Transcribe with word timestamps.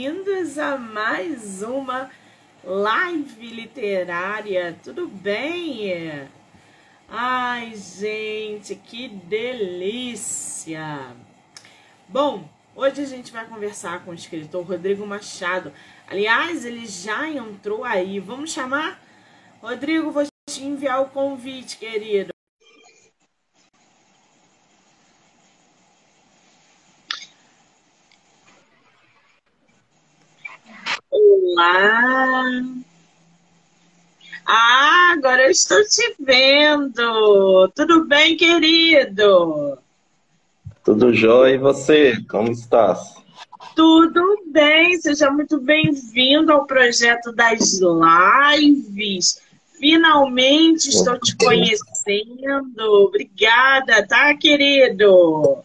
bem-vindos 0.00 0.56
a 0.56 0.78
mais 0.78 1.62
uma 1.62 2.10
live 2.64 3.46
literária. 3.48 4.74
Tudo 4.82 5.06
bem? 5.06 6.26
Ai, 7.06 7.74
gente, 7.76 8.76
que 8.76 9.08
delícia! 9.08 11.14
Bom, 12.08 12.48
hoje 12.74 13.02
a 13.02 13.04
gente 13.04 13.30
vai 13.30 13.44
conversar 13.44 14.02
com 14.02 14.12
o 14.12 14.14
escritor 14.14 14.66
Rodrigo 14.66 15.06
Machado. 15.06 15.70
Aliás, 16.08 16.64
ele 16.64 16.86
já 16.86 17.28
entrou 17.28 17.84
aí. 17.84 18.18
Vamos 18.18 18.52
chamar? 18.52 18.98
Rodrigo, 19.60 20.10
vou 20.10 20.24
te 20.48 20.64
enviar 20.64 21.02
o 21.02 21.10
convite, 21.10 21.76
querido. 21.76 22.29
Olá! 31.60 32.62
Ah, 34.46 35.12
agora 35.12 35.42
eu 35.42 35.50
estou 35.50 35.76
te 35.84 36.16
vendo. 36.18 37.68
Tudo 37.76 38.06
bem, 38.06 38.34
querido? 38.34 39.76
Tudo 40.82 41.12
jóia 41.12 41.56
e 41.56 41.58
você? 41.58 42.16
Como 42.30 42.50
estás? 42.50 43.14
Tudo 43.76 44.42
bem, 44.46 44.98
seja 45.02 45.30
muito 45.30 45.60
bem-vindo 45.60 46.50
ao 46.50 46.64
projeto 46.64 47.30
das 47.30 47.78
lives. 47.78 49.42
Finalmente 49.78 50.88
estou 50.88 51.18
te 51.18 51.36
conhecendo. 51.36 53.04
Obrigada, 53.04 54.06
tá, 54.08 54.34
querido? 54.34 55.58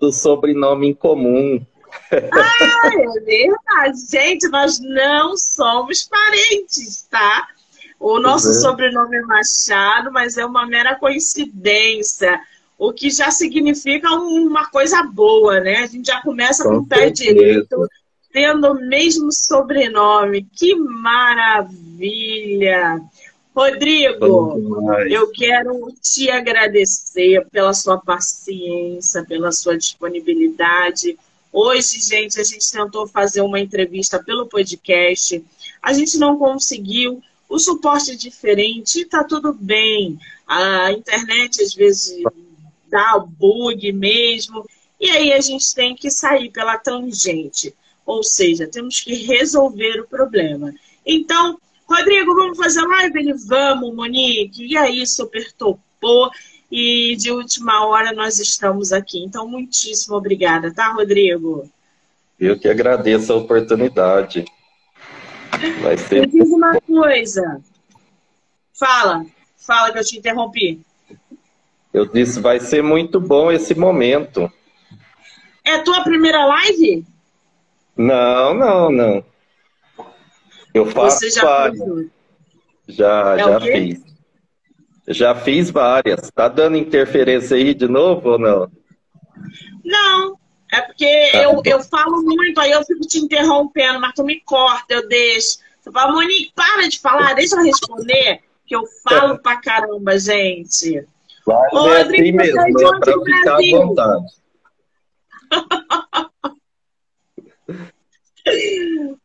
Do 0.00 0.10
sobrenome 0.10 0.88
em 0.88 0.94
comum. 0.94 1.62
Ah, 2.32 2.90
é 2.94 3.20
verdade. 3.20 3.98
Gente, 4.10 4.48
nós 4.48 4.78
não 4.80 5.36
somos 5.36 6.04
parentes, 6.04 7.06
tá? 7.10 7.48
O 7.98 8.18
nosso 8.18 8.50
é. 8.50 8.54
sobrenome 8.54 9.16
é 9.16 9.22
Machado, 9.22 10.10
mas 10.12 10.36
é 10.36 10.44
uma 10.44 10.66
mera 10.66 10.96
coincidência. 10.96 12.40
O 12.78 12.92
que 12.92 13.10
já 13.10 13.30
significa 13.30 14.10
uma 14.10 14.66
coisa 14.66 15.02
boa, 15.04 15.60
né? 15.60 15.76
A 15.76 15.86
gente 15.86 16.06
já 16.06 16.20
começa 16.20 16.64
com, 16.64 16.70
com 16.70 16.76
o 16.78 16.86
pé 16.86 17.10
direito, 17.10 17.88
tendo 18.32 18.72
o 18.72 18.74
mesmo 18.74 19.30
sobrenome. 19.30 20.46
Que 20.52 20.74
maravilha! 20.74 22.20
Rodrigo, 23.54 24.90
eu 25.10 25.30
quero 25.30 25.92
te 26.00 26.30
agradecer 26.30 27.46
pela 27.52 27.74
sua 27.74 27.98
paciência, 27.98 29.24
pela 29.24 29.52
sua 29.52 29.76
disponibilidade 29.76 31.18
Hoje, 31.52 32.00
gente, 32.00 32.40
a 32.40 32.44
gente 32.44 32.72
tentou 32.72 33.06
fazer 33.06 33.42
uma 33.42 33.60
entrevista 33.60 34.22
pelo 34.22 34.46
podcast. 34.46 35.44
A 35.82 35.92
gente 35.92 36.16
não 36.16 36.38
conseguiu. 36.38 37.22
O 37.46 37.58
suporte 37.58 38.12
é 38.12 38.14
diferente, 38.14 39.04
tá 39.04 39.22
tudo 39.22 39.52
bem. 39.52 40.18
A 40.46 40.90
internet 40.92 41.62
às 41.62 41.74
vezes 41.74 42.22
dá 42.88 43.18
bug 43.18 43.92
mesmo. 43.92 44.66
E 44.98 45.10
aí 45.10 45.32
a 45.34 45.40
gente 45.42 45.74
tem 45.74 45.94
que 45.94 46.10
sair 46.10 46.50
pela 46.50 46.78
tangente. 46.78 47.74
Ou 48.06 48.22
seja, 48.22 48.66
temos 48.66 49.00
que 49.00 49.14
resolver 49.14 50.00
o 50.00 50.08
problema. 50.08 50.72
Então, 51.04 51.58
Rodrigo, 51.86 52.34
vamos 52.34 52.56
fazer 52.56 52.80
live? 52.80 53.18
Ele, 53.18 53.34
vamos, 53.34 53.94
Monique. 53.94 54.64
E 54.64 54.76
aí, 54.76 55.06
super 55.06 55.52
topou 55.52 56.30
e 56.72 57.14
de 57.16 57.30
última 57.30 57.86
hora 57.86 58.14
nós 58.14 58.38
estamos 58.38 58.94
aqui. 58.94 59.22
Então, 59.22 59.46
muitíssimo 59.46 60.16
obrigada, 60.16 60.72
tá, 60.72 60.90
Rodrigo? 60.90 61.70
Eu 62.40 62.58
que 62.58 62.66
agradeço 62.66 63.30
a 63.30 63.36
oportunidade. 63.36 64.46
Vai 65.82 65.98
ser... 65.98 66.22
Me 66.22 66.26
diz 66.28 66.48
uma 66.50 66.80
coisa. 66.80 67.60
Fala, 68.72 69.26
fala 69.54 69.92
que 69.92 69.98
eu 69.98 70.04
te 70.04 70.18
interrompi. 70.18 70.80
Eu 71.92 72.06
disse, 72.06 72.40
vai 72.40 72.58
ser 72.58 72.82
muito 72.82 73.20
bom 73.20 73.52
esse 73.52 73.74
momento. 73.74 74.50
É 75.62 75.74
a 75.74 75.82
tua 75.82 76.02
primeira 76.02 76.42
live? 76.46 77.04
Não, 77.94 78.54
não, 78.54 78.90
não. 78.90 79.24
Eu 80.72 80.86
faço 80.86 81.18
Você 81.18 81.30
já 81.30 81.44
várias. 81.44 82.06
Já, 82.88 83.34
é 83.34 83.38
já 83.38 83.60
fiz. 83.60 84.11
Já 85.12 85.34
fiz 85.34 85.70
várias. 85.70 86.30
Tá 86.30 86.48
dando 86.48 86.76
interferência 86.76 87.56
aí 87.56 87.74
de 87.74 87.88
novo 87.88 88.30
ou 88.30 88.38
não? 88.38 88.70
Não. 89.84 90.38
É 90.72 90.80
porque 90.80 91.30
tá 91.32 91.42
eu, 91.42 91.60
eu 91.64 91.82
falo 91.82 92.22
muito, 92.22 92.58
aí 92.58 92.70
eu 92.70 92.82
fico 92.84 93.06
te 93.06 93.18
interrompendo, 93.18 94.00
mas 94.00 94.14
tu 94.14 94.24
me 94.24 94.40
corta, 94.40 94.94
eu 94.94 95.06
deixo. 95.06 95.58
Você 95.80 95.92
fala, 95.92 96.12
Monique, 96.12 96.52
para 96.54 96.88
de 96.88 96.98
falar, 96.98 97.34
deixa 97.34 97.56
eu 97.56 97.62
responder, 97.62 98.40
que 98.66 98.74
eu 98.74 98.84
falo 99.04 99.38
pra 99.38 99.60
caramba, 99.60 100.18
gente. 100.18 101.06
Ô, 101.46 101.88
é 101.88 102.02
Rodrigo, 102.02 102.40
assim 102.40 102.52
mesmo, 102.52 102.60
é 102.60 102.72
pra 103.00 103.12
ficar 103.24 103.56
à 103.56 103.60
vontade. 103.70 104.24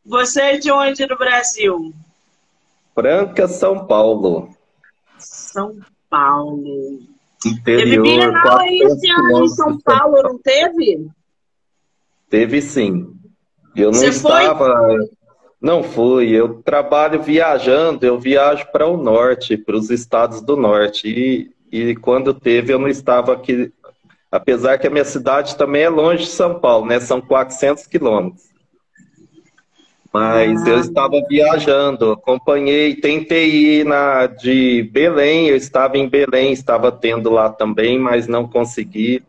Você 0.06 0.42
é 0.42 0.58
de 0.58 0.72
onde 0.72 1.06
no 1.08 1.18
Brasil? 1.18 1.94
Franca, 2.94 3.48
São 3.48 3.86
Paulo. 3.86 4.57
São 5.48 5.78
Paulo. 6.10 7.00
Interior, 7.46 7.64
teve 7.64 8.02
Bienal 8.02 8.60
aí 8.60 8.80
esse 8.80 9.10
ano 9.10 9.44
em 9.44 9.48
São 9.50 9.80
Paulo, 9.80 10.22
não 10.24 10.38
teve? 10.40 11.08
Teve 12.30 12.62
sim. 12.62 13.14
Eu 13.76 13.92
não 13.92 14.00
Você 14.00 14.08
estava. 14.08 14.76
Foi? 14.76 15.10
Não 15.62 15.84
fui. 15.84 16.30
Eu 16.30 16.62
trabalho 16.62 17.22
viajando, 17.22 18.06
eu 18.06 18.20
viajo 18.20 18.68
para 18.72 18.88
o 18.88 18.98
norte, 18.98 19.58
para 19.58 19.76
os 19.76 19.90
estados 19.90 20.42
do 20.42 20.56
norte. 20.56 21.08
E, 21.08 21.52
e 21.72 21.96
quando 21.96 22.34
teve, 22.34 22.74
eu 22.74 22.80
não 22.80 22.88
estava 22.88 23.34
aqui. 23.34 23.72
Apesar 24.32 24.78
que 24.78 24.88
a 24.88 24.90
minha 24.90 25.06
cidade 25.06 25.56
também 25.56 25.84
é 25.84 25.90
longe 25.90 26.24
de 26.24 26.30
São 26.30 26.60
Paulo, 26.60 26.86
né? 26.86 27.00
São 27.00 27.22
400 27.22 27.88
quilômetros. 27.88 28.44
Mas 30.18 30.64
ah. 30.64 30.70
eu 30.70 30.80
estava 30.80 31.22
viajando, 31.30 32.14
acompanhei, 32.14 32.96
tentei 32.96 33.82
ir 33.82 33.86
na 33.86 34.26
de 34.26 34.82
Belém, 34.92 35.50
eu 35.50 35.56
estava 35.56 35.96
em 35.96 36.10
Belém, 36.10 36.52
estava 36.52 36.92
tendo 36.92 37.30
lá 37.30 37.52
também, 37.52 38.00
mas 38.00 38.28
não 38.28 38.48
consegui. 38.48 39.24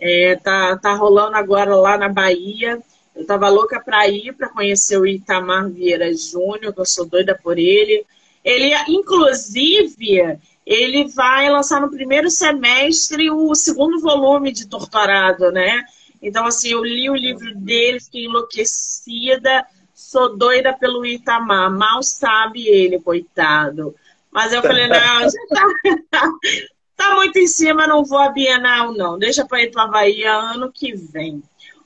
É, 0.00 0.34
tá, 0.42 0.76
tá 0.76 0.94
rolando 0.94 1.36
agora 1.36 1.76
lá 1.76 1.96
na 1.96 2.08
Bahia. 2.08 2.80
Eu 3.14 3.24
tava 3.24 3.48
louca 3.48 3.80
para 3.80 4.08
ir 4.08 4.32
para 4.32 4.48
conhecer 4.48 4.98
o 4.98 5.06
Itamar 5.06 5.70
Vieira 5.70 6.12
Júnior, 6.12 6.74
que 6.74 6.80
eu 6.80 6.86
sou 6.86 7.06
doida 7.06 7.38
por 7.40 7.56
ele. 7.60 8.04
Ele, 8.44 8.74
inclusive, 8.88 10.36
ele 10.66 11.06
vai 11.14 11.48
lançar 11.48 11.80
no 11.80 11.92
primeiro 11.92 12.28
semestre 12.28 13.30
o 13.30 13.54
segundo 13.54 14.00
volume 14.00 14.50
de 14.50 14.66
Torturado, 14.66 15.52
né? 15.52 15.84
Então, 16.22 16.46
assim, 16.46 16.70
eu 16.70 16.84
li 16.84 17.10
o 17.10 17.16
livro 17.16 17.52
dele, 17.56 17.98
fiquei 17.98 18.26
enlouquecida, 18.26 19.66
sou 19.92 20.36
doida 20.36 20.72
pelo 20.72 21.04
Itamar. 21.04 21.70
Mal 21.70 22.00
sabe 22.02 22.68
ele, 22.68 23.00
coitado. 23.00 23.94
Mas 24.30 24.52
eu 24.52 24.62
falei, 24.62 24.86
não, 24.86 24.96
já 25.28 25.30
tá, 26.08 26.30
tá 26.96 27.14
muito 27.16 27.38
em 27.38 27.48
cima, 27.48 27.88
não 27.88 28.04
vou 28.04 28.18
a 28.18 28.30
Bienal, 28.30 28.92
não. 28.92 29.18
Deixa 29.18 29.44
para 29.44 29.62
ir 29.62 29.72
para 29.72 29.88
Bahia 29.88 30.32
ano 30.32 30.70
que 30.72 30.94
vem. 30.94 31.42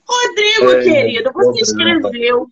Rodrigo, 0.07 0.71
é, 0.71 0.83
querido, 0.83 1.33
você 1.33 1.63
escreveu. 1.63 2.49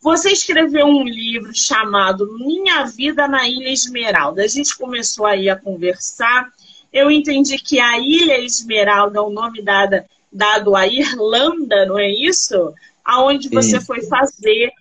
Você 0.00 0.30
escreveu 0.30 0.86
um 0.86 1.04
livro 1.04 1.50
chamado 1.54 2.26
Minha 2.38 2.84
Vida 2.86 3.28
na 3.28 3.46
Ilha 3.46 3.70
Esmeralda. 3.70 4.42
A 4.42 4.48
gente 4.48 4.76
começou 4.76 5.26
aí 5.26 5.50
a 5.50 5.56
conversar. 5.56 6.50
Eu 6.90 7.10
entendi 7.10 7.58
que 7.58 7.78
a 7.78 7.98
Ilha 7.98 8.40
Esmeralda 8.40 9.18
é 9.18 9.22
o 9.22 9.28
nome 9.28 9.62
dada 9.62 10.08
dado 10.32 10.76
à 10.76 10.86
Irlanda, 10.86 11.86
não 11.86 11.98
é 11.98 12.08
isso? 12.08 12.72
Aonde 13.04 13.48
você 13.48 13.78
isso. 13.78 13.86
foi 13.86 14.02
fazer 14.02 14.72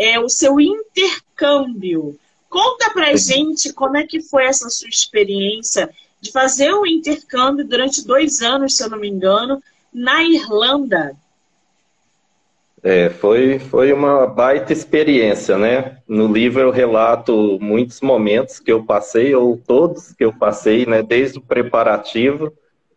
é, 0.00 0.18
o 0.18 0.28
seu 0.28 0.60
intercâmbio. 0.60 2.18
Conta 2.48 2.90
pra 2.90 3.14
gente 3.16 3.72
como 3.72 3.96
é 3.96 4.06
que 4.06 4.20
foi 4.20 4.44
essa 4.44 4.68
sua 4.70 4.88
experiência 4.88 5.90
de 6.20 6.32
fazer 6.32 6.72
o 6.72 6.82
um 6.82 6.86
intercâmbio 6.86 7.64
durante 7.64 8.06
dois 8.06 8.40
anos, 8.40 8.76
se 8.76 8.82
eu 8.82 8.90
não 8.90 8.98
me 8.98 9.08
engano, 9.08 9.62
na 9.92 10.22
Irlanda. 10.22 11.14
É, 12.82 13.10
foi, 13.10 13.58
foi 13.58 13.92
uma 13.92 14.26
baita 14.26 14.72
experiência, 14.72 15.58
né? 15.58 15.98
No 16.06 16.32
livro 16.32 16.60
eu 16.60 16.70
relato 16.70 17.58
muitos 17.60 18.00
momentos 18.00 18.60
que 18.60 18.70
eu 18.70 18.84
passei, 18.84 19.34
ou 19.34 19.56
todos 19.56 20.12
que 20.12 20.24
eu 20.24 20.32
passei, 20.32 20.86
né? 20.86 21.02
Desde 21.02 21.38
o 21.38 21.42
preparativo 21.42 22.52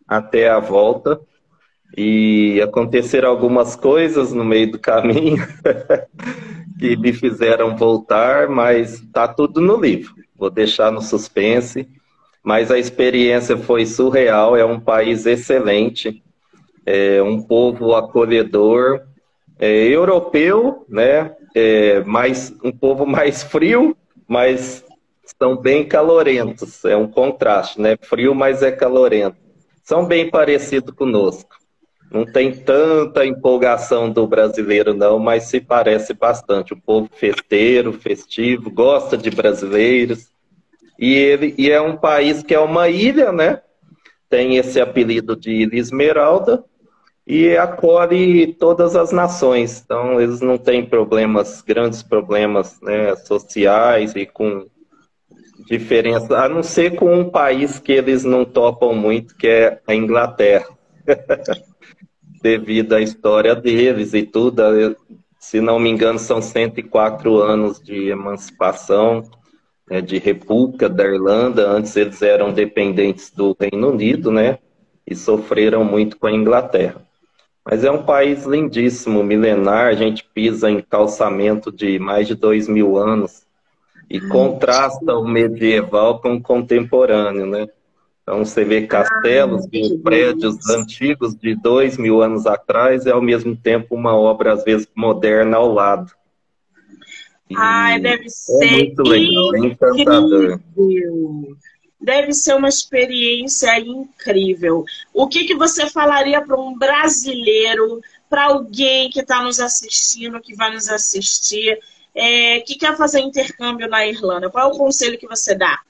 até 0.06 0.48
a 0.48 0.60
volta. 0.60 1.20
E 1.96 2.60
aconteceram 2.62 3.28
algumas 3.28 3.74
coisas 3.74 4.32
no 4.32 4.44
meio 4.44 4.72
do 4.72 4.78
caminho 4.78 5.44
que 6.78 6.96
me 6.96 7.12
fizeram 7.12 7.76
voltar, 7.76 8.48
mas 8.48 9.02
tá 9.12 9.26
tudo 9.26 9.60
no 9.60 9.76
livro. 9.76 10.14
Vou 10.36 10.50
deixar 10.50 10.90
no 10.90 11.02
suspense. 11.02 11.88
Mas 12.42 12.70
a 12.70 12.78
experiência 12.78 13.56
foi 13.56 13.84
surreal. 13.84 14.56
É 14.56 14.64
um 14.64 14.80
país 14.80 15.26
excelente, 15.26 16.22
é 16.86 17.22
um 17.22 17.42
povo 17.42 17.94
acolhedor, 17.94 19.02
é, 19.58 19.86
europeu, 19.88 20.86
né? 20.88 21.34
É, 21.54 22.00
mais, 22.04 22.54
um 22.64 22.72
povo 22.72 23.04
mais 23.04 23.42
frio, 23.42 23.96
mas 24.26 24.84
são 25.38 25.56
bem 25.56 25.86
calorentos. 25.86 26.84
É 26.84 26.96
um 26.96 27.08
contraste, 27.08 27.80
né? 27.80 27.96
Frio, 28.00 28.34
mas 28.34 28.62
é 28.62 28.72
calorento. 28.72 29.36
São 29.84 30.06
bem 30.06 30.30
parecidos 30.30 30.94
conosco. 30.94 31.59
Não 32.10 32.26
tem 32.26 32.52
tanta 32.52 33.24
empolgação 33.24 34.10
do 34.10 34.26
brasileiro, 34.26 34.92
não, 34.92 35.18
mas 35.18 35.44
se 35.44 35.60
parece 35.60 36.12
bastante. 36.12 36.72
O 36.72 36.80
povo 36.80 37.08
festeiro, 37.12 37.92
festivo, 37.92 38.68
gosta 38.68 39.16
de 39.16 39.30
brasileiros. 39.30 40.28
E, 40.98 41.14
ele, 41.14 41.54
e 41.56 41.70
é 41.70 41.80
um 41.80 41.96
país 41.96 42.42
que 42.42 42.52
é 42.52 42.58
uma 42.58 42.88
ilha, 42.88 43.30
né? 43.30 43.62
Tem 44.28 44.56
esse 44.56 44.80
apelido 44.80 45.36
de 45.36 45.52
Ilha 45.52 45.78
Esmeralda 45.78 46.64
e 47.24 47.56
acolhe 47.56 48.54
todas 48.54 48.96
as 48.96 49.12
nações. 49.12 49.80
Então, 49.84 50.20
eles 50.20 50.40
não 50.40 50.58
têm 50.58 50.84
problemas, 50.84 51.62
grandes 51.62 52.02
problemas 52.02 52.80
né, 52.80 53.14
sociais 53.14 54.16
e 54.16 54.26
com 54.26 54.66
diferença, 55.64 56.36
a 56.36 56.48
não 56.48 56.62
ser 56.62 56.96
com 56.96 57.14
um 57.14 57.30
país 57.30 57.78
que 57.78 57.92
eles 57.92 58.24
não 58.24 58.44
topam 58.44 58.94
muito, 58.94 59.36
que 59.36 59.46
é 59.46 59.80
a 59.86 59.94
Inglaterra. 59.94 60.66
Devido 62.42 62.94
à 62.94 63.00
história 63.00 63.54
deles 63.54 64.14
e 64.14 64.22
tudo, 64.22 64.62
se 65.38 65.60
não 65.60 65.78
me 65.78 65.90
engano, 65.90 66.18
são 66.18 66.40
104 66.40 67.38
anos 67.38 67.80
de 67.80 68.08
emancipação, 68.08 69.22
né, 69.88 70.00
de 70.00 70.18
República 70.18 70.88
da 70.88 71.04
Irlanda. 71.04 71.68
Antes 71.68 71.96
eles 71.96 72.22
eram 72.22 72.52
dependentes 72.52 73.30
do 73.30 73.56
Reino 73.58 73.90
Unido, 73.90 74.30
né? 74.30 74.58
E 75.06 75.14
sofreram 75.14 75.84
muito 75.84 76.16
com 76.18 76.26
a 76.26 76.32
Inglaterra. 76.32 77.02
Mas 77.64 77.84
é 77.84 77.90
um 77.90 78.04
país 78.04 78.44
lindíssimo, 78.44 79.22
milenar. 79.22 79.88
A 79.88 79.94
gente 79.94 80.24
pisa 80.24 80.70
em 80.70 80.80
calçamento 80.80 81.70
de 81.70 81.98
mais 81.98 82.26
de 82.26 82.34
dois 82.34 82.68
mil 82.68 82.96
anos 82.96 83.44
e 84.08 84.20
contrasta 84.20 85.14
o 85.14 85.26
medieval 85.26 86.20
com 86.20 86.34
o 86.34 86.42
contemporâneo, 86.42 87.46
né? 87.46 87.68
Então 88.30 88.44
você 88.44 88.64
vê 88.64 88.86
castelos 88.86 89.66
e 89.72 89.98
prédios 89.98 90.56
antigos 90.70 91.34
de 91.34 91.56
dois 91.56 91.98
mil 91.98 92.22
anos 92.22 92.46
atrás 92.46 93.04
e 93.04 93.10
ao 93.10 93.20
mesmo 93.20 93.56
tempo 93.56 93.96
uma 93.96 94.14
obra 94.14 94.52
às 94.52 94.62
vezes 94.62 94.86
moderna 94.94 95.56
ao 95.56 95.72
lado. 95.72 96.12
E 97.50 97.56
Ai, 97.56 97.98
deve 97.98 98.30
ser 98.30 98.64
é 98.64 98.70
muito 98.70 99.02
legal, 99.02 99.56
é 99.56 99.58
encantador. 99.58 100.60
Deve 102.00 102.32
ser 102.32 102.54
uma 102.54 102.68
experiência 102.68 103.76
incrível. 103.80 104.84
O 105.12 105.26
que, 105.26 105.42
que 105.42 105.56
você 105.56 105.90
falaria 105.90 106.40
para 106.40 106.56
um 106.56 106.78
brasileiro, 106.78 108.00
para 108.28 108.44
alguém 108.44 109.10
que 109.10 109.22
está 109.22 109.42
nos 109.42 109.58
assistindo, 109.58 110.40
que 110.40 110.54
vai 110.54 110.72
nos 110.72 110.88
assistir, 110.88 111.80
é, 112.14 112.60
que 112.60 112.76
quer 112.76 112.96
fazer 112.96 113.18
intercâmbio 113.18 113.88
na 113.88 114.06
Irlanda? 114.06 114.48
Qual 114.48 114.70
é 114.70 114.72
o 114.72 114.78
conselho 114.78 115.18
que 115.18 115.26
você 115.26 115.52
dá? 115.52 115.80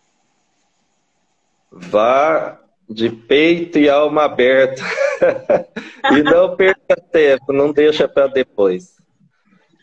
Vá 1.71 2.59
de 2.89 3.09
peito 3.09 3.79
e 3.79 3.89
alma 3.89 4.25
aberta. 4.25 4.83
e 6.13 6.23
não 6.23 6.57
perca 6.57 6.97
tempo, 7.13 7.53
não 7.53 7.73
deixa 7.73 8.09
para 8.09 8.27
depois. 8.27 9.01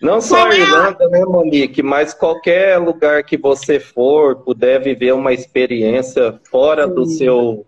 Não 0.01 0.21
só 0.21 0.47
a 0.47 0.55
Irlanda, 0.55 1.09
né, 1.09 1.21
Monique, 1.25 1.81
mas 1.81 2.13
qualquer 2.13 2.77
lugar 2.77 3.23
que 3.23 3.37
você 3.37 3.79
for, 3.79 4.43
puder 4.43 4.79
viver 4.81 5.13
uma 5.13 5.33
experiência 5.33 6.39
fora 6.51 6.87
do 6.87 7.05
seu 7.05 7.65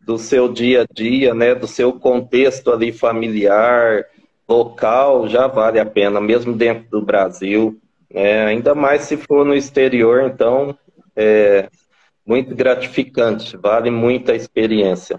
do 0.00 0.16
seu 0.16 0.50
dia 0.50 0.82
a 0.82 0.86
dia, 0.90 1.34
né, 1.34 1.54
do 1.54 1.66
seu 1.66 1.92
contexto 1.92 2.72
ali 2.72 2.90
familiar, 2.90 4.06
local, 4.48 5.28
já 5.28 5.46
vale 5.46 5.78
a 5.78 5.84
pena, 5.84 6.18
mesmo 6.18 6.54
dentro 6.54 6.88
do 6.90 7.02
Brasil. 7.02 7.78
É, 8.10 8.46
ainda 8.46 8.74
mais 8.74 9.02
se 9.02 9.18
for 9.18 9.44
no 9.44 9.54
exterior, 9.54 10.22
então 10.22 10.74
é 11.14 11.68
muito 12.28 12.54
gratificante, 12.54 13.56
vale 13.56 13.90
muito 13.90 14.30
a 14.30 14.36
experiência. 14.36 15.18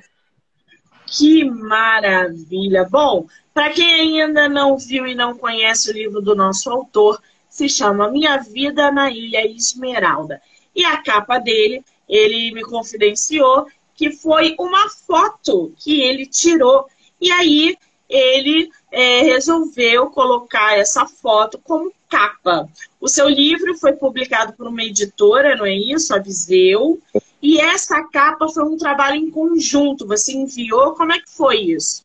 Que 1.07 1.43
maravilha! 1.43 2.87
Bom, 2.87 3.25
para 3.51 3.71
quem 3.71 4.21
ainda 4.21 4.47
não 4.47 4.77
viu 4.77 5.07
e 5.07 5.15
não 5.15 5.35
conhece 5.35 5.89
o 5.89 5.93
livro 5.93 6.21
do 6.21 6.35
nosso 6.35 6.69
autor, 6.69 7.19
se 7.49 7.67
chama 7.67 8.11
Minha 8.11 8.37
Vida 8.37 8.91
na 8.91 9.09
Ilha 9.09 9.43
Esmeralda. 9.43 10.39
E 10.75 10.85
a 10.85 11.01
capa 11.01 11.39
dele, 11.39 11.83
ele 12.07 12.53
me 12.53 12.61
confidenciou 12.61 13.65
que 13.95 14.11
foi 14.11 14.55
uma 14.59 14.87
foto 14.87 15.73
que 15.77 16.01
ele 16.01 16.27
tirou. 16.27 16.85
E 17.19 17.31
aí 17.31 17.75
ele 18.09 18.69
é, 18.91 19.21
resolveu 19.21 20.07
colocar 20.07 20.77
essa 20.77 21.05
foto 21.05 21.59
como 21.63 21.93
capa. 22.09 22.67
O 22.99 23.07
seu 23.07 23.29
livro 23.29 23.77
foi 23.77 23.93
publicado 23.93 24.53
por 24.53 24.67
uma 24.67 24.83
editora, 24.83 25.55
não 25.55 25.65
é 25.65 25.75
isso? 25.75 26.13
A 26.13 26.17
Viseu. 26.17 26.99
E 27.41 27.59
essa 27.59 28.03
capa 28.03 28.47
foi 28.47 28.63
um 28.63 28.77
trabalho 28.77 29.15
em 29.15 29.29
conjunto. 29.29 30.07
Você 30.07 30.33
enviou? 30.33 30.93
Como 30.93 31.13
é 31.13 31.19
que 31.19 31.29
foi 31.29 31.57
isso? 31.57 32.03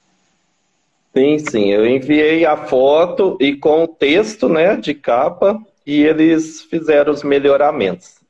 Sim, 1.17 1.39
sim. 1.39 1.73
Eu 1.73 1.87
enviei 1.87 2.45
a 2.45 2.57
foto 2.57 3.39
e 3.41 3.57
com 3.57 3.85
o 3.85 3.89
texto 3.89 4.49
né, 4.49 4.77
de 4.77 4.93
capa 4.93 5.59
e 5.87 6.03
eles 6.03 6.63
fizeram 6.63 7.13
os 7.13 7.23
melhoramentos 7.23 8.24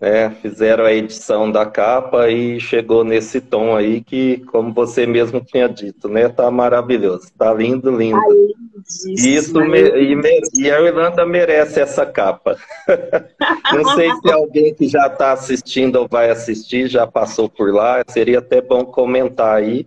né, 0.00 0.30
fizeram 0.42 0.84
a 0.84 0.92
edição 0.92 1.50
da 1.50 1.64
capa 1.64 2.28
e 2.28 2.60
chegou 2.60 3.02
nesse 3.02 3.40
tom 3.40 3.74
aí 3.74 4.02
que, 4.02 4.38
como 4.46 4.72
você 4.72 5.06
mesmo 5.06 5.40
tinha 5.40 5.68
dito, 5.68 6.08
né, 6.08 6.28
tá 6.28 6.50
maravilhoso, 6.50 7.28
tá 7.36 7.52
lindo, 7.54 7.90
lindo. 7.90 8.16
Ai, 8.16 9.14
Isso 9.16 9.58
me, 9.58 9.80
e, 9.80 10.14
e, 10.54 10.70
a 10.70 10.80
Irlanda 10.82 11.24
merece 11.24 11.80
essa 11.80 12.04
capa. 12.04 12.56
Não 13.72 13.84
sei 13.94 14.10
se 14.10 14.30
alguém 14.30 14.74
que 14.74 14.86
já 14.86 15.06
está 15.06 15.32
assistindo 15.32 15.96
ou 15.96 16.08
vai 16.08 16.30
assistir 16.30 16.88
já 16.88 17.06
passou 17.06 17.48
por 17.48 17.72
lá, 17.72 18.04
seria 18.06 18.40
até 18.40 18.60
bom 18.60 18.84
comentar 18.84 19.56
aí. 19.56 19.86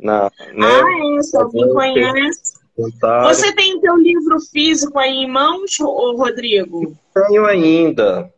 Na, 0.00 0.24
né, 0.52 0.66
ah, 0.66 1.18
é, 1.18 1.22
se 1.22 1.36
alguém 1.36 1.68
conhece. 1.72 2.64
Você 3.22 3.54
tem 3.54 3.80
teu 3.80 3.96
livro 3.96 4.40
físico 4.52 4.98
aí 4.98 5.12
em 5.12 5.30
mãos, 5.30 5.78
Rodrigo? 5.80 6.92
Tenho 7.14 7.46
ainda. 7.46 8.33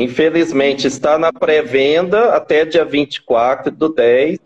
Infelizmente, 0.00 0.86
está 0.86 1.18
na 1.18 1.30
pré-venda 1.30 2.34
até 2.34 2.64
dia 2.64 2.86
24 2.86 3.70
do 3.70 3.90
10. 3.90 4.38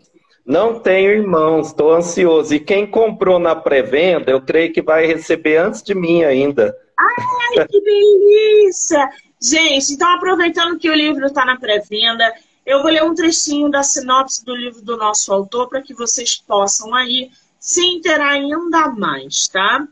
Não 0.45 0.81
tenho 0.81 1.11
irmãos, 1.11 1.67
estou 1.67 1.93
ansioso. 1.93 2.53
E 2.53 2.59
quem 2.59 2.85
comprou 2.85 3.39
na 3.39 3.55
pré-venda, 3.55 4.31
eu 4.31 4.41
creio 4.41 4.73
que 4.73 4.81
vai 4.81 5.05
receber 5.05 5.55
antes 5.55 5.81
de 5.81 5.95
mim 5.95 6.25
ainda. 6.25 6.75
Ai, 6.99 7.65
que 7.67 7.79
delícia! 7.79 9.09
Gente, 9.41 9.93
então 9.93 10.13
aproveitando 10.13 10.77
que 10.77 10.89
o 10.89 10.93
livro 10.93 11.25
está 11.25 11.45
na 11.45 11.57
pré-venda, 11.57 12.33
eu 12.65 12.81
vou 12.81 12.91
ler 12.91 13.03
um 13.03 13.15
trechinho 13.15 13.71
da 13.71 13.81
sinopse 13.81 14.43
do 14.43 14.53
livro 14.53 14.81
do 14.81 14.97
nosso 14.97 15.31
autor 15.31 15.69
para 15.69 15.81
que 15.81 15.93
vocês 15.93 16.35
possam 16.35 16.93
aí 16.93 17.31
se 17.57 17.81
interar 17.81 18.33
ainda 18.33 18.89
mais, 18.89 19.47
tá? 19.47 19.87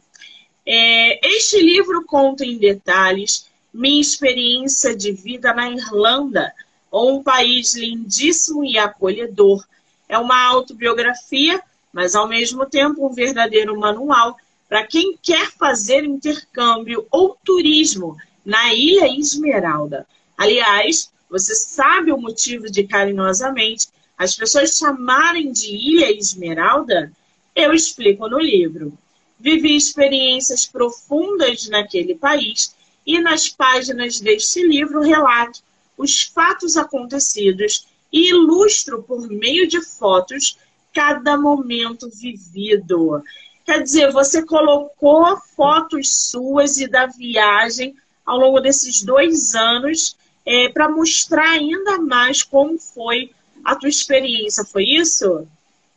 É, 0.67 1.25
este 1.25 1.61
livro 1.61 2.03
conta 2.05 2.43
em 2.43 2.57
detalhes 2.57 3.52
minha 3.73 3.99
experiência 3.99 4.95
de 4.95 5.11
vida 5.11 5.53
na 5.53 5.69
Irlanda, 5.69 6.53
um 6.91 7.23
país 7.23 7.73
lindíssimo 7.73 8.63
e 8.63 8.77
acolhedor. 8.77 9.65
É 10.07 10.17
uma 10.17 10.45
autobiografia, 10.45 11.61
mas 11.91 12.13
ao 12.13 12.27
mesmo 12.27 12.65
tempo 12.67 13.05
um 13.05 13.13
verdadeiro 13.13 13.77
manual 13.79 14.37
para 14.69 14.85
quem 14.85 15.17
quer 15.21 15.51
fazer 15.51 16.03
intercâmbio 16.03 17.07
ou 17.11 17.37
turismo 17.43 18.15
na 18.45 18.73
Ilha 18.73 19.07
Esmeralda. 19.07 20.05
Aliás, 20.37 21.11
você 21.29 21.55
sabe 21.55 22.11
o 22.11 22.17
motivo 22.17 22.69
de 22.69 22.83
carinhosamente 22.83 23.87
as 24.17 24.35
pessoas 24.35 24.77
chamarem 24.77 25.51
de 25.51 25.67
Ilha 25.75 26.11
Esmeralda? 26.11 27.11
Eu 27.55 27.73
explico 27.73 28.27
no 28.27 28.39
livro. 28.39 28.93
Vivi 29.39 29.75
experiências 29.75 30.65
profundas 30.65 31.67
naquele 31.67 32.15
país 32.15 32.75
e 33.05 33.19
nas 33.19 33.49
páginas 33.49 34.19
deste 34.19 34.65
livro 34.65 35.01
relato 35.01 35.61
os 35.97 36.23
fatos 36.23 36.77
acontecidos 36.77 37.87
e 38.11 38.29
ilustro 38.29 39.03
por 39.03 39.27
meio 39.27 39.67
de 39.67 39.81
fotos 39.81 40.57
cada 40.93 41.37
momento 41.37 42.09
vivido. 42.09 43.23
Quer 43.65 43.81
dizer, 43.81 44.11
você 44.11 44.45
colocou 44.45 45.37
fotos 45.55 46.29
suas 46.29 46.77
e 46.77 46.87
da 46.87 47.07
viagem 47.07 47.95
ao 48.25 48.37
longo 48.37 48.59
desses 48.59 49.01
dois 49.01 49.55
anos 49.55 50.15
é, 50.45 50.69
para 50.69 50.89
mostrar 50.89 51.51
ainda 51.51 51.97
mais 51.99 52.43
como 52.43 52.77
foi 52.77 53.31
a 53.63 53.75
tua 53.75 53.89
experiência, 53.89 54.65
foi 54.65 54.83
isso? 54.83 55.47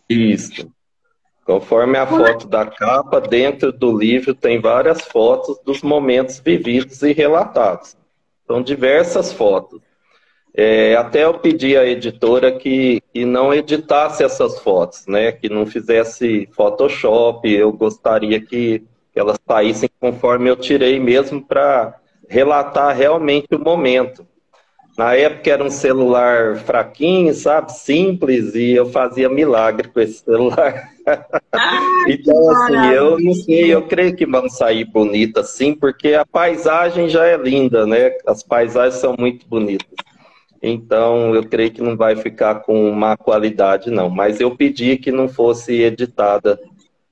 Isso. 0.08 0.70
Conforme 1.46 1.96
a 1.96 2.06
foto 2.06 2.46
da 2.48 2.66
capa, 2.66 3.20
dentro 3.20 3.72
do 3.72 3.96
livro 3.96 4.34
tem 4.34 4.60
várias 4.60 5.02
fotos 5.02 5.58
dos 5.64 5.80
momentos 5.80 6.40
vividos 6.40 7.00
e 7.02 7.12
relatados. 7.12 7.96
São 8.46 8.60
diversas 8.60 9.32
fotos. 9.32 9.80
É, 10.52 10.96
até 10.96 11.24
eu 11.24 11.38
pedi 11.38 11.76
à 11.76 11.86
editora 11.86 12.50
que, 12.50 13.00
que 13.12 13.24
não 13.24 13.54
editasse 13.54 14.24
essas 14.24 14.58
fotos, 14.58 15.06
né? 15.06 15.30
Que 15.30 15.48
não 15.48 15.64
fizesse 15.64 16.48
Photoshop. 16.52 17.48
Eu 17.48 17.72
gostaria 17.72 18.40
que 18.40 18.82
que 19.16 19.20
elas 19.20 19.38
saíssem 19.48 19.88
conforme 19.98 20.50
eu 20.50 20.56
tirei 20.56 21.00
mesmo 21.00 21.42
para 21.42 21.98
relatar 22.28 22.94
realmente 22.94 23.46
o 23.50 23.58
momento. 23.58 24.26
Na 24.96 25.14
época 25.14 25.50
era 25.50 25.62
um 25.62 25.70
celular 25.70 26.56
fraquinho, 26.56 27.34
sabe? 27.34 27.70
Simples, 27.72 28.54
e 28.54 28.70
eu 28.70 28.86
fazia 28.86 29.28
milagre 29.28 29.88
com 29.88 30.00
esse 30.00 30.24
celular. 30.24 30.90
Ah, 31.52 31.80
então, 32.10 32.50
assim, 32.50 32.92
eu 32.92 33.20
não 33.20 33.32
sei, 33.32 33.72
eu 33.72 33.82
creio 33.82 34.16
que 34.16 34.26
vão 34.26 34.48
sair 34.48 34.84
bonitas, 34.84 35.50
sim, 35.50 35.72
porque 35.72 36.14
a 36.14 36.26
paisagem 36.26 37.08
já 37.08 37.24
é 37.24 37.36
linda, 37.36 37.86
né? 37.86 38.10
As 38.26 38.42
paisagens 38.42 39.00
são 39.00 39.14
muito 39.16 39.46
bonitas. 39.46 39.86
Então, 40.60 41.32
eu 41.32 41.44
creio 41.48 41.70
que 41.70 41.80
não 41.80 41.96
vai 41.96 42.16
ficar 42.16 42.56
com 42.56 42.90
má 42.90 43.16
qualidade, 43.16 43.88
não. 43.88 44.10
Mas 44.10 44.40
eu 44.40 44.56
pedi 44.56 44.96
que 44.96 45.12
não 45.12 45.28
fosse 45.28 45.80
editada, 45.80 46.58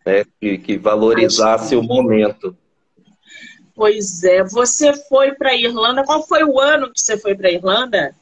né? 0.05 0.25
Que, 0.41 0.59
que 0.59 0.77
valorizasse 0.77 1.77
o 1.77 1.83
momento. 1.85 2.57
Pois 3.75 4.23
é. 4.23 4.45
Você 4.45 4.93
foi 5.09 5.33
para 5.33 5.51
a 5.51 5.57
Irlanda. 5.57 6.05
Qual 6.05 6.27
foi 6.27 6.45
o 6.45 6.61
ano 6.61 6.93
que 6.93 7.01
você 7.01 7.19
foi 7.19 7.35
para 7.35 7.49
a 7.49 7.53
Irlanda? 7.53 8.15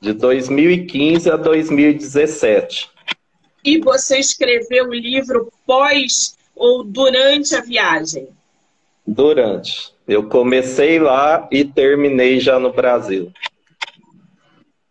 De 0.00 0.12
2015 0.12 1.30
a 1.30 1.36
2017. 1.36 2.90
E 3.64 3.78
você 3.80 4.18
escreveu 4.18 4.88
o 4.88 4.94
livro 4.94 5.52
pós 5.66 6.36
ou 6.54 6.84
durante 6.84 7.54
a 7.54 7.60
viagem? 7.60 8.28
Durante. 9.06 9.94
Eu 10.06 10.28
comecei 10.28 10.98
lá 10.98 11.48
e 11.50 11.64
terminei 11.64 12.40
já 12.40 12.58
no 12.58 12.72
Brasil. 12.72 13.32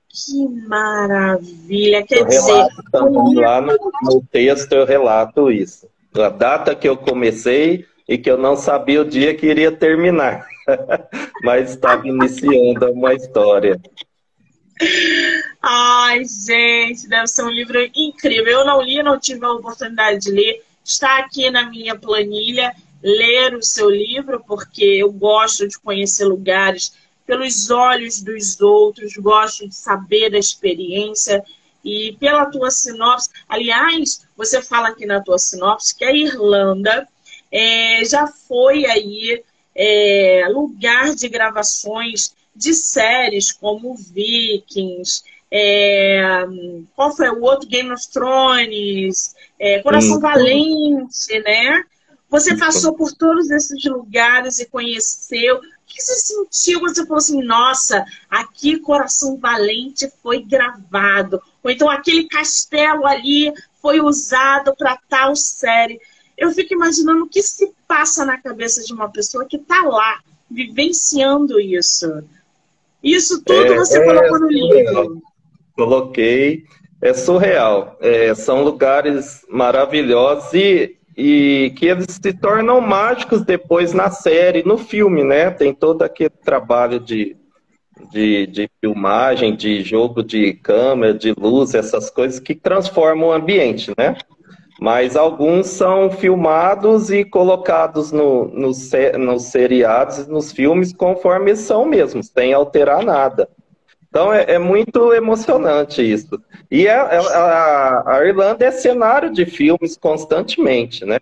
Que 0.10 0.48
maravilha! 0.68 2.06
Quer 2.06 2.20
eu 2.20 2.26
dizer, 2.26 2.68
também, 2.92 3.36
lá 3.36 3.60
no, 3.60 3.78
no 4.04 4.24
texto 4.32 4.72
eu 4.72 4.86
relato 4.86 5.52
isso. 5.52 5.88
A 6.14 6.30
data 6.30 6.74
que 6.74 6.88
eu 6.88 6.96
comecei 6.96 7.86
e 8.08 8.18
que 8.18 8.30
eu 8.30 8.38
não 8.38 8.56
sabia 8.56 9.02
o 9.02 9.10
dia 9.10 9.36
que 9.36 9.48
iria 9.48 9.72
terminar, 9.72 10.48
mas 11.44 11.72
estava 11.72 12.08
iniciando 12.08 12.92
uma 12.92 13.14
história. 13.14 13.80
Ai, 15.62 16.24
gente, 16.26 17.08
deve 17.08 17.28
ser 17.28 17.44
um 17.44 17.50
livro 17.50 17.80
incrível. 17.96 18.60
Eu 18.60 18.66
não 18.66 18.82
li, 18.82 19.02
não 19.02 19.20
tive 19.20 19.46
a 19.46 19.52
oportunidade 19.52 20.20
de 20.20 20.32
ler. 20.32 20.64
Está 20.84 21.18
aqui 21.18 21.50
na 21.50 21.70
minha 21.70 21.98
planilha 21.98 22.72
ler 23.02 23.56
o 23.56 23.64
seu 23.64 23.90
livro, 23.90 24.44
porque 24.46 24.84
eu 24.84 25.12
gosto 25.12 25.68
de 25.68 25.80
conhecer 25.80 26.26
lugares 26.26 26.94
pelos 27.26 27.72
olhos 27.72 28.22
dos 28.22 28.62
outros, 28.62 29.16
gosto 29.18 29.68
de 29.68 29.76
saber 29.76 30.30
da 30.30 30.38
experiência 30.38 31.44
e 31.84 32.16
pela 32.20 32.46
tua 32.48 32.70
sinopse. 32.70 33.30
Aliás, 33.48 34.28
você 34.38 34.62
fala 34.62 34.90
aqui 34.90 35.06
na 35.06 35.22
tua 35.22 35.38
sinopse 35.38 35.96
que 35.96 36.06
a 36.06 36.14
Irlanda 36.14 37.08
é, 37.58 38.04
já 38.04 38.28
foi 38.28 38.86
aí 38.86 39.42
é, 39.74 40.46
lugar 40.50 41.16
de 41.16 41.30
gravações 41.30 42.36
de 42.54 42.74
séries 42.74 43.54
como 43.54 43.96
Vikings, 43.96 45.24
é, 45.50 46.46
qual 46.98 47.16
foi 47.16 47.30
o 47.30 47.42
outro? 47.42 47.70
Game 47.70 47.90
of 47.94 48.10
Thrones, 48.12 49.34
é, 49.58 49.80
Coração 49.80 50.20
Valente, 50.20 51.40
né? 51.46 51.82
Você 52.30 52.58
passou 52.58 52.94
por 52.94 53.14
todos 53.14 53.50
esses 53.50 53.86
lugares 53.86 54.60
e 54.60 54.66
conheceu. 54.66 55.56
O 55.56 55.62
que 55.86 56.02
você 56.02 56.16
sentiu? 56.16 56.82
Você 56.82 57.04
falou 57.06 57.20
assim, 57.20 57.42
nossa, 57.42 58.04
aqui 58.30 58.80
Coração 58.80 59.38
Valente 59.38 60.12
foi 60.22 60.44
gravado. 60.44 61.42
Ou 61.64 61.72
então 61.72 61.90
aquele 61.90 62.26
castelo 62.26 63.08
ali 63.08 63.54
foi 63.82 64.02
usado 64.02 64.76
para 64.76 65.00
tal 65.08 65.38
série 65.38 66.02
eu 66.38 66.52
fico 66.52 66.74
imaginando 66.74 67.24
o 67.24 67.30
que 67.30 67.42
se 67.42 67.72
passa 67.88 68.26
na 68.26 68.38
cabeça 68.38 68.84
de 68.84 68.94
uma 68.94 69.10
pessoa 69.10 69.46
que 69.46 69.58
está 69.58 69.82
lá, 69.82 70.20
vivenciando 70.50 71.60
isso. 71.60 72.24
Isso 73.04 73.44
tudo 73.44 73.74
é, 73.74 73.78
você 73.78 74.00
é, 74.00 74.06
colocou 74.06 74.40
no 74.40 74.50
livro. 74.50 75.22
Coloquei. 75.76 76.64
É 77.02 77.14
surreal. 77.14 77.98
É, 78.02 78.34
são 78.34 78.64
lugares 78.64 79.46
maravilhosos 79.50 80.54
e, 80.54 80.98
e 81.16 81.74
que 81.78 81.86
eles 81.86 82.08
se 82.10 82.34
tornam 82.34 82.82
mágicos 82.82 83.44
depois 83.44 83.94
na 83.94 84.10
série, 84.10 84.64
no 84.64 84.78
filme, 84.78 85.24
né? 85.24 85.52
Tem 85.52 85.74
todo 85.74 86.02
aquele 86.02 86.32
trabalho 86.32 87.00
de, 87.00 87.36
de, 88.12 88.48
de, 88.48 88.70
filmagem, 88.82 89.56
de 89.56 89.84
jogo 89.84 90.24
de 90.24 90.54
câmera, 90.54 91.14
de 91.14 91.32
luz, 91.38 91.76
essas 91.76 92.10
coisas 92.10 92.40
que 92.40 92.56
transformam 92.56 93.30
o 93.30 93.34
ambiente, 93.34 93.94
né? 93.98 94.18
Mas 94.80 95.16
alguns 95.16 95.68
são 95.68 96.10
filmados 96.12 97.10
e 97.10 97.24
colocados 97.24 98.12
no, 98.12 98.46
no, 98.46 98.72
nos 99.20 99.44
seriados 99.44 100.20
e 100.20 100.30
nos 100.30 100.52
filmes 100.52 100.94
conforme 100.94 101.56
são 101.56 101.86
mesmos, 101.86 102.28
sem 102.28 102.54
alterar 102.54 103.04
nada. 103.04 103.48
Então 104.10 104.34
é, 104.34 104.46
é 104.54 104.60
muito 104.60 105.14
emocionante 105.14 106.02
isso. 106.02 106.42
E 106.70 106.88
a, 106.88 107.10
é, 107.12 107.16
é, 107.16 107.36
a, 107.36 108.04
a, 108.06 108.26
Irlanda 108.26 108.66
é 108.66 108.72
cenário 108.72 109.32
de 109.32 109.46
filmes 109.46 109.98
constantemente, 109.98 111.06
né? 111.06 111.20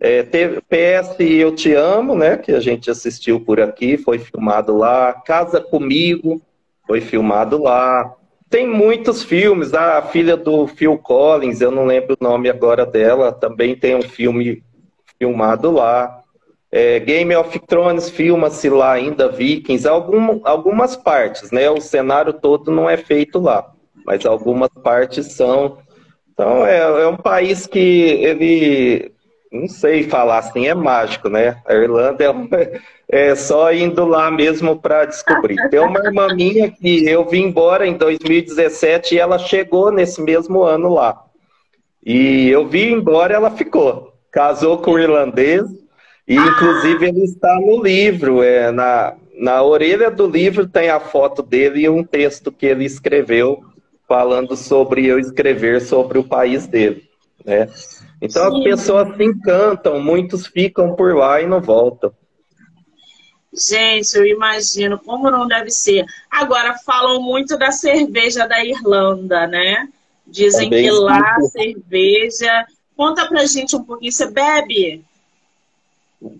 É, 0.00 0.22
teve 0.22 0.60
PS 0.60 1.16
Eu 1.18 1.54
Te 1.54 1.72
Amo, 1.72 2.14
né? 2.14 2.36
Que 2.36 2.52
a 2.52 2.60
gente 2.60 2.90
assistiu 2.90 3.40
por 3.40 3.60
aqui, 3.60 3.96
foi 3.96 4.18
filmado 4.18 4.76
lá. 4.76 5.12
Casa 5.12 5.60
Comigo, 5.60 6.42
foi 6.86 7.00
filmado 7.00 7.62
lá 7.62 8.14
tem 8.48 8.68
muitos 8.68 9.22
filmes. 9.22 9.74
A 9.74 10.02
filha 10.02 10.36
do 10.36 10.66
Phil 10.66 10.96
Collins, 10.98 11.60
eu 11.60 11.70
não 11.70 11.84
lembro 11.84 12.16
o 12.18 12.24
nome 12.24 12.48
agora 12.48 12.86
dela, 12.86 13.32
também 13.32 13.74
tem 13.76 13.94
um 13.94 14.02
filme 14.02 14.62
filmado 15.18 15.70
lá. 15.70 16.20
É, 16.70 16.98
Game 16.98 17.34
of 17.36 17.56
Thrones 17.60 18.10
filma-se 18.10 18.68
lá 18.68 18.92
ainda, 18.92 19.28
Vikings, 19.28 19.86
algum, 19.86 20.40
algumas 20.44 20.96
partes, 20.96 21.52
né? 21.52 21.70
O 21.70 21.80
cenário 21.80 22.32
todo 22.32 22.72
não 22.72 22.90
é 22.90 22.96
feito 22.96 23.38
lá, 23.38 23.70
mas 24.04 24.26
algumas 24.26 24.70
partes 24.82 25.34
são. 25.34 25.78
Então 26.32 26.66
é, 26.66 26.78
é 26.78 27.06
um 27.06 27.16
país 27.16 27.64
que 27.66 27.78
ele 27.78 29.14
não 29.54 29.68
sei 29.68 30.02
falar 30.02 30.38
assim, 30.38 30.66
é 30.66 30.74
mágico, 30.74 31.28
né? 31.28 31.62
A 31.64 31.74
Irlanda 31.74 32.24
é, 32.24 32.80
é 33.14 33.32
só 33.36 33.72
indo 33.72 34.04
lá 34.04 34.28
mesmo 34.28 34.76
para 34.76 35.04
descobrir. 35.04 35.56
Tem 35.70 35.78
uma 35.78 36.00
irmã 36.00 36.34
minha 36.34 36.68
que 36.68 37.08
eu 37.08 37.24
vim 37.24 37.42
embora 37.42 37.86
em 37.86 37.96
2017 37.96 39.14
e 39.14 39.20
ela 39.20 39.38
chegou 39.38 39.92
nesse 39.92 40.20
mesmo 40.20 40.64
ano 40.64 40.92
lá. 40.92 41.22
E 42.04 42.48
eu 42.48 42.66
vim 42.66 42.94
embora 42.94 43.32
ela 43.32 43.52
ficou. 43.52 44.12
Casou 44.32 44.78
com 44.78 44.94
um 44.94 44.98
irlandês 44.98 45.62
e 46.26 46.34
inclusive 46.34 47.06
ele 47.06 47.22
está 47.22 47.54
no 47.60 47.80
livro, 47.80 48.42
é, 48.42 48.72
na, 48.72 49.14
na 49.38 49.62
orelha 49.62 50.10
do 50.10 50.26
livro 50.26 50.66
tem 50.66 50.90
a 50.90 50.98
foto 50.98 51.40
dele 51.40 51.82
e 51.82 51.88
um 51.88 52.02
texto 52.02 52.50
que 52.50 52.66
ele 52.66 52.84
escreveu 52.84 53.62
falando 54.08 54.56
sobre 54.56 55.06
eu 55.06 55.20
escrever 55.20 55.80
sobre 55.80 56.18
o 56.18 56.24
país 56.24 56.66
dele, 56.66 57.04
né? 57.44 57.68
Então 58.20 58.50
Sim. 58.50 58.58
as 58.58 58.64
pessoas 58.64 59.16
se 59.16 59.22
encantam, 59.22 60.02
muitos 60.02 60.48
ficam 60.48 60.96
por 60.96 61.14
lá 61.14 61.40
e 61.40 61.46
não 61.46 61.60
voltam. 61.60 62.12
Gente, 63.54 64.16
eu 64.16 64.26
imagino 64.26 64.98
como 64.98 65.30
não 65.30 65.46
deve 65.46 65.70
ser. 65.70 66.04
Agora 66.28 66.76
falam 66.84 67.22
muito 67.22 67.56
da 67.56 67.70
cerveja 67.70 68.46
da 68.48 68.64
Irlanda, 68.64 69.46
né? 69.46 69.88
Dizem 70.26 70.68
Também 70.68 70.84
que 70.84 70.90
lá 70.90 71.36
a 71.36 71.40
cerveja. 71.42 72.66
Conta 72.96 73.26
pra 73.26 73.46
gente 73.46 73.76
um 73.76 73.84
pouquinho. 73.84 74.10
Você 74.10 74.30
bebe? 74.30 75.04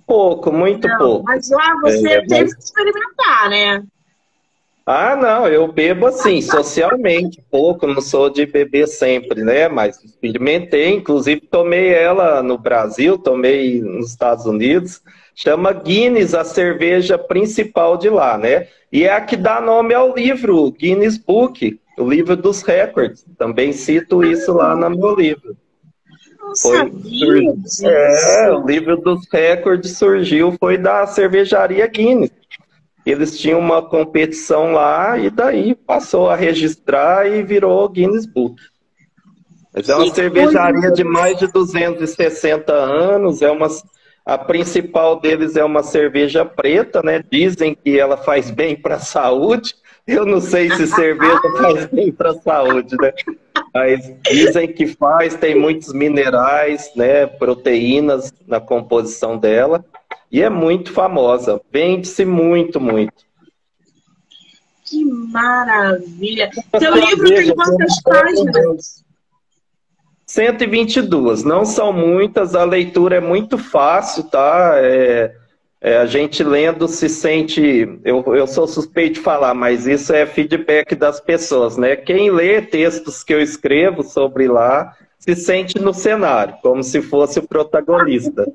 Pouco, 0.07 0.51
muito 0.51 0.89
não, 0.89 0.99
pouco. 0.99 1.25
Mas 1.25 1.51
lá 1.51 1.75
você 1.83 2.09
é, 2.09 2.27
teve 2.27 2.45
mas... 2.45 2.55
que 2.55 2.63
experimentar, 2.63 3.51
né? 3.51 3.85
Ah, 4.87 5.17
não, 5.17 5.49
eu 5.49 5.67
bebo 5.73 6.07
assim, 6.07 6.43
socialmente, 6.43 7.43
pouco, 7.51 7.87
não 7.87 8.03
sou 8.03 8.29
de 8.29 8.45
beber 8.45 8.87
sempre, 8.87 9.43
né? 9.43 9.67
Mas 9.67 10.03
experimentei, 10.05 10.91
inclusive 10.91 11.41
tomei 11.41 11.89
ela 11.89 12.43
no 12.43 12.59
Brasil, 12.59 13.17
tomei 13.17 13.81
nos 13.81 14.11
Estados 14.11 14.45
Unidos. 14.45 15.01
Chama 15.35 15.73
Guinness, 15.73 16.33
a 16.33 16.45
cerveja 16.45 17.19
principal 17.19 17.97
de 17.97 18.09
lá, 18.09 18.39
né? 18.39 18.69
E 18.93 19.05
é 19.05 19.13
a 19.13 19.21
que 19.21 19.37
dá 19.37 19.61
nome 19.61 19.93
ao 19.93 20.15
livro, 20.15 20.71
Guinness 20.71 21.19
Book, 21.19 21.81
o 21.99 22.09
livro 22.09 22.37
dos 22.37 22.63
recordes. 22.63 23.27
Também 23.37 23.73
cito 23.73 24.23
isso 24.23 24.53
lá 24.53 24.77
no 24.77 24.91
meu 24.91 25.15
livro. 25.17 25.57
Não 26.39 26.55
foi, 26.57 26.77
sabia 26.77 27.53
disso. 27.57 27.87
É, 27.89 28.53
o 28.53 28.65
livro 28.65 28.97
dos 28.97 29.27
recordes 29.33 29.97
surgiu, 29.97 30.57
foi 30.59 30.79
da 30.79 31.07
cervejaria 31.07 31.87
Guinness. 31.89 32.31
Eles 33.05 33.39
tinham 33.39 33.59
uma 33.59 33.83
competição 33.83 34.73
lá 34.73 35.19
e 35.19 35.29
daí 35.29 35.75
passou 35.75 36.31
a 36.31 36.37
registrar 36.37 37.27
e 37.27 37.43
virou 37.43 37.89
Guinness 37.89 38.25
Book. 38.25 38.57
Mas 39.75 39.89
é 39.89 39.97
uma 39.97 40.05
que 40.05 40.15
cervejaria 40.15 40.81
coisa. 40.81 40.95
de 40.95 41.05
mais 41.05 41.37
de 41.37 41.49
260 41.49 42.73
anos, 42.73 43.43
é 43.43 43.51
uma 43.51 43.69
a 44.25 44.39
principal 44.39 45.21
deles 45.21 45.55
é 45.55 45.65
uma 45.65 45.83
cerveja 45.83 46.45
preta, 46.45 47.03
né? 47.03 47.23
Dizem 47.31 47.75
que 47.75 47.99
ela 47.99 48.17
faz 48.17 48.51
bem 48.51 48.75
para 48.75 48.97
a 48.97 49.01
saúde. 49.01 49.75
Eu 50.07 50.25
não 50.25 50.41
sei 50.41 50.71
se 50.71 50.87
cerveja 50.87 51.41
faz 51.61 51.87
bem 51.87 52.11
para 52.11 52.31
a 52.31 52.35
saúde, 52.35 52.97
né? 52.99 53.13
Mas 53.75 54.11
dizem 54.23 54.73
que 54.73 54.87
faz, 54.87 55.35
tem 55.35 55.55
muitos 55.55 55.93
minerais, 55.93 56.91
né, 56.95 57.27
proteínas 57.27 58.33
na 58.47 58.61
composição 58.61 59.37
dela. 59.37 59.85
E 60.33 60.43
é 60.43 60.49
muito 60.49 60.93
famosa. 60.93 61.61
Vende-se 61.71 62.25
muito, 62.25 62.81
muito. 62.81 63.25
Que 64.85 65.05
maravilha! 65.05 66.51
Seu 66.79 66.95
livro 66.95 67.29
tem 67.29 67.55
quantas 67.55 68.03
páginas? 68.03 69.04
122. 70.27 71.45
Não 71.45 71.65
são 71.65 71.93
muitas, 71.93 72.55
a 72.55 72.65
leitura 72.65 73.17
é 73.17 73.21
muito 73.21 73.59
fácil, 73.59 74.25
tá? 74.25 74.73
É, 74.77 75.35
é, 75.81 75.99
a 75.99 76.07
gente 76.07 76.43
lendo 76.43 76.89
se 76.89 77.09
sente. 77.09 78.01
Eu, 78.05 78.25
eu 78.35 78.47
sou 78.47 78.67
suspeito 78.67 79.15
de 79.15 79.21
falar, 79.21 79.53
mas 79.53 79.87
isso 79.87 80.13
é 80.13 80.25
feedback 80.25 80.95
das 80.95 81.21
pessoas, 81.21 81.77
né? 81.77 81.95
Quem 81.95 82.31
lê 82.31 82.63
textos 82.63 83.23
que 83.23 83.35
eu 83.35 83.41
escrevo 83.41 84.03
sobre 84.03 84.49
lá 84.49 84.97
se 85.19 85.37
sente 85.37 85.79
no 85.79 85.93
cenário, 85.93 86.57
como 86.63 86.83
se 86.83 87.01
fosse 87.03 87.39
o 87.39 87.49
protagonista. 87.49 88.47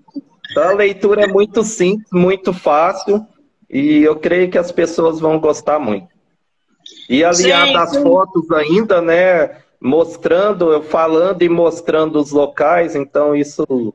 Então 0.49 0.69
a 0.69 0.73
leitura 0.73 1.23
é 1.23 1.27
muito 1.27 1.63
simples, 1.63 2.07
muito 2.11 2.51
fácil, 2.51 3.25
e 3.69 4.03
eu 4.03 4.15
creio 4.15 4.49
que 4.49 4.57
as 4.57 4.71
pessoas 4.71 5.19
vão 5.19 5.39
gostar 5.39 5.79
muito. 5.79 6.07
E 7.07 7.23
aliado 7.23 7.77
às 7.77 7.95
fotos 7.97 8.49
ainda, 8.51 9.01
né? 9.01 9.57
Mostrando, 9.81 10.71
eu 10.71 10.83
falando 10.83 11.41
e 11.41 11.49
mostrando 11.49 12.19
os 12.19 12.31
locais, 12.31 12.95
então 12.95 13.35
isso 13.35 13.93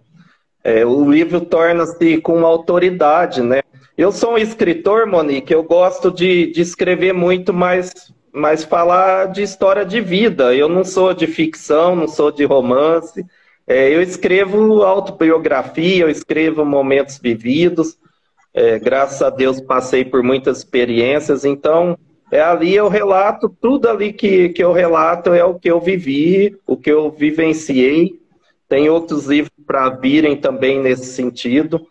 é, 0.62 0.85
o 0.87 1.11
livro 1.11 1.43
torna-se 1.43 2.19
com 2.23 2.47
autoridade, 2.47 3.43
né? 3.43 3.61
Eu 3.97 4.11
sou 4.11 4.33
um 4.33 4.38
escritor, 4.38 5.07
Monique, 5.07 5.53
eu 5.53 5.62
gosto 5.62 6.11
de, 6.11 6.50
de 6.50 6.62
escrever 6.62 7.12
muito, 7.12 7.53
mas, 7.53 7.93
mas 8.33 8.64
falar 8.64 9.26
de 9.26 9.43
história 9.43 9.85
de 9.85 10.00
vida. 10.00 10.55
Eu 10.55 10.69
não 10.69 10.83
sou 10.83 11.14
de 11.14 11.26
ficção, 11.29 11.95
não 11.95 12.09
sou 12.09 12.33
de 12.33 12.45
romance. 12.45 13.25
É, 13.67 13.95
eu 13.95 14.03
escrevo 14.03 14.83
autobiografia, 14.83 16.03
eu 16.03 16.11
escrevo 16.11 16.64
momentos 16.64 17.19
vividos. 17.19 17.97
É, 18.53 18.79
graças 18.79 19.23
a 19.23 19.31
Deus 19.31 19.61
passei 19.61 20.05
por 20.05 20.23
muitas 20.23 20.59
experiências, 20.59 21.45
então 21.45 21.97
é 22.31 22.40
ali 22.40 22.75
eu 22.75 22.88
relato, 22.88 23.49
tudo 23.61 23.88
ali 23.88 24.12
que, 24.12 24.49
que 24.50 24.62
eu 24.62 24.73
relato 24.73 25.33
é 25.33 25.45
o 25.45 25.59
que 25.59 25.71
eu 25.71 25.81
vivi, 25.81 26.57
o 26.66 26.76
que 26.76 26.90
eu 26.90 27.11
vivenciei. 27.11 28.19
Tem 28.69 28.88
outros 28.88 29.26
livros 29.26 29.52
para 29.66 29.90
virem 29.90 30.37
também 30.37 30.81
nesse 30.81 31.07
sentido. 31.07 31.87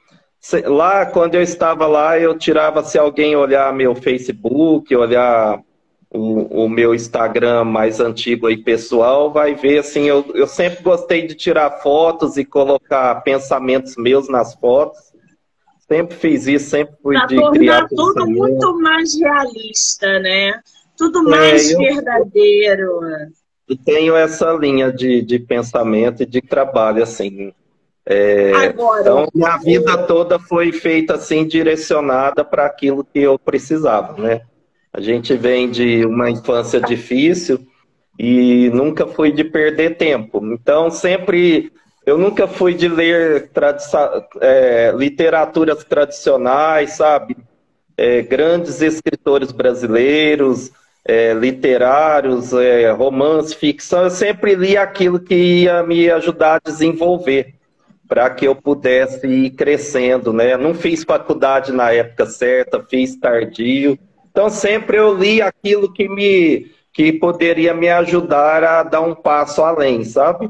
Lá, 0.65 1.05
quando 1.05 1.35
eu 1.35 1.41
estava 1.41 1.87
lá, 1.87 2.19
eu 2.19 2.37
tirava, 2.37 2.83
se 2.83 2.97
alguém 2.97 3.35
olhar 3.35 3.73
meu 3.73 3.95
Facebook, 3.95 4.93
olhar 4.93 5.61
o, 6.09 6.65
o, 6.65 6.69
meu 6.69 6.93
Instagram 6.93 7.63
mais 7.63 7.99
antigo 7.99 8.47
aí, 8.47 8.57
pessoal, 8.57 9.31
vai 9.31 9.55
ver, 9.55 9.79
assim, 9.79 10.03
eu, 10.03 10.25
eu 10.35 10.45
sempre 10.45 10.83
gostei 10.83 11.25
de 11.25 11.33
tirar 11.33 11.79
fotos 11.81 12.37
e 12.37 12.43
colocar 12.43 13.21
pensamentos 13.21 13.95
meus 13.95 14.27
nas 14.27 14.53
fotos. 14.53 15.12
Sempre 15.87 16.15
fiz 16.15 16.47
isso, 16.47 16.69
sempre 16.69 16.95
fui 17.01 17.15
pra 17.15 17.25
de 17.25 17.51
criar 17.51 17.87
tudo 17.89 18.25
muito 18.25 18.79
mais 18.79 19.19
realista, 19.19 20.19
né? 20.19 20.59
Tudo 20.97 21.19
é, 21.19 21.31
mais 21.31 21.69
é, 21.69 21.73
eu, 21.73 21.77
verdadeiro. 21.79 22.99
Eu 23.67 23.77
tenho 23.83 24.15
essa 24.15 24.51
linha 24.53 24.91
de, 24.91 25.21
de 25.21 25.39
pensamento 25.39 26.23
e 26.23 26.25
de 26.25 26.41
trabalho, 26.41 27.03
assim. 27.03 27.53
É, 28.05 28.51
Agora, 28.53 29.01
então, 29.01 29.27
minha 29.33 29.57
vida 29.57 29.97
toda 30.05 30.37
foi 30.37 30.71
feita 30.71 31.15
assim, 31.15 31.47
direcionada 31.47 32.43
para 32.43 32.65
aquilo 32.65 33.03
que 33.03 33.19
eu 33.19 33.39
precisava, 33.39 34.21
né? 34.21 34.41
A 34.91 35.01
gente 35.01 35.35
vem 35.35 35.69
de 35.69 36.05
uma 36.05 36.29
infância 36.29 36.79
difícil 36.79 37.59
e 38.19 38.69
nunca 38.73 39.07
fui 39.07 39.31
de 39.31 39.43
perder 39.43 39.97
tempo. 39.97 40.45
Então, 40.53 40.91
sempre 40.91 41.71
eu 42.05 42.17
nunca 42.17 42.47
fui 42.47 42.73
de 42.73 42.87
ler 42.87 43.49
é, 44.41 44.91
literaturas 44.95 45.83
tradicionais, 45.83 46.93
sabe? 46.93 47.37
É, 47.95 48.21
grandes 48.21 48.81
escritores 48.81 49.51
brasileiros, 49.51 50.71
é, 51.05 51.33
literários, 51.33 52.53
é, 52.53 52.91
romance, 52.91 53.55
ficção. 53.55 54.03
Eu 54.03 54.09
sempre 54.09 54.55
li 54.55 54.75
aquilo 54.75 55.19
que 55.19 55.35
ia 55.35 55.83
me 55.83 56.09
ajudar 56.09 56.55
a 56.55 56.69
desenvolver, 56.69 57.55
para 58.07 58.29
que 58.29 58.45
eu 58.45 58.55
pudesse 58.55 59.25
ir 59.25 59.51
crescendo, 59.51 60.33
né? 60.33 60.57
Não 60.57 60.73
fiz 60.73 61.03
faculdade 61.03 61.71
na 61.71 61.91
época 61.91 62.25
certa, 62.25 62.83
fiz 62.83 63.15
tardio. 63.15 63.97
Então 64.29 64.49
sempre 64.49 64.97
eu 64.97 65.13
li 65.17 65.41
aquilo 65.41 65.91
que 65.91 66.09
me 66.09 66.71
que 66.91 67.11
poderia 67.11 67.73
me 67.73 67.89
ajudar 67.89 68.63
a 68.63 68.83
dar 68.83 69.01
um 69.01 69.15
passo 69.15 69.63
além, 69.63 70.03
sabe? 70.03 70.47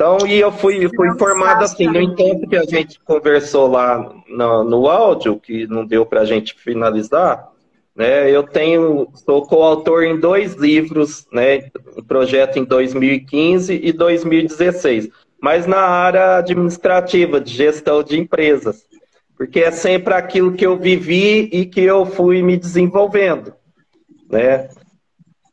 Então, 0.00 0.26
e 0.26 0.40
eu 0.40 0.50
fui, 0.50 0.88
fui 0.96 1.08
informado 1.10 1.62
assim, 1.62 1.86
no 1.86 2.00
entanto 2.00 2.48
que 2.48 2.56
a 2.56 2.64
gente 2.64 2.98
conversou 3.00 3.68
lá 3.68 4.10
no, 4.26 4.64
no 4.64 4.88
áudio, 4.88 5.38
que 5.38 5.66
não 5.66 5.84
deu 5.84 6.06
para 6.06 6.22
a 6.22 6.24
gente 6.24 6.54
finalizar, 6.54 7.50
né, 7.94 8.30
eu 8.30 8.42
tenho, 8.42 9.08
sou 9.26 9.42
coautor 9.42 10.04
em 10.04 10.18
dois 10.18 10.54
livros, 10.54 11.26
né, 11.30 11.68
um 11.98 12.02
projeto 12.02 12.58
em 12.58 12.64
2015 12.64 13.74
e 13.74 13.92
2016, 13.92 15.10
mas 15.38 15.66
na 15.66 15.82
área 15.82 16.38
administrativa, 16.38 17.38
de 17.38 17.52
gestão 17.52 18.02
de 18.02 18.18
empresas, 18.18 18.86
porque 19.36 19.60
é 19.60 19.70
sempre 19.70 20.14
aquilo 20.14 20.54
que 20.54 20.64
eu 20.64 20.78
vivi 20.78 21.50
e 21.52 21.66
que 21.66 21.82
eu 21.82 22.06
fui 22.06 22.40
me 22.40 22.56
desenvolvendo, 22.56 23.52
né. 24.30 24.70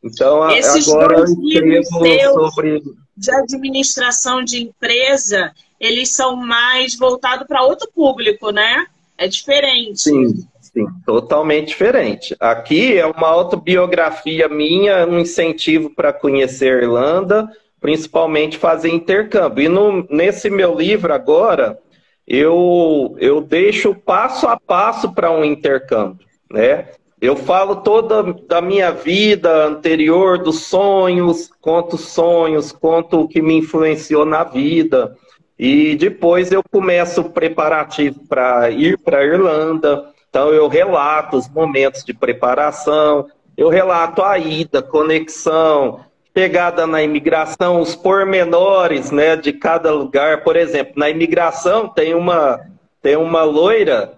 Então, 0.02 0.50
Esses 0.50 0.88
agora 0.88 1.18
eu 1.18 1.24
escrevo 1.24 1.84
sobre 1.84 2.82
de 3.18 3.30
administração 3.34 4.42
de 4.42 4.62
empresa, 4.62 5.52
eles 5.80 6.14
são 6.14 6.36
mais 6.36 6.96
voltados 6.96 7.46
para 7.46 7.64
outro 7.64 7.90
público, 7.94 8.50
né? 8.50 8.86
É 9.16 9.26
diferente. 9.26 10.00
Sim, 10.00 10.46
sim, 10.60 10.86
totalmente 11.04 11.68
diferente. 11.68 12.36
Aqui 12.38 12.96
é 12.96 13.04
uma 13.04 13.28
autobiografia 13.28 14.48
minha, 14.48 15.06
um 15.06 15.18
incentivo 15.18 15.90
para 15.90 16.12
conhecer 16.12 16.72
a 16.72 16.82
Irlanda, 16.82 17.48
principalmente 17.80 18.56
fazer 18.56 18.90
intercâmbio. 18.90 19.64
E 19.64 19.68
no, 19.68 20.06
nesse 20.08 20.48
meu 20.48 20.74
livro 20.76 21.12
agora, 21.12 21.78
eu, 22.26 23.16
eu 23.18 23.40
deixo 23.40 23.94
passo 23.94 24.46
a 24.46 24.58
passo 24.58 25.12
para 25.12 25.32
um 25.32 25.44
intercâmbio, 25.44 26.26
né? 26.50 26.88
Eu 27.20 27.34
falo 27.34 27.76
toda 27.76 28.22
da 28.46 28.60
minha 28.60 28.92
vida 28.92 29.66
anterior, 29.66 30.38
dos 30.38 30.60
sonhos, 30.66 31.50
conto 31.60 31.98
sonhos, 31.98 32.70
conto 32.70 33.20
o 33.20 33.28
que 33.28 33.42
me 33.42 33.58
influenciou 33.58 34.24
na 34.24 34.44
vida. 34.44 35.16
E 35.58 35.96
depois 35.96 36.52
eu 36.52 36.62
começo 36.70 37.22
o 37.22 37.30
preparativo 37.30 38.20
para 38.28 38.70
ir 38.70 38.96
para 38.98 39.18
a 39.18 39.24
Irlanda. 39.24 40.12
Então 40.30 40.50
eu 40.50 40.68
relato 40.68 41.36
os 41.36 41.48
momentos 41.48 42.04
de 42.04 42.14
preparação, 42.14 43.26
eu 43.56 43.68
relato 43.68 44.22
a 44.22 44.38
ida, 44.38 44.80
conexão, 44.80 46.00
pegada 46.32 46.86
na 46.86 47.02
imigração, 47.02 47.80
os 47.80 47.96
pormenores 47.96 49.10
né, 49.10 49.34
de 49.34 49.52
cada 49.52 49.92
lugar. 49.92 50.44
Por 50.44 50.54
exemplo, 50.54 50.92
na 50.96 51.10
imigração 51.10 51.88
tem 51.88 52.14
uma, 52.14 52.60
tem 53.02 53.16
uma 53.16 53.42
loira 53.42 54.17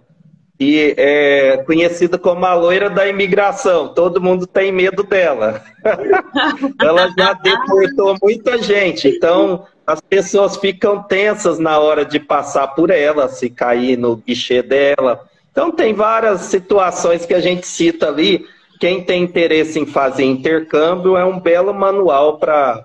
e 0.60 0.94
é 0.98 1.56
conhecida 1.66 2.18
como 2.18 2.44
a 2.44 2.52
loira 2.52 2.90
da 2.90 3.08
imigração. 3.08 3.88
Todo 3.94 4.20
mundo 4.20 4.46
tem 4.46 4.70
medo 4.70 5.02
dela. 5.02 5.62
Ela 6.78 7.10
já 7.16 7.32
deportou 7.32 8.14
muita 8.22 8.58
gente, 8.58 9.08
então 9.08 9.64
as 9.86 10.02
pessoas 10.02 10.58
ficam 10.58 11.02
tensas 11.02 11.58
na 11.58 11.78
hora 11.78 12.04
de 12.04 12.20
passar 12.20 12.68
por 12.68 12.90
ela, 12.90 13.26
se 13.28 13.48
cair 13.48 13.96
no 13.96 14.16
guichê 14.16 14.62
dela. 14.62 15.26
Então 15.50 15.72
tem 15.72 15.94
várias 15.94 16.42
situações 16.42 17.26
que 17.26 17.34
a 17.34 17.40
gente 17.40 17.66
cita 17.66 18.06
ali. 18.06 18.46
Quem 18.78 19.02
tem 19.02 19.24
interesse 19.24 19.80
em 19.80 19.86
fazer 19.86 20.24
intercâmbio 20.24 21.16
é 21.16 21.24
um 21.24 21.40
belo 21.40 21.74
manual 21.74 22.38
para 22.38 22.84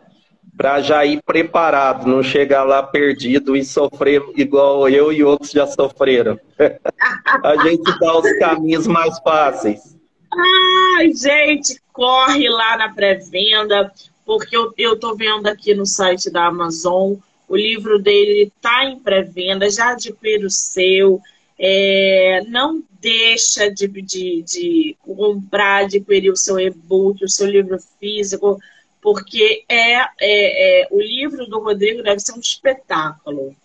para 0.58 0.82
já 0.82 1.06
ir 1.06 1.22
preparado, 1.24 2.08
não 2.08 2.24
chegar 2.24 2.64
lá 2.64 2.82
perdido 2.82 3.56
e 3.56 3.66
sofrer 3.66 4.24
igual 4.36 4.88
eu 4.88 5.12
e 5.12 5.24
outros 5.24 5.52
já 5.52 5.68
sofreram. 5.68 6.40
a 7.44 7.58
gente 7.64 8.00
dá 8.00 8.18
os 8.18 8.40
caminhos 8.40 8.88
mais 8.88 9.20
fáceis. 9.20 9.96
Ai, 10.98 11.14
gente, 11.14 11.80
corre 11.92 12.50
lá 12.50 12.78
na 12.78 12.94
pré-venda, 12.94 13.92
porque 14.26 14.56
eu, 14.56 14.74
eu 14.78 14.98
tô 14.98 15.16
vendo 15.16 15.48
aqui 15.48 15.74
no 15.74 15.86
site 15.86 16.30
da 16.30 16.46
Amazon, 16.46 17.16
o 17.48 17.56
livro 17.56 18.00
dele 18.00 18.52
tá 18.62 18.86
em 18.86 19.00
pré-venda, 19.00 19.70
já 19.70 19.92
adquira 19.92 20.48
o 20.48 20.50
seu. 20.50 21.22
É, 21.58 22.42
não 22.48 22.84
deixa 23.00 23.70
de, 23.70 23.88
de, 23.88 24.42
de 24.42 24.98
comprar, 25.00 25.84
adquirir 25.84 26.32
o 26.32 26.36
seu 26.36 26.60
e-book, 26.60 27.24
o 27.24 27.30
seu 27.30 27.48
livro 27.48 27.78
físico 28.00 28.60
porque 29.06 29.64
é, 29.70 29.98
é, 29.98 30.08
é, 30.20 30.88
o 30.90 31.00
livro 31.00 31.46
do 31.46 31.60
Rodrigo 31.60 32.02
deve 32.02 32.20
ser 32.20 32.34
um 32.34 32.40
espetáculo. 32.40 33.56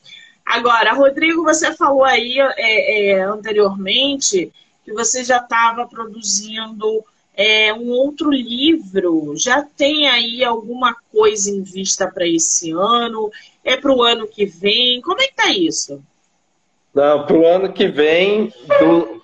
Agora, 0.45 0.93
Rodrigo, 0.93 1.43
você 1.43 1.75
falou 1.75 2.05
aí 2.05 2.39
é, 2.39 3.09
é 3.09 3.23
anteriormente 3.23 4.53
que 4.85 4.93
você 4.93 5.25
já 5.25 5.39
estava 5.39 5.87
produzindo 5.87 7.03
é, 7.35 7.73
um 7.73 7.89
outro 7.89 8.31
livro. 8.31 9.33
Já 9.35 9.63
tem 9.63 10.07
aí 10.11 10.45
alguma 10.45 10.95
coisa 11.11 11.51
em 11.51 11.63
vista 11.63 12.07
para 12.07 12.29
esse 12.29 12.73
ano? 12.73 13.31
É 13.65 13.79
para 13.79 13.95
o 13.95 14.03
ano 14.03 14.27
que 14.27 14.45
vem? 14.45 15.01
Como 15.01 15.23
é 15.23 15.25
que 15.25 15.31
está 15.31 15.51
isso? 15.51 16.03
Não, 16.95 17.25
para 17.25 17.37
o 17.39 17.47
ano 17.47 17.73
que 17.73 17.89
vem, 17.89 18.53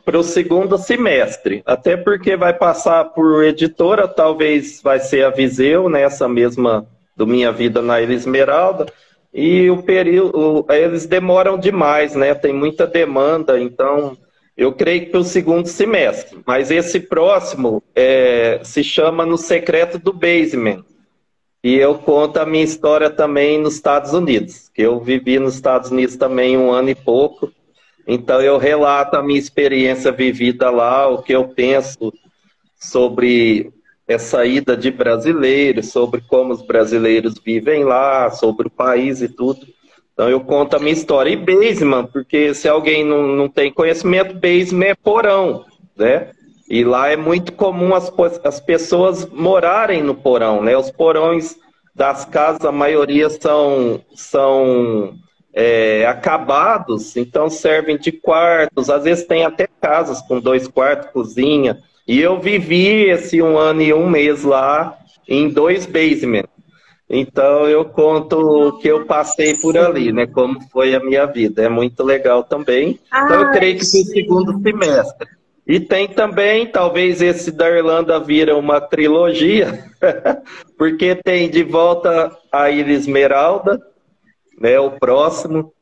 para 0.07 0.21
o 0.21 0.23
segundo 0.23 0.79
semestre. 0.79 1.62
Até 1.66 1.97
porque 1.97 2.37
vai 2.37 2.55
passar 2.55 3.07
por 3.07 3.42
editora, 3.42 4.07
talvez 4.07 4.81
vai 4.81 5.01
ser 5.01 5.25
a 5.25 5.31
Viseu, 5.31 5.88
nessa 5.88 6.29
mesma 6.29 6.87
do 7.16 7.27
Minha 7.27 7.51
Vida 7.51 7.83
na 7.83 8.01
Ilha 8.01 8.14
Esmeralda. 8.14 8.87
E 9.35 9.69
o 9.69 9.83
período, 9.83 10.64
eles 10.71 11.07
demoram 11.07 11.59
demais, 11.59 12.14
né? 12.14 12.33
Tem 12.35 12.53
muita 12.53 12.87
demanda, 12.87 13.61
então 13.61 14.16
eu 14.57 14.73
creio 14.73 15.07
que 15.07 15.11
para 15.11 15.21
o 15.21 15.25
segundo 15.25 15.66
semestre. 15.66 16.38
Mas 16.47 16.71
esse 16.71 17.01
próximo 17.01 17.83
é, 17.92 18.61
se 18.62 18.85
chama 18.85 19.27
No 19.27 19.37
Secreto 19.37 19.99
do 19.99 20.12
Basement. 20.12 20.85
E 21.64 21.75
eu 21.75 21.97
conto 21.97 22.38
a 22.38 22.47
minha 22.47 22.62
história 22.62 23.11
também 23.11 23.59
nos 23.59 23.75
Estados 23.75 24.12
Unidos, 24.12 24.71
que 24.73 24.83
eu 24.83 25.01
vivi 25.01 25.40
nos 25.40 25.57
Estados 25.57 25.90
Unidos 25.90 26.14
também 26.14 26.57
um 26.57 26.71
ano 26.71 26.90
e 26.90 26.95
pouco. 26.95 27.51
Então 28.07 28.40
eu 28.40 28.57
relato 28.57 29.16
a 29.16 29.23
minha 29.23 29.38
experiência 29.38 30.12
vivida 30.12 30.71
lá, 30.71 31.09
o 31.09 31.23
que 31.23 31.33
eu 31.33 31.49
penso 31.49 32.12
sobre 32.79 33.73
essa 34.07 34.47
ida 34.47 34.77
de 34.77 34.90
brasileiros, 34.90 35.90
sobre 35.90 36.21
como 36.21 36.53
os 36.53 36.62
brasileiros 36.62 37.35
vivem 37.45 37.85
lá, 37.85 38.31
sobre 38.31 38.69
o 38.69 38.71
país 38.71 39.21
e 39.21 39.29
tudo. 39.29 39.66
Então 40.12 40.31
eu 40.31 40.40
conto 40.40 40.77
a 40.77 40.79
minha 40.79 40.92
história. 40.92 41.31
E 41.31 41.37
basement, 41.37 42.07
porque 42.07 42.55
se 42.55 42.69
alguém 42.69 43.05
não, 43.05 43.27
não 43.27 43.49
tem 43.49 43.73
conhecimento, 43.73 44.35
basement 44.35 44.87
é 44.87 44.95
porão, 44.95 45.64
né? 45.97 46.31
E 46.69 46.85
lá 46.85 47.09
é 47.09 47.16
muito 47.16 47.53
comum 47.53 47.95
as, 47.95 48.12
as 48.45 48.61
pessoas 48.61 49.29
morarem 49.29 50.03
no 50.03 50.14
porão, 50.14 50.62
né? 50.62 50.77
Os 50.77 50.90
porões 50.90 51.57
das 51.95 52.25
casas, 52.25 52.64
a 52.64 52.73
maioria 52.73 53.29
são, 53.29 54.01
são 54.14 55.14
é, 55.59 56.05
acabados, 56.07 57.16
então 57.16 57.49
servem 57.49 57.97
de 57.97 58.12
quartos, 58.12 58.90
às 58.90 59.05
vezes 59.05 59.25
tem 59.25 59.42
até 59.42 59.66
casas 59.81 60.21
com 60.21 60.38
dois 60.38 60.69
quartos, 60.69 61.11
cozinha. 61.11 61.79
E 62.07 62.21
eu 62.21 62.38
vivi 62.38 63.09
esse 63.09 63.40
um 63.40 63.57
ano 63.57 63.81
e 63.81 63.95
um 63.95 64.07
mês 64.07 64.45
lá 64.45 64.95
em 65.27 65.49
dois 65.49 65.87
basements. 65.87 66.51
Então 67.09 67.66
eu 67.66 67.87
conto 67.87 68.37
o 68.37 68.79
que 68.79 68.88
eu 68.88 69.07
passei 69.07 69.55
por 69.55 69.79
ali, 69.79 70.12
né? 70.12 70.27
Como 70.27 70.61
foi 70.71 70.95
a 70.95 71.01
minha 71.01 71.25
vida. 71.25 71.62
É 71.62 71.69
muito 71.69 72.03
legal 72.03 72.45
também. 72.45 73.01
Então 73.09 73.42
eu 73.42 73.51
creio 73.53 73.79
que 73.79 73.87
foi 73.87 74.01
o 74.01 74.05
segundo 74.05 74.61
semestre. 74.61 75.29
E 75.66 75.81
tem 75.81 76.07
também, 76.07 76.66
talvez 76.66 77.23
esse 77.23 77.51
da 77.51 77.69
Irlanda 77.69 78.21
vira 78.21 78.57
uma 78.57 78.81
trilogia, 78.81 79.85
porque 80.79 81.16
tem 81.16 81.49
De 81.49 81.64
Volta 81.64 82.31
a 82.53 82.71
Ilha 82.71 82.92
Esmeralda, 82.92 83.81
né, 84.61 84.79
o 84.79 84.92
próximo. 84.92 85.73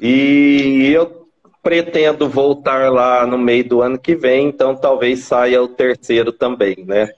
E 0.00 0.90
eu 0.94 1.28
pretendo 1.62 2.28
voltar 2.28 2.90
lá 2.90 3.26
no 3.26 3.38
meio 3.38 3.68
do 3.68 3.82
ano 3.82 3.98
que 3.98 4.16
vem, 4.16 4.48
então 4.48 4.74
talvez 4.74 5.20
saia 5.20 5.62
o 5.62 5.68
terceiro 5.68 6.32
também, 6.32 6.84
né? 6.84 7.10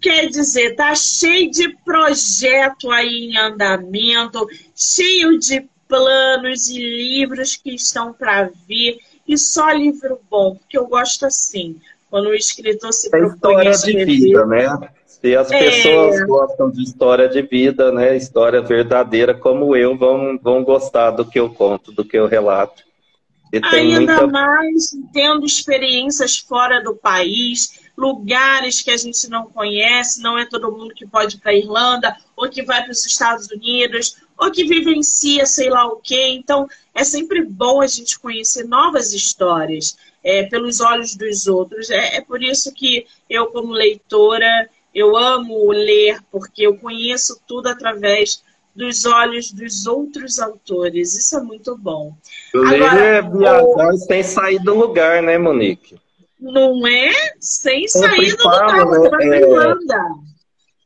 Quer 0.00 0.28
dizer, 0.28 0.74
tá 0.76 0.94
cheio 0.94 1.50
de 1.50 1.76
projeto 1.84 2.90
aí 2.90 3.30
em 3.30 3.36
andamento, 3.36 4.46
cheio 4.74 5.38
de 5.38 5.68
planos 5.88 6.68
e 6.68 6.78
livros 6.78 7.56
que 7.56 7.74
estão 7.74 8.12
para 8.12 8.50
vir, 8.66 8.98
e 9.26 9.36
só 9.36 9.70
livro 9.70 10.20
bom, 10.30 10.54
porque 10.54 10.78
eu 10.78 10.86
gosto 10.86 11.26
assim, 11.26 11.76
quando 12.10 12.26
o 12.26 12.34
escritor 12.34 12.92
se 12.92 13.08
é 13.08 13.10
propõe 13.10 13.68
história 13.68 13.72
de 13.72 14.04
vida, 14.04 14.46
né? 14.46 14.88
Se 15.20 15.36
as 15.36 15.50
é... 15.50 15.58
pessoas 15.58 16.26
gostam 16.26 16.70
de 16.70 16.82
história 16.82 17.28
de 17.28 17.42
vida, 17.42 17.90
né, 17.90 18.16
história 18.16 18.60
verdadeira, 18.62 19.34
como 19.34 19.74
eu, 19.76 19.96
vão, 19.96 20.38
vão 20.40 20.62
gostar 20.62 21.10
do 21.10 21.24
que 21.24 21.38
eu 21.38 21.50
conto, 21.50 21.92
do 21.92 22.04
que 22.04 22.16
eu 22.16 22.26
relato. 22.26 22.82
E 23.52 23.60
Ainda 23.62 24.22
muita... 24.22 24.26
mais 24.26 24.90
tendo 25.12 25.44
experiências 25.46 26.38
fora 26.38 26.82
do 26.82 26.94
país, 26.94 27.80
lugares 27.96 28.82
que 28.82 28.90
a 28.90 28.96
gente 28.96 29.28
não 29.28 29.46
conhece, 29.46 30.22
não 30.22 30.38
é 30.38 30.46
todo 30.46 30.70
mundo 30.70 30.94
que 30.94 31.06
pode 31.06 31.36
ir 31.36 31.40
para 31.40 31.50
a 31.50 31.56
Irlanda, 31.56 32.16
ou 32.36 32.48
que 32.48 32.62
vai 32.62 32.82
para 32.82 32.92
os 32.92 33.04
Estados 33.04 33.48
Unidos, 33.50 34.16
ou 34.38 34.52
que 34.52 34.64
vivencia 34.64 35.46
sei 35.46 35.70
lá 35.70 35.86
o 35.86 35.96
quê. 35.96 36.28
Então, 36.28 36.68
é 36.94 37.02
sempre 37.02 37.42
bom 37.42 37.80
a 37.80 37.86
gente 37.86 38.18
conhecer 38.18 38.64
novas 38.68 39.12
histórias 39.12 39.96
é, 40.22 40.44
pelos 40.44 40.80
olhos 40.80 41.16
dos 41.16 41.46
outros. 41.46 41.90
É, 41.90 42.16
é 42.16 42.20
por 42.20 42.42
isso 42.42 42.72
que 42.72 43.06
eu, 43.28 43.46
como 43.46 43.72
leitora, 43.72 44.68
eu 44.98 45.16
amo 45.16 45.70
ler, 45.70 46.18
porque 46.30 46.66
eu 46.66 46.76
conheço 46.76 47.40
tudo 47.46 47.68
através 47.68 48.42
dos 48.74 49.04
olhos 49.04 49.50
dos 49.52 49.86
outros 49.86 50.38
autores. 50.38 51.16
Isso 51.16 51.36
é 51.36 51.42
muito 51.42 51.76
bom. 51.76 52.14
Ler 52.54 52.82
é 52.82 53.22
viajar 53.22 53.92
o... 53.92 53.98
sem 53.98 54.22
sair 54.22 54.58
do 54.60 54.74
lugar, 54.74 55.22
né, 55.22 55.36
Monique? 55.36 55.96
Não 56.40 56.86
é? 56.86 57.10
Sem 57.40 57.88
sair 57.88 58.36
do 58.36 58.44
lugar, 58.44 58.86
você 58.86 59.08
vai 59.08 59.28
é... 59.28 59.40
Irlanda. 59.40 60.04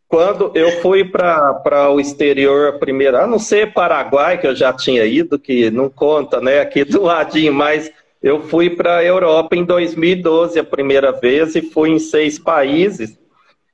Quando 0.08 0.52
eu 0.54 0.82
fui 0.82 1.04
para 1.04 1.90
o 1.90 1.98
exterior 1.98 2.68
a 2.68 2.78
primeira, 2.78 3.24
a 3.24 3.26
não 3.26 3.38
ser 3.38 3.72
Paraguai, 3.72 4.38
que 4.38 4.46
eu 4.46 4.54
já 4.54 4.70
tinha 4.70 5.06
ido, 5.06 5.38
que 5.38 5.70
não 5.70 5.88
conta, 5.88 6.38
né, 6.38 6.60
aqui 6.60 6.84
do 6.84 7.02
ladinho, 7.02 7.54
mas 7.54 7.90
eu 8.22 8.42
fui 8.42 8.68
para 8.68 8.98
a 8.98 9.04
Europa 9.04 9.56
em 9.56 9.64
2012 9.64 10.58
a 10.58 10.64
primeira 10.64 11.12
vez 11.12 11.56
e 11.56 11.62
fui 11.62 11.90
em 11.90 11.98
seis 11.98 12.38
países. 12.38 13.18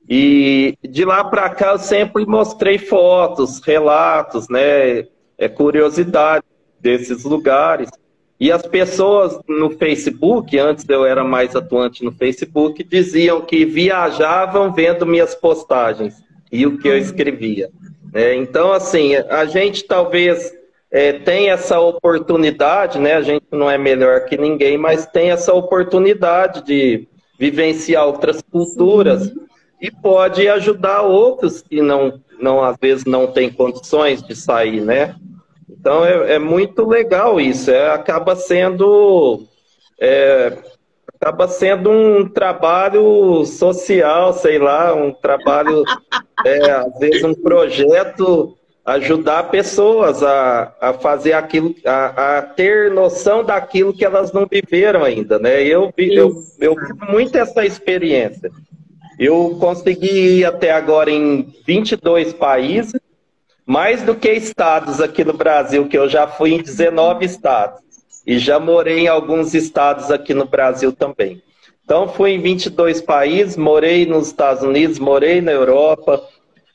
E 0.09 0.75
de 0.83 1.05
lá 1.05 1.23
para 1.23 1.51
cá 1.51 1.73
eu 1.73 1.79
sempre 1.79 2.25
mostrei 2.25 2.79
fotos, 2.79 3.61
relatos, 3.61 4.49
né, 4.49 5.05
é, 5.37 5.49
curiosidade 5.49 6.45
desses 6.81 7.25
lugares. 7.25 7.91
E 8.41 8.51
as 8.51 8.63
pessoas 8.63 9.39
no 9.47 9.71
Facebook, 9.71 10.57
antes 10.59 10.89
eu 10.89 11.05
era 11.05 11.25
mais 11.25 11.55
atuante 11.55 12.05
no 12.05 12.13
Facebook, 12.13 12.83
diziam 12.85 13.41
que 13.43 13.65
viajavam 13.65 14.73
vendo 14.73 15.05
minhas 15.05 15.35
postagens 15.35 16.15
e 16.51 16.67
o 16.67 16.79
que 16.79 16.89
eu 16.89 16.97
escrevia. 16.97 17.69
É, 18.15 18.35
então, 18.35 18.73
assim, 18.73 19.17
a 19.17 19.45
gente 19.45 19.85
talvez 19.85 20.53
é, 20.91 21.13
tenha 21.13 21.53
essa 21.53 21.79
oportunidade, 21.81 22.99
né? 22.99 23.15
A 23.15 23.23
gente 23.23 23.45
não 23.53 23.71
é 23.71 23.77
melhor 23.77 24.25
que 24.25 24.39
ninguém, 24.39 24.79
mas 24.79 25.05
tem 25.05 25.31
essa 25.31 25.53
oportunidade 25.53 26.65
de 26.65 27.07
vivenciar 27.39 28.07
outras 28.07 28.41
culturas 28.41 29.31
e 29.81 29.91
pode 29.91 30.49
ajudar 30.49 31.03
outros 31.03 31.63
que 31.63 31.81
não, 31.81 32.21
não 32.41 32.63
às 32.63 32.77
vezes 32.77 33.05
não 33.05 33.27
têm 33.27 33.51
condições 33.51 34.23
de 34.23 34.35
sair, 34.35 34.81
né? 34.81 35.15
Então 35.69 36.05
é, 36.05 36.35
é 36.35 36.39
muito 36.39 36.87
legal 36.87 37.41
isso. 37.41 37.71
É, 37.71 37.91
acaba 37.91 38.35
sendo 38.35 39.45
é, 40.01 40.57
acaba 41.21 41.49
sendo 41.49 41.91
um 41.91 42.29
trabalho 42.29 43.45
social, 43.45 44.33
sei 44.33 44.59
lá, 44.59 44.95
um 44.95 45.13
trabalho 45.13 45.85
é, 46.45 46.71
às 46.71 46.99
vezes 46.99 47.25
um 47.25 47.35
projeto 47.35 48.57
ajudar 48.89 49.51
pessoas 49.51 50.23
a, 50.23 50.73
a 50.81 50.93
fazer 50.95 51.35
aquilo, 51.35 51.75
a, 51.85 52.39
a, 52.39 52.43
ter 52.43 52.91
noção 52.91 53.45
daquilo 53.45 53.93
que 53.93 54.03
elas 54.03 54.33
não 54.33 54.47
viveram 54.47 55.05
ainda, 55.05 55.39
né? 55.39 55.63
Eu, 55.63 55.93
eu, 55.99 56.33
eu 56.59 56.75
vivo 56.75 57.07
muito 57.11 57.37
essa 57.37 57.67
experiência. 57.67 58.51
Eu 59.19 59.57
consegui 59.59 60.39
ir 60.39 60.45
até 60.45 60.71
agora 60.71 61.11
em 61.11 61.53
22 61.67 62.33
países, 62.33 63.01
mais 63.67 64.03
do 64.03 64.15
que 64.15 64.31
estados 64.31 65.01
aqui 65.01 65.25
no 65.25 65.33
Brasil, 65.33 65.89
que 65.89 65.99
eu 65.99 66.09
já 66.09 66.29
fui 66.29 66.55
em 66.55 66.63
19 66.63 67.25
estados. 67.25 67.81
E 68.25 68.39
já 68.39 68.61
morei 68.61 69.01
em 69.01 69.09
alguns 69.09 69.55
estados 69.55 70.11
aqui 70.11 70.33
no 70.33 70.47
Brasil 70.47 70.93
também. 70.93 71.43
Então, 71.85 72.07
fui 72.07 72.33
em 72.33 72.41
22 72.41 73.01
países, 73.01 73.57
morei 73.57 74.05
nos 74.05 74.27
Estados 74.27 74.63
Unidos, 74.63 74.99
morei 74.99 75.41
na 75.41 75.51
Europa. 75.51 76.23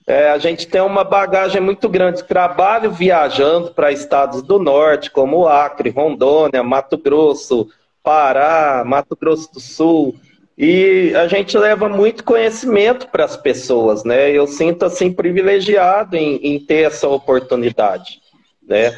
É, 0.08 0.32
a 0.32 0.40
gente 0.40 0.68
tem 0.68 0.82
uma 0.82 1.04
bagagem 1.04 1.62
muito 1.62 1.88
grande. 1.88 2.24
Trabalho 2.24 2.92
viajando 2.92 3.72
para 3.72 3.92
estados 3.92 4.42
do 4.42 4.58
norte, 4.58 5.12
como 5.12 5.48
Acre, 5.48 5.92
Rondônia, 5.92 6.64
Mato 6.64 6.98
Grosso, 6.98 7.70
Pará, 8.02 8.84
Mato 8.84 9.16
Grosso 9.16 9.54
do 9.54 9.60
Sul, 9.60 10.16
e 10.58 11.14
a 11.16 11.28
gente 11.28 11.58
leva 11.58 11.90
muito 11.90 12.24
conhecimento 12.24 13.08
para 13.08 13.26
as 13.26 13.36
pessoas, 13.36 14.04
né? 14.04 14.32
Eu 14.32 14.46
sinto 14.46 14.86
assim 14.86 15.12
privilegiado 15.12 16.16
em, 16.16 16.36
em 16.36 16.60
ter 16.60 16.86
essa 16.86 17.08
oportunidade, 17.08 18.20
né? 18.68 18.92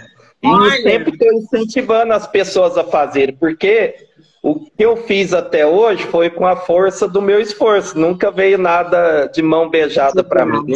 E 0.43 0.47
Olha. 0.47 0.81
sempre 0.81 1.13
estou 1.13 1.33
incentivando 1.33 2.13
as 2.13 2.27
pessoas 2.27 2.77
a 2.77 2.83
fazer, 2.83 3.37
porque 3.39 3.95
o 4.43 4.59
que 4.59 4.85
eu 4.85 4.97
fiz 4.97 5.33
até 5.33 5.65
hoje 5.65 6.03
foi 6.03 6.29
com 6.29 6.45
a 6.45 6.55
força 6.57 7.07
do 7.07 7.21
meu 7.21 7.39
esforço. 7.39 7.97
Nunca 7.97 8.29
veio 8.29 8.57
nada 8.57 9.27
de 9.27 9.41
mão 9.41 9.69
beijada 9.69 10.23
para 10.23 10.45
mim. 10.45 10.73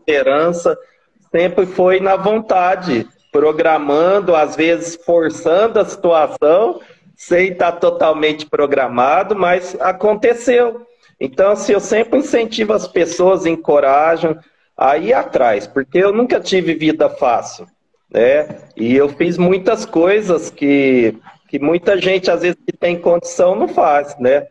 Esperança 0.00 0.76
sempre 1.30 1.66
foi 1.66 2.00
na 2.00 2.16
vontade, 2.16 3.06
programando, 3.30 4.34
às 4.34 4.56
vezes 4.56 4.98
forçando 5.04 5.78
a 5.78 5.84
situação 5.84 6.80
sem 7.22 7.52
estar 7.52 7.70
totalmente 7.70 8.46
programado, 8.46 9.36
mas 9.36 9.76
aconteceu. 9.78 10.84
Então, 11.20 11.52
assim, 11.52 11.72
eu 11.72 11.78
sempre 11.78 12.18
incentivo 12.18 12.72
as 12.72 12.88
pessoas, 12.88 13.46
encorajo 13.46 14.36
a 14.76 14.98
ir 14.98 15.12
atrás, 15.12 15.64
porque 15.64 15.98
eu 15.98 16.12
nunca 16.12 16.40
tive 16.40 16.74
vida 16.74 17.08
fácil, 17.08 17.64
né? 18.12 18.58
E 18.76 18.96
eu 18.96 19.08
fiz 19.08 19.38
muitas 19.38 19.86
coisas 19.86 20.50
que, 20.50 21.16
que 21.48 21.60
muita 21.60 21.96
gente, 21.96 22.28
às 22.28 22.42
vezes, 22.42 22.58
que 22.66 22.76
tem 22.76 22.98
condição, 22.98 23.54
não 23.54 23.68
faz, 23.68 24.18
né? 24.18 24.48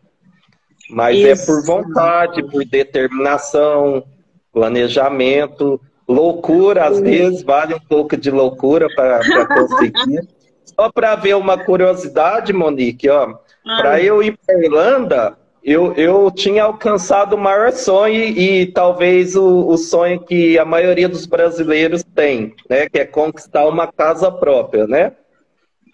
Mas 0.89 1.17
Isso. 1.17 1.27
é 1.27 1.45
por 1.45 1.65
vontade, 1.65 2.41
por 2.41 2.63
determinação, 2.63 4.05
planejamento, 4.53 5.77
loucura, 6.07 6.86
às 6.86 7.01
vezes, 7.01 7.43
vale 7.43 7.73
um 7.73 7.81
pouco 7.81 8.15
de 8.15 8.31
loucura 8.31 8.88
para 8.95 9.45
conseguir. 9.45 10.25
Só 10.81 10.91
para 10.91 11.13
ver 11.13 11.35
uma 11.35 11.59
curiosidade, 11.59 12.51
Monique, 12.51 13.07
ó, 13.07 13.35
para 13.63 14.01
eu 14.01 14.23
ir 14.23 14.35
para 14.35 14.65
Irlanda, 14.65 15.37
eu, 15.63 15.93
eu 15.93 16.31
tinha 16.31 16.63
alcançado 16.63 17.35
o 17.35 17.37
maior 17.37 17.71
sonho 17.71 18.15
e, 18.15 18.61
e 18.61 18.65
talvez 18.65 19.35
o, 19.35 19.67
o, 19.67 19.77
sonho 19.77 20.19
que 20.21 20.57
a 20.57 20.65
maioria 20.65 21.07
dos 21.07 21.27
brasileiros 21.27 22.03
tem, 22.15 22.55
né? 22.67 22.89
Que 22.89 22.97
é 22.97 23.05
conquistar 23.05 23.67
uma 23.67 23.91
casa 23.91 24.31
própria, 24.31 24.87
né? 24.87 25.11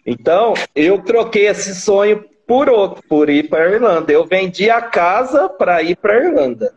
Então, 0.05 0.53
eu 0.73 1.01
troquei 1.01 1.47
esse 1.47 1.75
sonho 1.75 2.23
por 2.47 2.69
outro, 2.69 3.03
por 3.09 3.29
ir 3.29 3.49
para 3.49 3.65
a 3.65 3.69
Irlanda. 3.69 4.13
Eu 4.13 4.25
vendi 4.25 4.69
a 4.69 4.81
casa 4.81 5.49
para 5.49 5.83
ir 5.83 5.97
para 5.97 6.13
a 6.13 6.23
Irlanda. 6.23 6.73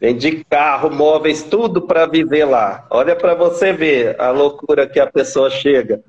Vendi 0.00 0.42
carro, 0.48 0.88
móveis, 0.88 1.42
tudo 1.42 1.82
para 1.82 2.06
viver 2.06 2.46
lá. 2.46 2.86
Olha 2.88 3.14
para 3.14 3.34
você 3.34 3.74
ver 3.74 4.18
a 4.18 4.30
loucura 4.30 4.88
que 4.88 4.98
a 4.98 5.06
pessoa 5.06 5.50
chega. 5.50 6.02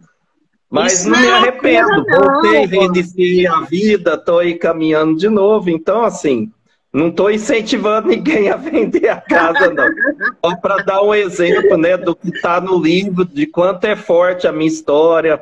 Mas 0.75 0.91
Isso 0.91 1.09
não 1.09 1.17
me 1.17 1.25
é 1.25 1.31
arrependo. 1.31 2.03
Voltei, 2.03 2.65
reiniciei 2.65 3.47
a 3.47 3.61
vida, 3.61 4.15
estou 4.15 4.39
aí 4.39 4.55
caminhando 4.55 5.15
de 5.15 5.29
novo. 5.29 5.69
Então, 5.69 6.03
assim, 6.03 6.51
não 6.91 7.07
estou 7.07 7.31
incentivando 7.31 8.09
ninguém 8.11 8.49
a 8.49 8.57
vender 8.57 9.07
a 9.07 9.21
casa, 9.21 9.73
não. 9.73 9.87
Só 10.43 10.57
para 10.57 10.83
dar 10.83 11.01
um 11.01 11.15
exemplo 11.15 11.77
né, 11.77 11.95
do 11.95 12.13
que 12.13 12.27
está 12.27 12.59
no 12.59 12.77
livro, 12.77 13.23
de 13.23 13.45
quanto 13.45 13.85
é 13.85 13.95
forte 13.95 14.47
a 14.47 14.51
minha 14.51 14.67
história, 14.67 15.39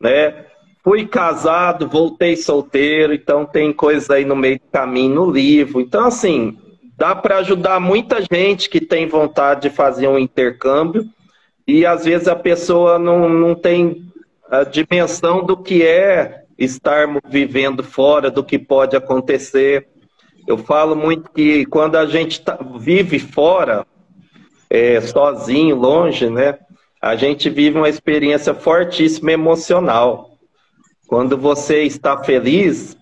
né? 0.00 0.44
Fui 0.84 1.04
casado, 1.08 1.88
voltei 1.88 2.36
solteiro, 2.36 3.12
então 3.12 3.44
tem 3.44 3.72
coisa 3.72 4.14
aí 4.14 4.24
no 4.24 4.36
meio 4.36 4.60
do 4.60 4.70
caminho 4.70 5.12
no 5.12 5.28
livro. 5.28 5.80
Então, 5.80 6.06
assim, 6.06 6.56
dá 6.96 7.16
para 7.16 7.38
ajudar 7.38 7.80
muita 7.80 8.18
gente 8.32 8.70
que 8.70 8.80
tem 8.80 9.08
vontade 9.08 9.62
de 9.62 9.70
fazer 9.70 10.06
um 10.06 10.16
intercâmbio 10.16 11.04
e 11.66 11.84
às 11.84 12.04
vezes 12.04 12.28
a 12.28 12.36
pessoa 12.36 12.96
não, 12.96 13.28
não 13.28 13.56
tem 13.56 14.07
a 14.50 14.64
dimensão 14.64 15.44
do 15.44 15.56
que 15.56 15.82
é 15.82 16.44
estarmos 16.58 17.22
vivendo 17.28 17.82
fora, 17.84 18.30
do 18.30 18.42
que 18.42 18.58
pode 18.58 18.96
acontecer. 18.96 19.86
Eu 20.46 20.58
falo 20.58 20.96
muito 20.96 21.30
que 21.30 21.66
quando 21.66 21.96
a 21.96 22.06
gente 22.06 22.40
tá, 22.40 22.58
vive 22.78 23.18
fora, 23.18 23.86
é, 24.68 25.00
sozinho, 25.00 25.76
longe, 25.76 26.28
né? 26.28 26.58
A 27.00 27.14
gente 27.14 27.48
vive 27.48 27.78
uma 27.78 27.88
experiência 27.88 28.54
fortíssima 28.54 29.32
emocional. 29.32 30.30
Quando 31.06 31.36
você 31.36 31.84
está 31.84 32.22
feliz, 32.24 32.96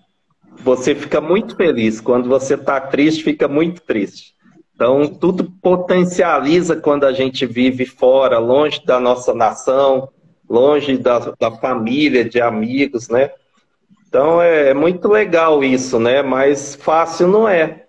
você 0.59 0.93
fica 0.93 1.19
muito 1.19 1.55
feliz. 1.55 1.99
Quando 1.99 2.29
você 2.29 2.53
está 2.53 2.79
triste, 2.79 3.23
fica 3.23 3.47
muito 3.47 3.81
triste. 3.81 4.35
Então, 4.75 5.07
tudo 5.07 5.51
potencializa 5.61 6.75
quando 6.75 7.05
a 7.05 7.11
gente 7.11 7.45
vive 7.47 7.85
fora, 7.85 8.37
longe 8.37 8.85
da 8.85 8.99
nossa 8.99 9.33
nação, 9.33 10.09
longe 10.49 10.97
da, 10.97 11.19
da 11.39 11.51
família, 11.51 12.23
de 12.23 12.41
amigos, 12.41 13.09
né? 13.09 13.31
Então, 14.07 14.41
é, 14.41 14.69
é 14.69 14.73
muito 14.73 15.07
legal 15.07 15.63
isso, 15.63 15.99
né? 15.99 16.21
Mas 16.21 16.75
fácil 16.75 17.27
não 17.27 17.47
é. 17.47 17.85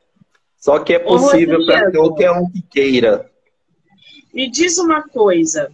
Só 0.59 0.79
que 0.81 0.93
é 0.93 0.99
possível 0.99 1.65
para 1.65 1.91
qualquer 1.93 2.33
um 2.33 2.51
que 2.51 2.63
queira. 2.63 3.31
Me 4.35 4.51
diz 4.51 4.79
uma 4.79 5.03
coisa. 5.03 5.71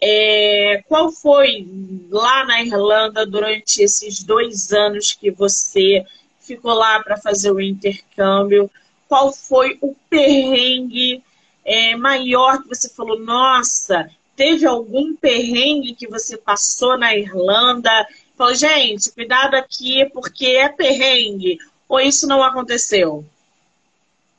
É, 0.00 0.80
qual 0.88 1.10
foi 1.10 1.66
lá 2.08 2.44
na 2.44 2.62
Irlanda 2.62 3.26
durante 3.26 3.82
esses 3.82 4.22
dois 4.22 4.72
anos 4.72 5.12
que 5.12 5.30
você 5.30 6.04
ficou 6.38 6.72
lá 6.72 7.02
para 7.02 7.16
fazer 7.16 7.50
o 7.50 7.60
intercâmbio? 7.60 8.70
Qual 9.08 9.32
foi 9.32 9.76
o 9.80 9.96
perrengue 10.08 11.22
é, 11.64 11.96
maior 11.96 12.62
que 12.62 12.68
você 12.68 12.88
falou? 12.88 13.18
Nossa, 13.18 14.08
teve 14.38 14.64
algum 14.64 15.16
perrengue 15.16 15.96
que 15.96 16.06
você 16.06 16.36
passou 16.36 16.96
na 16.96 17.14
Irlanda? 17.14 17.90
Falou, 18.36 18.54
gente, 18.54 19.10
cuidado 19.10 19.56
aqui 19.56 20.08
porque 20.14 20.46
é 20.46 20.68
perrengue. 20.68 21.58
Ou 21.88 21.98
isso 21.98 22.28
não 22.28 22.40
aconteceu? 22.40 23.24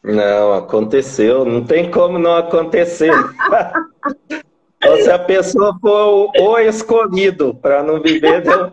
Não, 0.02 0.54
aconteceu. 0.54 1.44
Não 1.44 1.66
tem 1.66 1.92
como 1.92 2.18
não 2.18 2.34
acontecer. 2.38 3.12
Ou 4.88 5.04
se 5.04 5.12
a 5.12 5.20
pessoa 5.20 5.78
for 5.82 6.32
o 6.40 6.58
escolhido 6.58 7.54
para 7.54 7.84
não 7.84 8.02
viver 8.02 8.42
deu 8.42 8.72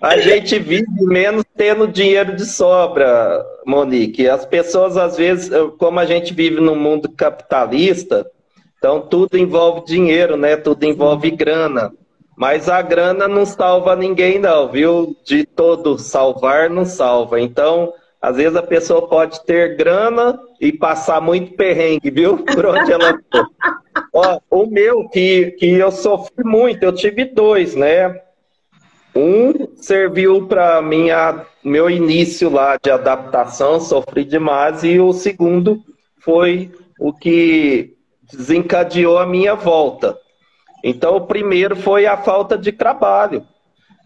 A 0.00 0.18
gente 0.18 0.58
vive 0.58 0.90
menos 1.02 1.44
tendo 1.56 1.86
dinheiro 1.86 2.34
de 2.34 2.44
sobra, 2.44 3.46
Monique. 3.64 4.28
As 4.28 4.44
pessoas, 4.44 4.96
às 4.96 5.16
vezes, 5.16 5.48
como 5.78 6.00
a 6.00 6.04
gente 6.04 6.34
vive 6.34 6.60
num 6.60 6.74
mundo 6.74 7.08
capitalista, 7.08 8.28
então 8.78 9.00
tudo 9.00 9.36
envolve 9.36 9.84
dinheiro, 9.84 10.36
né? 10.36 10.56
Tudo 10.56 10.84
envolve 10.84 11.30
grana. 11.30 11.92
Mas 12.36 12.68
a 12.68 12.80
grana 12.80 13.26
não 13.26 13.44
salva 13.44 13.96
ninguém, 13.96 14.38
não, 14.38 14.68
viu? 14.68 15.16
De 15.24 15.44
todo 15.44 15.98
salvar, 15.98 16.70
não 16.70 16.84
salva. 16.84 17.40
Então, 17.40 17.92
às 18.22 18.36
vezes 18.36 18.54
a 18.54 18.62
pessoa 18.62 19.08
pode 19.08 19.44
ter 19.44 19.76
grana 19.76 20.38
e 20.60 20.72
passar 20.72 21.20
muito 21.20 21.54
perrengue, 21.54 22.10
viu? 22.10 22.38
Por 22.46 22.66
onde 22.66 22.92
ela 22.92 23.18
for. 23.32 23.46
Ó, 24.14 24.40
o 24.50 24.66
meu, 24.66 25.08
que, 25.08 25.52
que 25.58 25.72
eu 25.72 25.90
sofri 25.90 26.44
muito, 26.44 26.82
eu 26.84 26.92
tive 26.92 27.24
dois, 27.24 27.74
né? 27.74 28.20
Um 29.14 29.74
serviu 29.74 30.46
para 30.46 30.80
minha 30.80 31.44
meu 31.64 31.90
início 31.90 32.48
lá 32.48 32.78
de 32.80 32.90
adaptação, 32.90 33.80
sofri 33.80 34.24
demais, 34.24 34.84
e 34.84 35.00
o 35.00 35.12
segundo 35.12 35.82
foi 36.20 36.70
o 37.00 37.12
que 37.12 37.97
desencadeou 38.32 39.18
a 39.18 39.26
minha 39.26 39.54
volta. 39.54 40.18
Então, 40.82 41.16
o 41.16 41.26
primeiro 41.26 41.74
foi 41.74 42.06
a 42.06 42.16
falta 42.16 42.56
de 42.56 42.72
trabalho. 42.72 43.44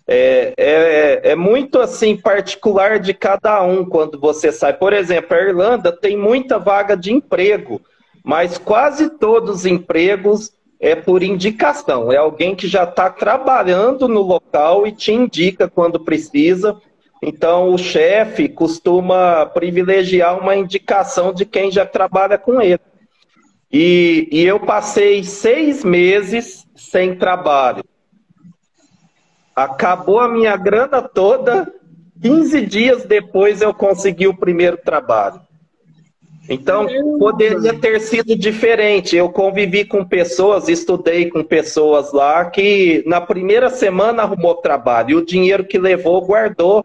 É, 0.07 0.53
é, 0.57 1.31
é, 1.31 1.37
muito 1.37 1.79
assim 1.79 2.17
particular 2.17 2.99
de 2.99 3.15
cada 3.15 3.63
um 3.63 3.85
quando 3.85 4.19
você 4.19 4.51
sai. 4.51 4.73
Por 4.73 4.93
exemplo, 4.93 5.37
a 5.37 5.41
Irlanda 5.41 5.93
tem 5.93 6.17
muita 6.17 6.59
vaga 6.59 6.97
de 6.97 7.13
emprego, 7.13 7.81
mas 8.25 8.59
quase 8.59 9.11
todos 9.11 9.61
os 9.61 9.67
empregos 9.67 10.53
é 10.81 10.97
por 10.97 11.23
indicação. 11.23 12.13
É 12.13 12.17
alguém 12.17 12.57
que 12.57 12.67
já 12.67 12.83
está 12.83 13.09
trabalhando 13.09 14.09
no 14.09 14.21
local 14.21 14.87
e 14.87 14.93
te 14.93 15.13
indica 15.13 15.69
quando 15.69 16.01
precisa. 16.01 16.77
Então, 17.23 17.73
o 17.73 17.79
chefe 17.79 18.49
costuma 18.49 19.47
privilegiar 19.47 20.37
uma 20.37 20.57
indicação 20.57 21.33
de 21.33 21.47
quem 21.47 21.71
já 21.71 21.87
trabalha 21.87 22.37
com 22.37 22.61
ele. 22.61 22.81
E, 23.73 24.29
e 24.31 24.45
eu 24.45 24.61
passei 24.61 25.25
seis 25.25 25.83
meses 25.83 26.67
sem 26.77 27.17
trabalho. 27.17 27.83
Acabou 29.57 30.21
a 30.21 30.29
minha 30.29 30.57
grana 30.57 31.01
toda, 31.01 31.73
15 32.21 32.67
dias 32.67 33.05
depois 33.05 33.63
eu 33.63 33.73
consegui 33.73 34.27
o 34.27 34.37
primeiro 34.37 34.77
trabalho. 34.77 35.41
Então, 36.49 36.87
poderia 37.19 37.73
ter 37.79 38.01
sido 38.01 38.37
diferente. 38.37 39.17
Eu 39.17 39.31
convivi 39.31 39.85
com 39.85 40.05
pessoas, 40.05 40.69
estudei 40.69 41.31
com 41.31 41.43
pessoas 41.43 42.13
lá 42.13 42.45
que 42.51 43.03
na 43.07 43.21
primeira 43.21 43.71
semana 43.71 44.23
arrumou 44.23 44.57
trabalho 44.57 45.11
e 45.11 45.15
o 45.15 45.25
dinheiro 45.25 45.65
que 45.65 45.79
levou 45.79 46.21
guardou. 46.21 46.85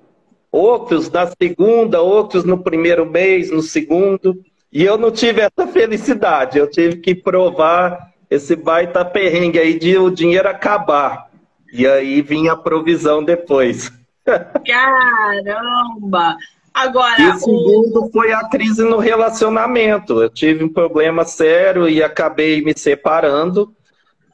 Outros 0.51 1.09
na 1.09 1.27
segunda, 1.27 2.01
outros 2.01 2.43
no 2.43 2.59
primeiro 2.59 3.05
mês, 3.05 3.51
no 3.51 3.61
segundo. 3.61 4.41
E 4.71 4.83
eu 4.83 4.97
não 4.97 5.11
tive 5.11 5.41
essa 5.41 5.67
felicidade. 5.67 6.57
Eu 6.57 6.69
tive 6.69 6.97
que 6.97 7.15
provar 7.15 8.11
esse 8.29 8.55
baita 8.55 9.05
perrengue 9.05 9.59
aí 9.59 9.77
de 9.77 9.97
o 9.97 10.09
dinheiro 10.09 10.47
acabar. 10.47 11.29
E 11.71 11.87
aí 11.87 12.21
vinha 12.21 12.53
a 12.53 12.57
provisão 12.57 13.23
depois. 13.23 13.91
Caramba! 14.65 16.37
Agora, 16.73 17.19
e 17.19 17.29
o 17.29 17.39
segundo 17.39 18.09
foi 18.11 18.31
a 18.31 18.47
crise 18.49 18.83
no 18.83 18.99
relacionamento. 18.99 20.21
Eu 20.21 20.29
tive 20.29 20.63
um 20.63 20.69
problema 20.69 21.25
sério 21.25 21.89
e 21.89 22.03
acabei 22.03 22.61
me 22.61 22.77
separando, 22.77 23.73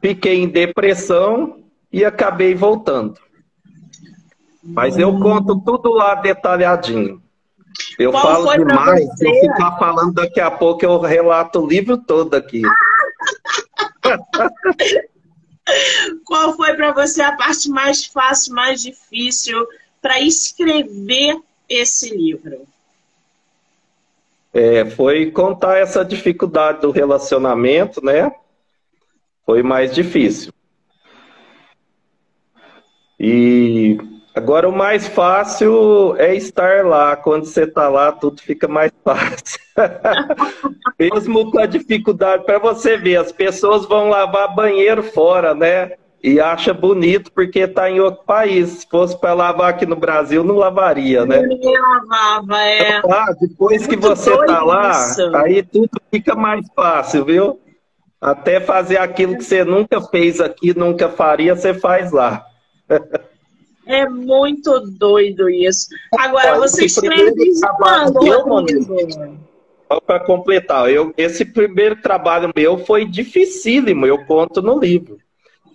fiquei 0.02 0.43
em 0.43 0.50
depressão 0.50 1.63
e 1.89 2.04
acabei 2.04 2.54
voltando. 2.54 3.15
Mas 4.62 4.98
eu 4.98 5.17
conto 5.19 5.62
tudo 5.62 5.89
lá 5.93 6.15
detalhadinho. 6.15 7.22
Eu 7.97 8.12
Qual 8.12 8.23
falo 8.23 8.57
demais, 8.57 9.09
se 9.17 9.27
eu 9.27 9.33
ficar 9.41 9.77
falando 9.77 10.13
daqui 10.13 10.39
a 10.39 10.51
pouco, 10.51 10.86
eu 10.86 10.99
relato 10.99 11.59
o 11.59 11.67
livro 11.67 11.97
todo 11.97 12.36
aqui. 12.36 12.62
Qual 16.25 16.55
foi 16.55 16.75
para 16.75 16.91
você 16.91 17.21
a 17.21 17.36
parte 17.36 17.69
mais 17.69 18.05
fácil, 18.05 18.53
mais 18.53 18.81
difícil 18.81 19.65
para 20.01 20.19
escrever 20.19 21.39
esse 21.69 22.15
livro? 22.15 22.67
é, 24.53 24.86
foi 24.86 25.31
contar 25.31 25.79
essa 25.79 26.05
dificuldade 26.05 26.81
do 26.81 26.91
relacionamento, 26.91 28.05
né? 28.05 28.31
Foi 29.45 29.63
mais 29.63 29.93
difícil. 29.93 30.53
E 33.19 33.97
agora 34.36 34.67
o 34.67 34.76
mais 34.76 35.08
fácil 35.08 36.15
é 36.17 36.36
estar 36.36 36.86
lá. 36.86 37.15
Quando 37.15 37.46
você 37.46 37.63
está 37.63 37.89
lá, 37.89 38.12
tudo 38.12 38.41
fica 38.41 38.67
mais 38.67 38.91
fácil. 39.04 39.60
Mesmo 41.00 41.52
com 41.52 41.60
a 41.60 41.65
dificuldade, 41.65 42.46
para 42.46 42.60
você 42.60 42.98
ver, 42.98 43.17
as 43.17 43.32
pessoas 43.32 43.86
vão 43.86 44.10
lavar 44.10 44.56
banheiro 44.56 45.04
fora, 45.04 45.54
né? 45.54 45.93
e 46.24 46.39
acha 46.39 46.74
bonito 46.74 47.30
porque 47.34 47.60
está 47.60 47.89
em 47.89 48.00
outro 48.00 48.24
país. 48.24 48.69
Se 48.69 48.89
fosse 48.89 49.19
para 49.19 49.34
lavar 49.34 49.72
aqui 49.72 49.86
no 49.86 49.98
Brasil, 49.98 50.41
não 50.43 50.56
lavaria, 50.56 51.26
né? 51.26 51.41
Ninguém 51.41 51.78
lavava, 51.78 52.62
é. 52.62 52.98
Então, 53.00 53.12
ah, 53.12 53.36
depois 53.39 53.86
que 53.86 53.98
você 53.98 54.34
está 54.34 54.63
lá, 54.63 54.91
isso. 54.91 55.36
aí 55.36 55.62
tudo 55.62 55.89
fica 56.10 56.34
mais 56.34 56.65
fácil, 56.74 57.26
viu? 57.26 57.60
Até 58.22 58.62
fazer 58.62 58.98
aquilo 58.98 59.36
que 59.36 59.43
você 59.43 59.65
nunca 59.65 60.00
fez 60.00 60.39
aqui, 60.39 60.74
nunca 60.78 61.10
faria, 61.10 61.56
você 61.56 61.74
faz 61.74 62.13
lá. 62.13 62.46
É 63.86 64.08
muito 64.08 64.80
doido 64.80 65.50
isso. 65.50 65.88
Agora, 66.17 66.58
você 66.58 66.88
Só 69.91 70.00
para 70.00 70.19
completar, 70.22 70.89
eu, 70.89 71.13
esse 71.17 71.46
primeiro 71.46 71.96
trabalho 71.98 72.52
meu 72.56 72.78
foi 72.80 73.06
dificílimo, 73.06 74.06
eu 74.06 74.26
conto 74.26 74.62
no 74.62 74.80
livro. 74.80 75.17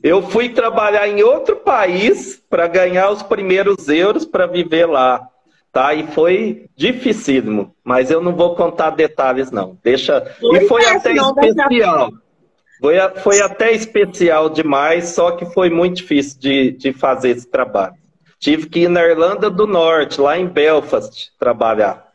Eu 0.02 0.22
fui 0.22 0.48
trabalhar 0.48 1.08
em 1.08 1.22
outro 1.22 1.56
país 1.56 2.42
para 2.48 2.66
ganhar 2.66 3.10
os 3.10 3.22
primeiros 3.22 3.88
euros 3.88 4.24
para 4.24 4.46
viver 4.46 4.86
lá. 4.86 5.28
Tá? 5.72 5.92
E 5.92 6.06
foi 6.08 6.66
dificílimo, 6.74 7.74
mas 7.84 8.10
eu 8.10 8.20
não 8.20 8.34
vou 8.34 8.54
contar 8.54 8.90
detalhes, 8.90 9.50
não. 9.50 9.76
Deixa. 9.82 10.34
e 10.42 10.60
foi 10.66 10.82
é, 10.82 10.96
até 10.96 11.12
especial. 11.12 12.10
Foi, 12.80 12.96
foi 13.22 13.40
até 13.40 13.72
especial 13.72 14.48
demais, 14.48 15.10
só 15.10 15.32
que 15.32 15.44
foi 15.46 15.68
muito 15.68 15.96
difícil 15.96 16.38
de, 16.38 16.70
de 16.72 16.92
fazer 16.92 17.30
esse 17.30 17.46
trabalho. 17.46 17.94
Tive 18.38 18.68
que 18.68 18.80
ir 18.80 18.88
na 18.88 19.02
Irlanda 19.02 19.50
do 19.50 19.66
Norte, 19.66 20.20
lá 20.20 20.38
em 20.38 20.46
Belfast, 20.46 21.32
trabalhar. 21.38 22.12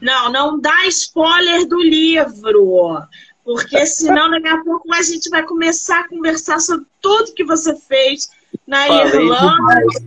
Não, 0.00 0.30
não 0.30 0.60
dá 0.60 0.86
spoiler 0.86 1.66
do 1.66 1.78
livro. 1.78 3.02
Porque 3.44 3.86
senão 3.86 4.30
daqui 4.30 4.48
a 4.48 4.62
pouco 4.64 4.92
a 4.92 5.02
gente 5.02 5.28
vai 5.28 5.44
começar 5.44 6.00
a 6.00 6.08
conversar 6.08 6.58
sobre 6.58 6.86
tudo 7.00 7.34
que 7.34 7.44
você 7.44 7.76
fez 7.76 8.28
na 8.66 8.86
Falei 8.86 9.06
Irlanda. 9.06 9.56
Demais. 9.56 10.06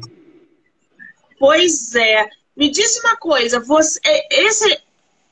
Pois 1.39 1.95
é. 1.95 2.29
Me 2.57 2.69
diz 2.69 2.99
uma 2.99 3.15
coisa, 3.15 3.61
você, 3.61 3.97
é, 4.05 4.43
esse, 4.43 4.81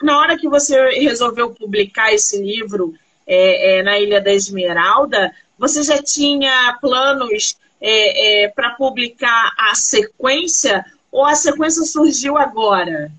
na 0.01 0.17
hora 0.17 0.37
que 0.37 0.47
você 0.47 0.89
resolveu 0.91 1.53
publicar 1.53 2.13
esse 2.13 2.41
livro 2.41 2.93
é, 3.27 3.79
é, 3.79 3.83
na 3.83 3.99
Ilha 3.99 4.21
da 4.21 4.33
Esmeralda, 4.33 5.31
você 5.59 5.83
já 5.83 6.01
tinha 6.01 6.77
planos 6.79 7.57
é, 7.79 8.45
é 8.45 8.47
para 8.47 8.71
publicar 8.71 9.53
a 9.57 9.75
sequência 9.75 10.83
ou 11.11 11.25
a 11.25 11.35
sequência 11.35 11.83
surgiu 11.83 12.37
agora? 12.37 13.11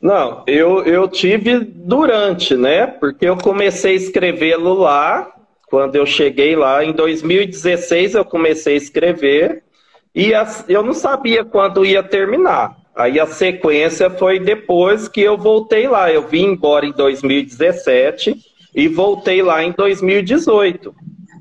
Não, 0.00 0.42
eu, 0.46 0.82
eu 0.84 1.08
tive 1.08 1.60
durante, 1.60 2.54
né? 2.54 2.86
Porque 2.86 3.26
eu 3.26 3.36
comecei 3.36 3.92
a 3.92 3.96
escrevê-lo 3.96 4.74
lá, 4.74 5.32
quando 5.68 5.96
eu 5.96 6.06
cheguei 6.06 6.54
lá, 6.54 6.84
em 6.84 6.92
2016 6.92 8.14
eu 8.14 8.24
comecei 8.24 8.74
a 8.74 8.76
escrever, 8.76 9.62
e 10.14 10.32
eu 10.68 10.82
não 10.82 10.94
sabia 10.94 11.44
quando 11.44 11.84
ia 11.84 12.02
terminar. 12.02 12.76
Aí 12.94 13.20
a 13.20 13.26
sequência 13.26 14.08
foi 14.08 14.38
depois 14.38 15.08
que 15.08 15.20
eu 15.20 15.36
voltei 15.36 15.86
lá. 15.86 16.10
Eu 16.10 16.22
vim 16.22 16.44
embora 16.44 16.86
em 16.86 16.92
2017 16.92 18.34
e 18.76 18.86
voltei 18.86 19.42
lá 19.42 19.64
em 19.64 19.72
2018. 19.72 20.94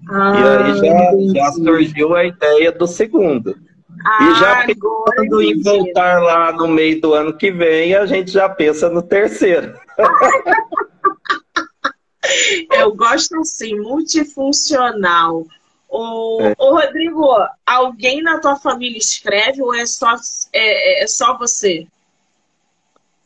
Ah, 0.10 0.40
e 0.40 0.44
aí 0.44 0.78
já, 0.78 1.12
já 1.34 1.52
surgiu 1.52 2.16
a 2.16 2.24
ideia 2.24 2.72
do 2.72 2.88
segundo. 2.88 3.58
Ah, 4.06 4.24
e 4.24 4.36
já 4.36 4.66
pensando 4.66 5.42
em 5.42 5.62
voltar 5.62 6.22
lá 6.22 6.54
no 6.54 6.66
meio 6.68 7.02
do 7.02 7.14
ano 7.14 7.36
que 7.36 7.52
vem, 7.52 7.94
a 7.94 8.06
gente 8.06 8.32
já 8.32 8.48
pensa 8.48 8.90
no 8.90 9.02
terceiro. 9.02 9.78
Eu 12.72 12.96
gosto 12.96 13.38
assim, 13.40 13.78
multifuncional. 13.80 15.46
O, 15.90 16.40
é. 16.42 16.56
o 16.58 16.72
Rodrigo, 16.72 17.28
alguém 17.66 18.22
na 18.22 18.40
tua 18.40 18.56
família 18.56 18.98
escreve 18.98 19.62
ou 19.62 19.74
é 19.74 19.86
só, 19.86 20.16
é, 20.54 21.04
é 21.04 21.08
só 21.08 21.38
você? 21.38 21.86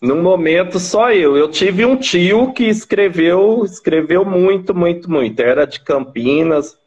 No 0.01 0.15
momento, 0.15 0.79
só 0.79 1.11
eu. 1.11 1.35
Eu 1.35 1.49
tive 1.49 1.85
um 1.85 1.97
tio 1.97 2.53
que 2.53 2.63
escreveu, 2.63 3.65
escreveu 3.65 4.23
muito, 4.23 4.73
muito, 4.73 5.11
muito. 5.11 5.39
Era 5.41 5.65
de 5.65 5.81
Campinas, 5.81 6.77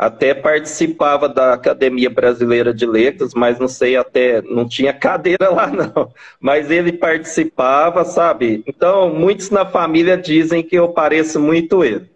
até 0.00 0.32
participava 0.32 1.28
da 1.28 1.52
Academia 1.52 2.08
Brasileira 2.08 2.72
de 2.72 2.86
Letras, 2.86 3.34
mas 3.34 3.58
não 3.58 3.68
sei 3.68 3.96
até, 3.96 4.40
não 4.40 4.66
tinha 4.66 4.94
cadeira 4.94 5.50
lá 5.50 5.66
não, 5.72 6.10
mas 6.40 6.70
ele 6.70 6.92
participava, 6.92 8.02
sabe? 8.04 8.62
Então, 8.66 9.12
muitos 9.14 9.50
na 9.50 9.66
família 9.66 10.16
dizem 10.16 10.62
que 10.62 10.76
eu 10.76 10.88
pareço 10.88 11.38
muito 11.38 11.84
ele. 11.84 12.08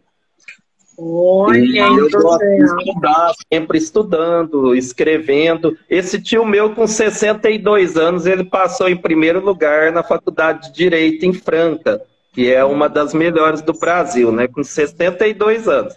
Olha, 0.96 1.87
eu 1.87 2.11
gosto 2.11 2.38
de 2.38 2.64
estudar, 2.64 3.33
sempre 3.52 3.78
estudando, 3.78 4.74
escrevendo. 4.74 5.76
Esse 5.90 6.20
tio 6.20 6.44
meu, 6.44 6.74
com 6.74 6.87
62 6.87 7.96
anos, 7.96 8.26
ele 8.26 8.44
passou 8.44 8.88
em 8.88 8.96
primeiro 8.96 9.44
lugar 9.44 9.90
na 9.92 10.02
Faculdade 10.02 10.68
de 10.68 10.74
Direito 10.74 11.26
em 11.26 11.33
Franca, 11.33 12.00
que 12.33 12.52
é 12.52 12.64
uma 12.64 12.88
das 12.88 13.12
melhores 13.12 13.61
do 13.61 13.72
Brasil, 13.72 14.30
né? 14.30 14.46
Com 14.46 14.62
62 14.62 15.68
anos 15.68 15.94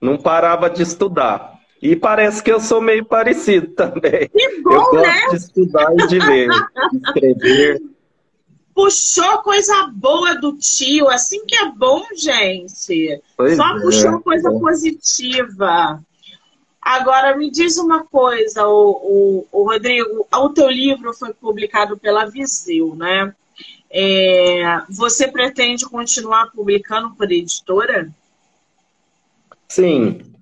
não 0.00 0.16
parava 0.16 0.70
de 0.70 0.82
estudar. 0.82 1.58
E 1.80 1.94
parece 1.94 2.42
que 2.42 2.50
eu 2.50 2.60
sou 2.60 2.80
meio 2.80 3.04
parecido 3.04 3.68
também. 3.74 4.28
Que 4.28 4.62
bom, 4.62 4.72
eu 4.72 4.80
gosto 4.80 4.96
né? 4.96 5.28
de 5.30 5.36
estudar 5.36 5.92
e 5.92 6.06
de 6.06 6.18
ler, 6.18 6.48
de 6.48 6.96
escrever. 7.04 7.80
Puxou 8.78 9.38
coisa 9.38 9.88
boa 9.92 10.36
do 10.36 10.56
tio, 10.56 11.08
assim 11.08 11.44
que 11.44 11.56
é 11.56 11.68
bom, 11.68 12.04
gente. 12.14 13.20
Pois 13.36 13.56
Só 13.56 13.76
é, 13.76 13.80
puxou 13.80 14.20
coisa 14.20 14.48
é. 14.48 14.52
positiva. 14.52 16.00
Agora, 16.80 17.36
me 17.36 17.50
diz 17.50 17.76
uma 17.76 18.04
coisa, 18.04 18.68
o, 18.68 18.90
o, 19.02 19.46
o, 19.50 19.64
Rodrigo, 19.64 20.24
o 20.32 20.48
teu 20.50 20.70
livro 20.70 21.12
foi 21.12 21.34
publicado 21.34 21.98
pela 21.98 22.26
Viseu, 22.26 22.94
né? 22.94 23.34
É, 23.90 24.62
você 24.88 25.26
pretende 25.26 25.84
continuar 25.84 26.52
publicando 26.52 27.10
por 27.16 27.32
editora? 27.32 28.08
Sim. 29.68 30.12
Pretendo. 30.12 30.38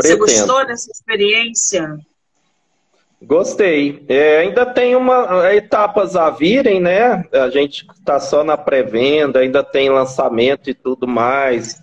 Você 0.00 0.16
gostou 0.16 0.66
dessa 0.66 0.90
experiência? 0.90 2.00
Gostei. 3.20 4.04
É, 4.08 4.38
ainda 4.38 4.64
tem 4.64 4.94
uma 4.94 5.48
é, 5.48 5.56
etapas 5.56 6.14
a 6.14 6.30
virem, 6.30 6.80
né? 6.80 7.24
A 7.32 7.50
gente 7.50 7.84
está 7.92 8.20
só 8.20 8.44
na 8.44 8.56
pré-venda, 8.56 9.40
ainda 9.40 9.62
tem 9.64 9.90
lançamento 9.90 10.70
e 10.70 10.74
tudo 10.74 11.06
mais. 11.06 11.82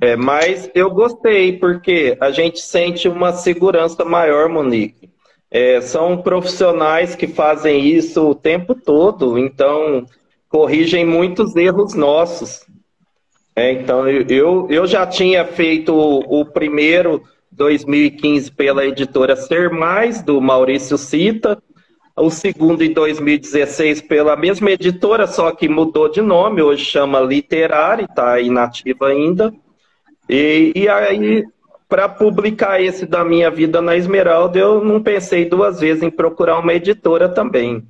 É, 0.00 0.16
mas 0.16 0.68
eu 0.74 0.90
gostei, 0.90 1.56
porque 1.56 2.16
a 2.20 2.30
gente 2.32 2.60
sente 2.60 3.08
uma 3.08 3.32
segurança 3.32 4.04
maior, 4.04 4.48
Monique. 4.48 5.08
É, 5.48 5.80
são 5.80 6.20
profissionais 6.20 7.14
que 7.14 7.28
fazem 7.28 7.86
isso 7.86 8.28
o 8.28 8.34
tempo 8.34 8.74
todo, 8.74 9.38
então 9.38 10.04
corrigem 10.48 11.06
muitos 11.06 11.54
erros 11.54 11.94
nossos. 11.94 12.66
É, 13.54 13.70
então, 13.70 14.08
eu, 14.08 14.66
eu 14.68 14.84
já 14.84 15.06
tinha 15.06 15.44
feito 15.44 15.94
o, 15.94 16.40
o 16.40 16.44
primeiro 16.44 17.22
2015 17.56 18.50
pela 18.52 18.84
editora 18.84 19.36
Ser 19.36 19.70
Mais, 19.70 20.22
do 20.22 20.40
Maurício 20.40 20.98
Cita, 20.98 21.60
o 22.16 22.30
segundo 22.30 22.82
em 22.82 22.92
2016 22.92 24.02
pela 24.02 24.36
mesma 24.36 24.70
editora, 24.70 25.26
só 25.26 25.50
que 25.50 25.68
mudou 25.68 26.08
de 26.08 26.20
nome, 26.20 26.62
hoje 26.62 26.84
chama 26.84 27.20
Literário, 27.20 28.04
está 28.04 28.40
inativa 28.40 29.08
ainda. 29.08 29.52
E, 30.28 30.72
e 30.74 30.88
aí, 30.88 31.44
para 31.88 32.08
publicar 32.08 32.80
esse 32.80 33.04
da 33.04 33.24
minha 33.24 33.50
vida 33.50 33.80
na 33.80 33.96
Esmeralda, 33.96 34.58
eu 34.58 34.84
não 34.84 35.02
pensei 35.02 35.44
duas 35.44 35.80
vezes 35.80 36.02
em 36.02 36.10
procurar 36.10 36.58
uma 36.58 36.74
editora 36.74 37.28
também. 37.28 37.84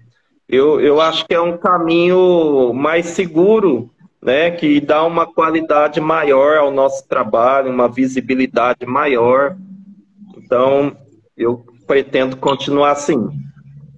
Eu, 0.49 0.80
eu 0.80 1.01
acho 1.01 1.26
que 1.26 1.34
é 1.34 1.41
um 1.41 1.57
caminho 1.57 2.72
mais 2.74 3.07
seguro 3.07 3.91
né, 4.25 4.51
que 4.51 4.81
dá 4.81 5.05
uma 5.05 5.27
qualidade 5.27 6.01
maior 6.01 6.57
ao 6.57 6.70
nosso 6.70 7.07
trabalho, 7.07 7.70
uma 7.70 7.89
visibilidade 7.89 8.87
maior. 8.87 9.55
Então, 10.35 10.97
eu 11.37 11.62
pretendo 11.87 12.35
continuar 12.39 12.93
assim. 12.93 13.29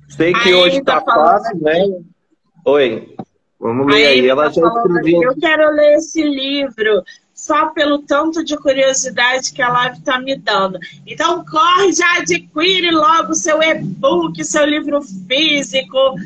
Sei 0.08 0.32
que 0.32 0.52
hoje 0.52 0.78
está 0.78 1.00
tá 1.00 1.14
fácil, 1.14 1.58
né? 1.60 1.80
Oi, 2.64 3.14
vamos 3.58 3.86
ler 3.86 4.06
aí. 4.06 4.20
aí. 4.20 4.28
Ela 4.28 4.50
tá 4.50 4.50
já 4.50 4.66
escreveu. 4.66 5.22
Eu 5.22 5.36
quero 5.38 5.70
ler 5.70 5.94
esse 5.94 6.22
livro 6.24 7.04
só 7.32 7.66
pelo 7.66 8.00
tanto 8.00 8.42
de 8.42 8.56
curiosidade 8.56 9.52
que 9.52 9.62
a 9.62 9.68
live 9.68 9.98
está 9.98 10.18
me 10.18 10.34
dando. 10.36 10.80
Então, 11.06 11.44
corre, 11.44 11.92
já 11.92 12.18
adquire 12.18 12.90
logo 12.90 13.32
seu 13.34 13.62
e-book, 13.62 14.44
seu 14.44 14.64
livro 14.64 15.00
físico 15.02 16.16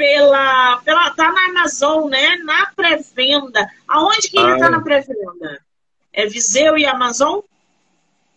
pela, 0.00 0.78
pela. 0.78 1.10
Tá 1.10 1.30
na 1.30 1.50
Amazon, 1.50 2.08
né? 2.08 2.36
Na 2.42 2.72
pré-venda. 2.74 3.68
Aonde 3.86 4.30
que 4.30 4.38
ele 4.38 4.52
está 4.52 4.68
ah, 4.68 4.70
na 4.70 4.80
pré-venda? 4.80 5.60
É 6.10 6.26
Viseu 6.26 6.78
e 6.78 6.86
Amazon? 6.86 7.40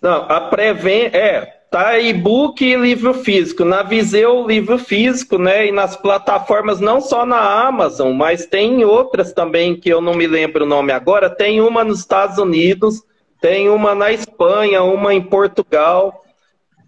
Não, 0.01 0.30
a 0.30 0.41
pré-venda. 0.41 1.18
É, 1.18 1.41
tá 1.72 1.97
e-book 1.97 2.61
e 2.61 2.76
livro 2.76 3.14
físico. 3.14 3.64
Na 3.64 3.82
Viseu, 3.82 4.45
livro 4.45 4.78
físico, 4.78 5.38
né? 5.38 5.68
E 5.68 5.72
nas 5.72 5.95
plataformas, 5.95 6.82
não 6.82 6.99
só 6.99 7.26
na 7.26 7.66
Amazon, 7.66 8.11
mas 8.11 8.45
tem 8.45 8.84
outras 8.84 9.32
também 9.32 9.74
que 9.74 9.88
eu 9.88 10.01
não 10.01 10.14
me 10.14 10.28
lembro 10.28 10.66
o 10.66 10.68
nome 10.68 10.91
agora. 10.91 11.30
Tem 11.30 11.61
uma 11.61 11.86
nos 11.86 11.99
Estados 11.99 12.38
Unidos, 12.38 13.01
tem 13.39 13.70
uma 13.70 13.95
na 13.95 14.11
Espanha, 14.11 14.84
uma 14.84 15.14
em 15.14 15.22
Portugal. 15.22 16.26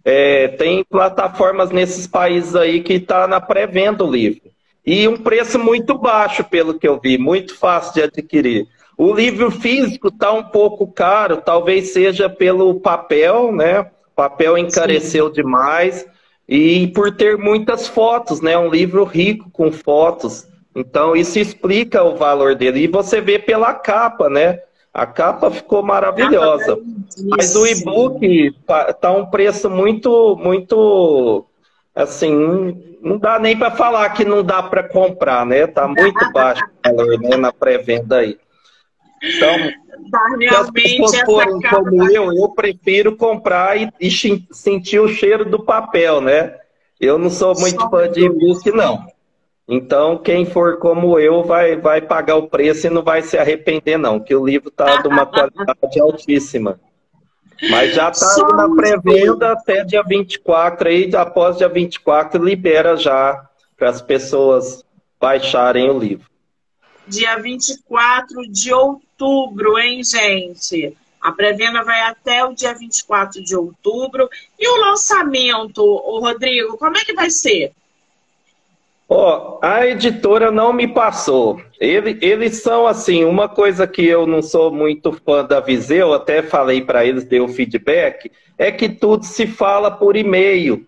É, 0.04 0.50
tem 0.50 0.84
plataformas 0.84 1.72
nesses 1.72 2.06
países 2.06 2.58
aí 2.58 2.84
que 2.84 2.96
está 2.96 3.26
na 3.26 3.40
pré-venda 3.40 4.04
o 4.04 4.12
livro. 4.12 4.54
E 4.86 5.08
um 5.08 5.18
preço 5.18 5.58
muito 5.58 5.98
baixo, 5.98 6.44
pelo 6.44 6.78
que 6.78 6.88
eu 6.88 7.00
vi, 7.02 7.18
muito 7.18 7.58
fácil 7.58 7.94
de 7.94 8.04
adquirir. 8.04 8.68
O 8.98 9.14
livro 9.14 9.52
físico 9.52 10.08
está 10.08 10.32
um 10.32 10.44
pouco 10.44 10.88
caro, 10.88 11.38
talvez 11.38 11.92
seja 11.92 12.30
pelo 12.30 12.80
papel, 12.80 13.52
né? 13.52 13.82
O 13.82 14.16
papel 14.16 14.58
encareceu 14.58 15.28
Sim. 15.28 15.34
demais 15.34 16.06
e 16.48 16.88
por 16.88 17.16
ter 17.16 17.38
muitas 17.38 17.88
fotos, 17.88 18.40
né? 18.42 18.58
Um 18.58 18.70
livro 18.70 19.04
rico 19.04 19.50
com 19.52 19.72
fotos. 19.72 20.48
Então 20.76 21.16
isso 21.16 21.40
explica 21.40 22.04
o 22.04 22.16
valor 22.16 22.56
dele. 22.56 22.82
E 22.84 22.88
você 22.88 23.20
vê 23.20 23.40
pela 23.40 23.74
capa, 23.74 24.30
né? 24.30 24.60
A 24.94 25.06
capa 25.06 25.52
ficou 25.52 25.84
maravilhosa. 25.84 26.78
Mas 27.30 27.54
o 27.54 27.68
e-book 27.68 28.56
tá, 28.66 28.94
tá 28.94 29.12
um 29.12 29.26
preço 29.26 29.70
muito, 29.70 30.38
muito, 30.38 31.46
assim, 31.96 32.98
não 33.02 33.18
dá 33.18 33.40
nem 33.40 33.58
para 33.58 33.72
falar 33.72 34.10
que 34.10 34.26
não 34.26 34.44
dá 34.44 34.62
para 34.62 34.84
comprar, 34.84 35.46
né? 35.46 35.66
Tá 35.66 35.88
muito 35.88 36.32
baixo 36.34 36.64
o 36.64 36.96
valor 36.96 37.20
né, 37.20 37.38
na 37.38 37.54
pré-venda 37.54 38.18
aí. 38.18 38.38
Então, 39.24 39.56
tá, 40.12 40.38
se 40.38 40.48
as 40.48 40.70
pessoas 40.70 41.20
forem 41.22 41.60
como 41.62 42.12
eu, 42.12 42.34
eu 42.34 42.50
prefiro 42.50 43.16
comprar 43.16 43.78
e, 43.78 43.90
e, 44.00 44.12
sentir 44.52 45.00
o 45.00 45.08
cheiro 45.08 45.46
do 45.46 45.64
papel, 45.64 46.20
né? 46.20 46.56
Eu 47.00 47.18
não 47.18 47.30
sou 47.30 47.58
muito 47.60 47.82
Só 47.82 47.90
fã 47.90 48.10
de 48.10 48.26
e-book, 48.26 48.70
não. 48.72 49.08
Então, 49.68 50.18
quem 50.18 50.46
for 50.46 50.78
como 50.78 51.18
eu 51.20 51.44
vai, 51.44 51.76
vai 51.76 52.02
pagar 52.02 52.36
o 52.36 52.48
preço 52.48 52.86
e 52.86 52.90
não 52.90 53.02
vai 53.02 53.22
se 53.22 53.38
arrepender, 53.38 53.98
não, 53.98 54.20
que 54.20 54.36
o 54.36 54.46
livro 54.46 54.70
está 54.70 54.98
de 55.02 55.08
uma 55.08 55.26
qualidade 55.26 56.00
altíssima. 56.00 56.80
Mas 57.70 57.96
já 57.96 58.10
está 58.10 58.48
na 58.54 58.70
pré-venda 58.76 59.54
até 59.54 59.84
dia 59.84 60.04
24, 60.04 60.90
aí 60.90 61.16
após 61.16 61.58
dia 61.58 61.70
24 61.70 62.44
libera 62.44 62.98
já 62.98 63.48
para 63.78 63.90
as 63.90 64.02
pessoas 64.02 64.84
baixarem 65.20 65.90
o 65.90 65.98
livro. 65.98 66.30
Dia 67.08 67.38
24 67.38 68.50
de 68.52 68.74
outubro, 68.74 69.78
hein, 69.78 70.04
gente? 70.04 70.98
A 71.22 71.32
pré-venda 71.32 71.84
vai 71.84 72.02
até 72.02 72.44
o 72.46 72.54
dia 72.54 72.74
24 72.74 73.44
de 73.44 73.56
outubro. 73.56 74.30
E 74.60 74.68
o 74.68 74.82
lançamento, 74.82 75.82
o 75.84 76.20
Rodrigo, 76.20 76.78
como 76.78 76.98
é 76.98 77.04
que 77.04 77.14
vai 77.14 77.30
ser? 77.30 77.74
Ó, 79.08 79.60
oh, 79.60 79.66
a 79.66 79.86
editora 79.86 80.50
não 80.50 80.74
me 80.74 80.88
passou. 80.88 81.62
Ele, 81.80 82.18
eles 82.22 82.62
são 82.62 82.88
assim, 82.88 83.24
uma 83.24 83.48
coisa 83.48 83.86
que 83.86 84.04
eu 84.04 84.26
não 84.26 84.42
sou 84.42 84.72
muito 84.72 85.12
fã 85.12 85.46
da 85.46 85.60
Viseu, 85.60 86.14
até 86.14 86.42
falei 86.42 86.82
para 86.82 87.06
eles, 87.06 87.24
dei 87.24 87.40
o 87.40 87.48
feedback, 87.48 88.32
é 88.58 88.72
que 88.72 88.90
tudo 88.90 89.24
se 89.24 89.46
fala 89.46 89.92
por 89.92 90.16
e-mail. 90.16 90.88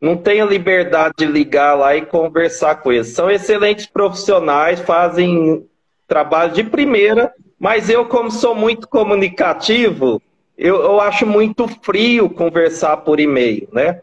Não 0.00 0.16
tenho 0.16 0.46
liberdade 0.46 1.14
de 1.18 1.26
ligar 1.26 1.74
lá 1.74 1.96
e 1.96 2.06
conversar 2.06 2.76
com 2.76 2.92
eles. 2.92 3.08
São 3.08 3.28
excelentes 3.28 3.86
profissionais, 3.86 4.80
fazem 4.80 5.66
trabalho 6.06 6.52
de 6.52 6.62
primeira, 6.62 7.32
mas 7.58 7.90
eu, 7.90 8.04
como 8.06 8.30
sou 8.30 8.54
muito 8.54 8.86
comunicativo, 8.86 10.22
eu, 10.56 10.76
eu 10.76 11.00
acho 11.00 11.26
muito 11.26 11.66
frio 11.82 12.30
conversar 12.30 12.98
por 12.98 13.18
e-mail, 13.18 13.68
né? 13.72 14.00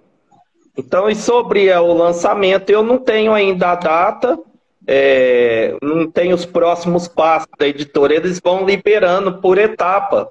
Então, 0.78 1.10
e 1.10 1.16
sobre 1.16 1.72
o 1.74 1.94
lançamento, 1.94 2.70
eu 2.70 2.84
não 2.84 2.98
tenho 2.98 3.34
ainda 3.34 3.72
a 3.72 3.76
data, 3.76 4.38
é, 4.86 5.76
não 5.82 6.10
tenho 6.10 6.36
os 6.36 6.46
próximos 6.46 7.08
passos 7.08 7.48
da 7.58 7.68
editora, 7.68 8.14
eles 8.14 8.40
vão 8.40 8.66
liberando 8.66 9.40
por 9.40 9.58
etapa. 9.58 10.30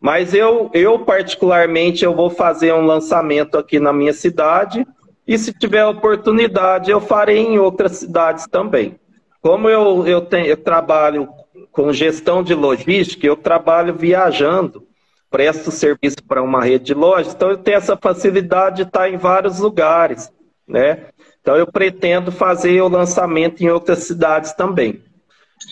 Mas 0.00 0.34
eu, 0.34 0.70
eu, 0.72 0.98
particularmente, 1.00 2.04
eu 2.04 2.14
vou 2.14 2.30
fazer 2.30 2.72
um 2.72 2.84
lançamento 2.84 3.56
aqui 3.56 3.78
na 3.78 3.92
minha 3.92 4.12
cidade 4.12 4.84
e 5.26 5.38
se 5.38 5.52
tiver 5.52 5.84
oportunidade, 5.84 6.90
eu 6.90 7.00
farei 7.00 7.38
em 7.38 7.58
outras 7.58 7.98
cidades 7.98 8.46
também. 8.48 8.96
Como 9.40 9.68
eu, 9.68 10.06
eu, 10.06 10.20
tenho, 10.22 10.46
eu 10.46 10.56
trabalho 10.56 11.28
com 11.70 11.92
gestão 11.92 12.42
de 12.42 12.54
logística, 12.54 13.26
eu 13.26 13.36
trabalho 13.36 13.94
viajando 13.94 14.84
presto 15.32 15.70
serviço 15.70 16.22
para 16.28 16.42
uma 16.42 16.62
rede 16.62 16.84
de 16.84 16.94
lojas, 16.94 17.34
então 17.34 17.50
eu 17.50 17.56
tenho 17.56 17.78
essa 17.78 17.96
facilidade 17.96 18.76
de 18.76 18.82
estar 18.82 19.08
em 19.08 19.16
vários 19.16 19.58
lugares, 19.58 20.30
né? 20.68 21.06
Então 21.40 21.56
eu 21.56 21.66
pretendo 21.66 22.30
fazer 22.30 22.80
o 22.82 22.88
lançamento 22.88 23.62
em 23.62 23.70
outras 23.70 24.00
cidades 24.00 24.52
também. 24.52 25.02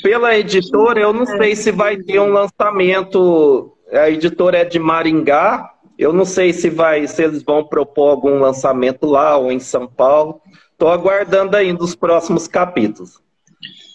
Pela 0.03 0.37
editora, 0.37 1.01
eu 1.01 1.13
não 1.13 1.27
sei 1.27 1.55
se 1.55 1.71
vai 1.71 1.97
ter 1.97 2.19
um 2.19 2.33
lançamento. 2.33 3.77
A 3.93 4.09
editora 4.09 4.59
é 4.59 4.65
de 4.65 4.79
Maringá. 4.79 5.71
Eu 5.99 6.13
não 6.13 6.25
sei 6.25 6.53
se 6.53 6.71
vai, 6.71 7.07
se 7.07 7.23
eles 7.23 7.43
vão 7.43 7.65
propor 7.65 8.11
algum 8.11 8.39
lançamento 8.39 9.05
lá 9.07 9.37
ou 9.37 9.53
em 9.53 9.61
São 9.61 9.87
Paulo. 9.87 10.41
Estou 10.73 10.89
aguardando 10.89 11.57
ainda 11.57 11.85
os 11.85 11.95
próximos 11.95 12.49
capítulos. 12.49 13.21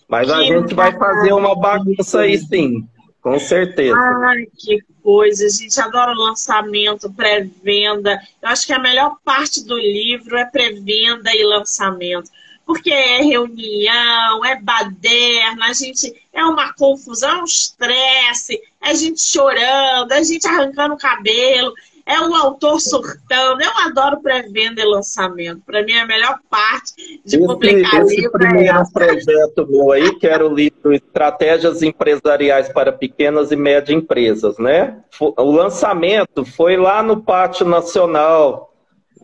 Mas 0.08 0.30
a 0.30 0.44
gente 0.44 0.76
vai 0.76 0.96
fazer 0.96 1.34
uma 1.34 1.56
bagunça 1.60 2.22
aí 2.22 2.38
sim, 2.38 2.88
com 3.26 3.40
certeza. 3.40 3.98
Ai, 3.98 4.46
que 4.56 4.78
coisa, 5.02 5.50
gente 5.50 5.82
adora 5.82 6.14
lançamento, 6.14 7.12
pré-venda. 7.12 8.22
Eu 8.40 8.50
acho 8.50 8.68
que 8.68 8.72
a 8.72 8.78
melhor 8.78 9.18
parte 9.26 9.66
do 9.66 9.76
livro 9.76 10.38
é 10.38 10.46
pré-venda 10.46 11.36
e 11.36 11.44
lançamento. 11.44 12.30
Porque 12.68 12.92
é 12.92 13.24
reunião, 13.24 14.46
é 14.46 14.62
baderna, 14.62 15.66
a 15.66 15.74
gente 15.74 16.14
é 16.32 16.46
uma 16.46 16.72
confusão, 16.74 17.40
é 17.40 17.42
um 17.42 17.46
estresse, 17.46 18.62
é 18.80 18.94
gente 18.94 19.22
chorando, 19.22 20.12
é 20.12 20.24
gente 20.24 20.46
arrancando 20.48 20.94
o 20.94 21.00
cabelo 21.00 21.74
é 22.06 22.22
um 22.22 22.36
autor 22.36 22.80
surtando. 22.80 23.62
Eu 23.62 23.72
adoro 23.88 24.22
pré-venda 24.22 24.82
e 24.82 24.86
lançamento. 24.86 25.62
Para 25.66 25.84
mim, 25.84 25.94
é 25.94 26.02
a 26.02 26.06
melhor 26.06 26.40
parte 26.50 26.94
de 27.26 27.36
esse, 27.36 27.40
publicar 27.40 28.04
esse 28.04 28.16
livro. 28.16 28.38
Esse 28.38 28.48
primeiro 28.48 28.78
é 28.78 28.84
projeto 28.94 29.68
meu 29.68 29.92
aí, 29.92 30.16
que 30.16 30.28
era 30.28 30.46
o 30.46 30.54
livro 30.54 30.94
Estratégias 30.94 31.82
Empresariais 31.82 32.70
para 32.70 32.92
Pequenas 32.92 33.52
e 33.52 33.56
Médias 33.56 33.98
Empresas, 33.98 34.58
né? 34.60 35.00
O 35.20 35.52
lançamento 35.52 36.46
foi 36.46 36.78
lá 36.78 37.02
no 37.02 37.24
Pátio 37.24 37.66
Nacional, 37.66 38.72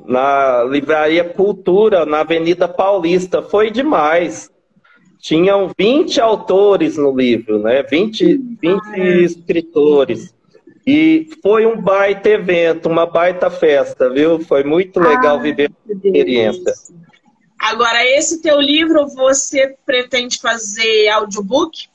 na 0.03 0.63
Livraria 0.63 1.23
Cultura, 1.23 2.03
na 2.03 2.21
Avenida 2.21 2.67
Paulista. 2.67 3.43
Foi 3.43 3.69
demais. 3.69 4.49
Tinham 5.19 5.69
20 5.77 6.19
autores 6.19 6.97
no 6.97 7.15
livro, 7.15 7.59
né? 7.59 7.83
20, 7.83 8.37
20 8.59 8.97
escritores. 9.23 10.33
E 10.85 11.29
foi 11.43 11.65
um 11.65 11.79
baita 11.79 12.29
evento, 12.29 12.89
uma 12.89 13.05
baita 13.05 13.49
festa, 13.49 14.09
viu? 14.09 14.39
Foi 14.39 14.63
muito 14.63 14.99
legal 14.99 15.37
ah, 15.37 15.41
viver 15.41 15.69
a 15.69 15.93
experiência. 15.93 16.73
Agora, 17.59 18.03
esse 18.03 18.41
teu 18.41 18.59
livro, 18.59 19.07
você 19.07 19.75
pretende 19.85 20.39
fazer 20.39 21.09
audiobook? 21.09 21.87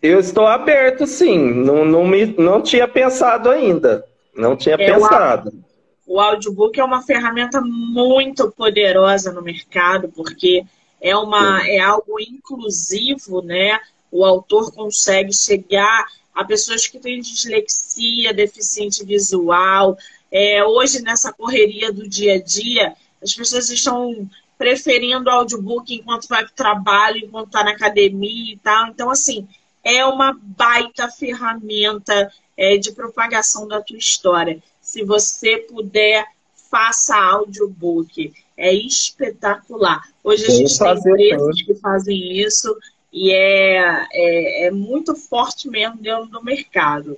Eu 0.00 0.20
estou 0.20 0.46
aberto, 0.46 1.06
sim. 1.06 1.52
Não, 1.52 1.84
não, 1.84 2.06
me, 2.06 2.26
não 2.38 2.62
tinha 2.62 2.86
pensado 2.86 3.50
ainda. 3.50 4.06
Não 4.36 4.56
tinha 4.56 4.76
é, 4.76 4.92
pensado. 4.92 5.52
O, 6.06 6.14
o 6.14 6.20
audiobook 6.20 6.78
é 6.78 6.84
uma 6.84 7.02
ferramenta 7.02 7.60
muito 7.60 8.52
poderosa 8.52 9.32
no 9.32 9.42
mercado, 9.42 10.08
porque 10.14 10.64
é, 11.00 11.16
uma, 11.16 11.66
é 11.66 11.80
algo 11.80 12.20
inclusivo, 12.20 13.42
né? 13.42 13.80
O 14.10 14.24
autor 14.24 14.72
consegue 14.72 15.32
chegar 15.32 16.06
a 16.34 16.44
pessoas 16.44 16.86
que 16.86 16.98
têm 16.98 17.20
dislexia, 17.20 18.34
deficiente 18.34 19.04
visual. 19.04 19.96
É, 20.30 20.62
hoje, 20.64 21.02
nessa 21.02 21.32
correria 21.32 21.92
do 21.92 22.08
dia 22.08 22.34
a 22.34 22.42
dia, 22.42 22.94
as 23.22 23.34
pessoas 23.34 23.70
estão 23.70 24.28
preferindo 24.58 25.30
audiobook 25.30 25.94
enquanto 25.94 26.28
vai 26.28 26.44
para 26.44 26.52
o 26.52 26.56
trabalho, 26.56 27.18
enquanto 27.18 27.46
está 27.46 27.64
na 27.64 27.70
academia 27.70 28.54
e 28.54 28.58
tal. 28.58 28.88
Então, 28.88 29.10
assim, 29.10 29.48
é 29.82 30.04
uma 30.04 30.38
baita 30.40 31.08
ferramenta 31.08 32.30
é, 32.56 32.76
de 32.76 32.92
propagação 32.92 33.66
da 33.66 33.80
tua 33.80 33.98
história. 33.98 34.62
Se 34.80 35.04
você 35.04 35.58
puder, 35.58 36.24
faça 36.70 37.16
audiobook. 37.16 38.32
É 38.56 38.72
espetacular. 38.72 40.02
Hoje 40.24 40.46
a 40.46 40.50
gente 40.50 40.78
tem 40.78 40.92
empresas 40.92 41.62
que 41.62 41.74
fazem 41.74 42.38
isso 42.38 42.74
e 43.16 43.32
é, 43.32 44.06
é, 44.12 44.66
é 44.66 44.70
muito 44.70 45.14
forte 45.14 45.70
mesmo 45.70 45.96
dentro 45.96 46.26
do 46.26 46.44
mercado. 46.44 47.16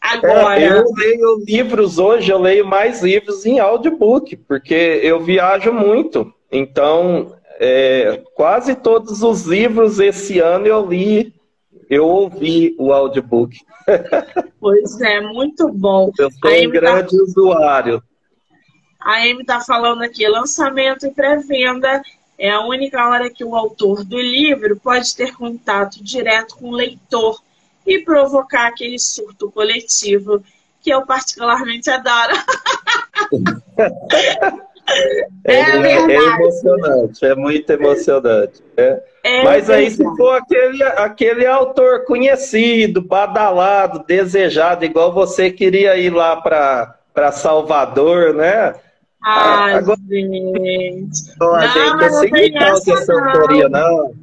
Agora. 0.00 0.60
É, 0.60 0.80
eu 0.80 0.92
leio 0.92 1.44
livros 1.46 1.98
hoje, 1.98 2.32
eu 2.32 2.40
leio 2.40 2.66
mais 2.66 3.00
livros 3.00 3.46
em 3.46 3.60
audiobook, 3.60 4.36
porque 4.36 4.74
eu 4.74 5.20
viajo 5.20 5.72
muito. 5.72 6.34
Então, 6.50 7.36
é, 7.60 8.20
quase 8.34 8.74
todos 8.74 9.22
os 9.22 9.44
livros 9.44 10.00
esse 10.00 10.40
ano 10.40 10.66
eu 10.66 10.84
li, 10.84 11.32
eu 11.88 12.08
ouvi 12.08 12.74
o 12.76 12.92
audiobook. 12.92 13.56
Pois 14.60 15.00
é, 15.00 15.22
muito 15.22 15.72
bom. 15.72 16.12
Eu 16.18 16.30
sou 16.30 16.50
um 16.50 16.70
grande 16.70 17.16
tá... 17.16 17.22
usuário. 17.22 18.02
A 19.00 19.22
Amy 19.22 19.40
está 19.40 19.58
falando 19.58 20.02
aqui, 20.02 20.28
lançamento 20.28 21.06
e 21.06 21.10
pré-venda 21.10 22.02
é 22.40 22.50
a 22.50 22.62
única 22.62 23.06
hora 23.06 23.28
que 23.28 23.44
o 23.44 23.54
autor 23.54 24.02
do 24.02 24.18
livro 24.18 24.74
pode 24.74 25.14
ter 25.14 25.36
contato 25.36 26.02
direto 26.02 26.56
com 26.56 26.70
o 26.70 26.74
leitor 26.74 27.38
e 27.86 27.98
provocar 27.98 28.68
aquele 28.68 28.98
surto 28.98 29.50
coletivo 29.50 30.42
que 30.80 30.90
eu 30.90 31.04
particularmente 31.04 31.90
adoro. 31.90 32.32
É, 35.44 35.52
é, 35.52 35.86
é, 35.86 36.16
emocionante, 36.16 37.24
é 37.24 37.34
muito 37.36 37.70
emocionante. 37.70 38.60
É. 38.76 39.02
é 39.22 39.44
Mas 39.44 39.70
aí, 39.70 39.88
se 39.88 40.02
for 40.16 40.34
aquele, 40.34 40.82
aquele 40.82 41.46
autor 41.46 42.04
conhecido, 42.04 43.00
badalado, 43.00 44.04
desejado, 44.04 44.84
igual 44.84 45.12
você 45.12 45.48
queria 45.48 45.96
ir 45.96 46.10
lá 46.10 46.36
para 46.36 47.30
Salvador, 47.30 48.34
né? 48.34 48.74
Ai, 49.22 49.74
Agora... 49.74 50.00
gente. 50.08 51.36
Não, 51.38 51.52
não, 51.52 52.02
eu 52.02 52.12
sei 52.12 52.50
que 52.50 52.58
essa 52.58 53.12
autoria, 53.12 53.68
não. 53.68 54.14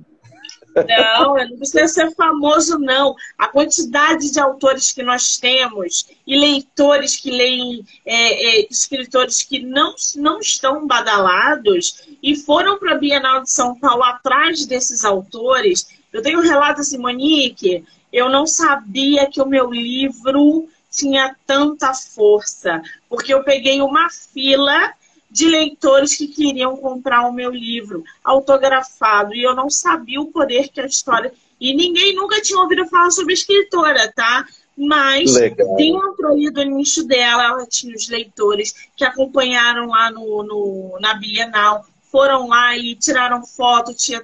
Não, 0.86 1.36
não 1.36 1.58
precisa 1.58 1.88
ser 1.88 2.12
famoso, 2.14 2.78
não. 2.78 3.16
A 3.38 3.48
quantidade 3.48 4.32
de 4.32 4.40
autores 4.40 4.92
que 4.92 5.02
nós 5.02 5.38
temos 5.38 6.08
e 6.26 6.40
leitores 6.40 7.16
que 7.16 7.32
leem, 7.32 7.84
é, 8.06 8.60
é, 8.60 8.68
escritores 8.70 9.44
que 9.44 9.60
não, 9.60 9.96
não 10.16 10.40
estão 10.40 10.86
badalados 10.86 12.04
e 12.22 12.36
foram 12.36 12.78
para 12.78 12.94
a 12.94 12.98
Bienal 12.98 13.42
de 13.42 13.52
São 13.52 13.80
Paulo 13.80 14.04
atrás 14.04 14.66
desses 14.66 15.04
autores. 15.04 15.88
Eu 16.14 16.22
tenho 16.22 16.40
um 16.40 16.44
relato 16.44 16.82
assim, 16.82 16.98
Monique, 16.98 17.84
eu 18.12 18.30
não 18.30 18.46
sabia 18.46 19.30
que 19.30 19.42
o 19.42 19.48
meu 19.48 19.72
livro 19.72 20.68
tinha 20.98 21.36
tanta 21.46 21.94
força, 21.94 22.82
porque 23.08 23.32
eu 23.32 23.44
peguei 23.44 23.82
uma 23.82 24.10
fila 24.10 24.92
de 25.30 25.48
leitores 25.48 26.16
que 26.16 26.28
queriam 26.28 26.76
comprar 26.78 27.28
o 27.28 27.34
meu 27.34 27.52
livro 27.52 28.04
autografado 28.24 29.36
e 29.36 29.44
eu 29.44 29.56
não 29.56 29.70
sabia 29.70 30.20
o 30.20 30.32
poder 30.32 30.70
que 30.70 30.82
a 30.82 30.88
história. 30.88 31.32
E 31.62 31.76
ninguém 31.76 32.16
nunca 32.16 32.42
tinha 32.42 32.60
ouvido 32.60 32.88
falar 32.88 33.12
sobre 33.12 33.34
escritora, 33.34 34.12
tá? 34.16 34.46
Mas 34.76 35.36
Legal. 35.36 35.76
dentro 35.76 36.28
ali 36.28 36.50
do 36.50 36.64
nicho 36.64 37.04
dela, 37.04 37.46
ela 37.46 37.68
tinha 37.68 37.96
os 37.96 38.10
leitores 38.10 38.74
que 38.96 39.04
acompanharam 39.04 39.88
lá 39.88 40.10
no, 40.10 40.44
no 40.44 40.98
na 41.00 41.14
Bienal, 41.16 41.86
foram 42.12 42.48
lá 42.48 42.76
e 42.76 42.96
tiraram 42.96 43.46
foto, 43.46 43.94
tinha. 43.94 44.22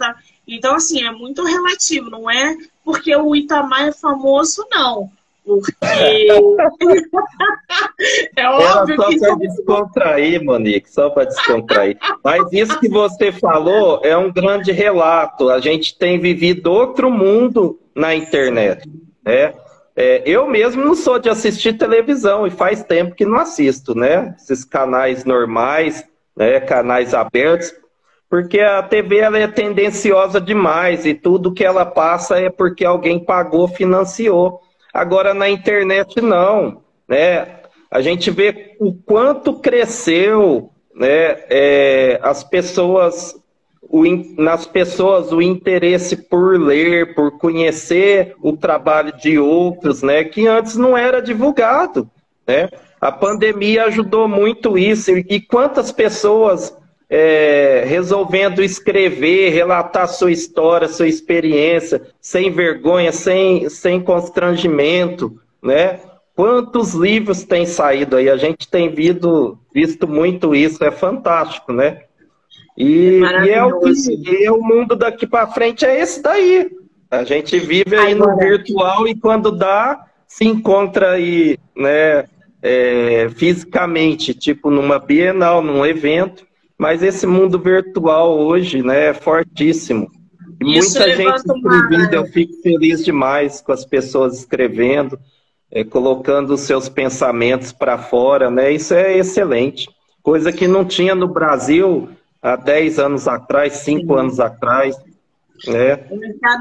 Então, 0.48 0.76
assim, 0.76 1.04
é 1.04 1.12
muito 1.12 1.44
relativo, 1.44 2.10
não 2.10 2.30
é 2.30 2.56
porque 2.84 3.16
o 3.16 3.36
Itamar 3.36 3.88
é 3.88 3.92
famoso, 3.92 4.66
não. 4.72 5.12
Porque. 5.46 5.72
é 8.36 8.50
óbvio 8.50 8.94
Era 8.94 8.96
só 8.96 9.08
que. 9.10 9.20
Só 9.20 9.26
para 9.28 9.36
descontrair, 9.36 10.44
Monique, 10.44 10.92
só 10.92 11.10
para 11.10 11.26
descontrair. 11.26 11.98
Mas 12.24 12.52
isso 12.52 12.80
que 12.80 12.90
você 12.90 13.32
falou 13.32 14.02
é 14.04 14.16
um 14.18 14.32
grande 14.32 14.72
relato. 14.72 15.50
A 15.50 15.60
gente 15.60 15.98
tem 15.98 16.20
vivido 16.20 16.72
outro 16.72 17.12
mundo 17.12 17.80
na 17.96 18.16
internet. 18.16 18.90
Né? 19.24 19.54
É, 19.96 20.24
eu 20.26 20.48
mesmo 20.48 20.84
não 20.84 20.96
sou 20.96 21.20
de 21.20 21.30
assistir 21.30 21.78
televisão 21.78 22.48
e 22.48 22.50
faz 22.50 22.84
tempo 22.84 23.14
que 23.14 23.26
não 23.26 23.38
assisto, 23.38 23.94
né? 23.94 24.36
Esses 24.40 24.66
canais 24.66 25.24
normais, 25.24 26.04
né? 26.36 26.60
canais 26.60 27.14
abertos, 27.14 27.72
porque 28.28 28.60
a 28.60 28.82
TV 28.82 29.20
ela 29.20 29.38
é 29.38 29.48
tendenciosa 29.48 30.42
demais 30.42 31.06
e 31.06 31.14
tudo 31.14 31.54
que 31.54 31.64
ela 31.64 31.86
passa 31.86 32.40
é 32.40 32.50
porque 32.50 32.84
alguém 32.84 33.24
pagou, 33.24 33.68
financiou. 33.68 34.60
Agora 34.94 35.34
na 35.34 35.50
internet 35.50 36.22
não, 36.22 36.84
né? 37.08 37.62
A 37.90 38.02
gente 38.02 38.30
vê 38.30 38.76
o 38.80 38.94
quanto 38.94 39.60
cresceu, 39.60 40.70
né? 40.96 41.38
É, 41.50 42.20
as 42.22 42.44
pessoas, 42.44 43.36
o, 43.82 44.04
nas 44.38 44.68
pessoas 44.68 45.32
o 45.32 45.42
interesse 45.42 46.16
por 46.16 46.60
ler, 46.60 47.16
por 47.16 47.40
conhecer 47.40 48.36
o 48.42 48.56
trabalho 48.56 49.16
de 49.18 49.40
outros, 49.40 50.04
né? 50.04 50.24
Que 50.24 50.48
antes 50.48 50.76
não 50.76 50.96
era 50.96 51.22
divulgado, 51.22 52.08
né? 52.48 52.70
A 53.02 53.12
pandemia 53.12 53.86
ajudou 53.86 54.28
muito 54.28 54.78
isso 54.78 55.12
e 55.12 55.42
quantas 55.42 55.92
pessoas 55.92 56.76
é, 57.16 57.84
resolvendo 57.86 58.64
escrever, 58.64 59.52
relatar 59.52 60.08
sua 60.08 60.32
história, 60.32 60.88
sua 60.88 61.08
experiência, 61.08 62.02
sem 62.20 62.50
vergonha, 62.50 63.12
sem, 63.12 63.70
sem 63.70 64.02
constrangimento, 64.02 65.40
né? 65.62 66.00
Quantos 66.36 66.96
livros 66.96 67.44
têm 67.44 67.68
saído 67.68 68.16
aí? 68.16 68.28
A 68.28 68.36
gente 68.36 68.68
tem 68.68 68.90
visto, 68.90 69.60
visto 69.72 70.08
muito 70.08 70.56
isso, 70.56 70.84
é 70.84 70.90
fantástico, 70.90 71.72
né? 71.72 72.02
E 72.76 73.22
é, 73.24 73.46
e 73.46 73.50
é 73.52 73.64
o 73.64 73.80
que 73.80 74.44
é 74.46 74.52
o 74.52 74.64
mundo 74.64 74.96
daqui 74.96 75.28
para 75.28 75.46
frente 75.46 75.86
é 75.86 76.02
esse 76.02 76.20
daí. 76.20 76.72
A 77.12 77.24
gente 77.24 77.60
vive 77.60 77.96
aí 77.96 78.14
Agora. 78.14 78.34
no 78.34 78.40
virtual 78.40 79.08
e 79.08 79.14
quando 79.14 79.52
dá, 79.52 80.04
se 80.28 80.46
encontra 80.46 81.12
aí, 81.12 81.60
né, 81.78 82.26
é, 82.60 83.30
fisicamente, 83.36 84.34
tipo 84.34 84.72
numa 84.72 84.98
Bienal, 84.98 85.62
num 85.62 85.86
evento. 85.86 86.44
Mas 86.84 87.02
esse 87.02 87.26
mundo 87.26 87.58
virtual 87.58 88.38
hoje 88.38 88.84
né, 88.84 89.06
é 89.06 89.14
fortíssimo. 89.14 90.12
E 90.60 90.66
muita 90.66 91.16
gente 91.16 91.38
escrevendo, 91.38 92.14
eu 92.14 92.26
fico 92.26 92.62
feliz 92.62 93.06
demais 93.06 93.62
com 93.62 93.72
as 93.72 93.86
pessoas 93.86 94.40
escrevendo, 94.40 95.18
é, 95.72 95.86
colocando 95.86 96.54
os 96.54 96.60
seus 96.60 96.90
pensamentos 96.90 97.72
para 97.72 97.98
fora, 97.98 98.52
né? 98.52 98.70
Isso 98.70 98.94
é 98.94 99.18
excelente. 99.18 99.90
Coisa 100.22 100.52
que 100.52 100.68
não 100.68 100.84
tinha 100.84 101.16
no 101.16 101.26
Brasil 101.26 102.10
há 102.42 102.58
10 102.58 103.00
anos 103.00 103.30
atrás, 103.30 103.76
5 103.76 104.14
anos 104.16 104.42
atrás. 104.42 104.98
Né? 105.66 105.96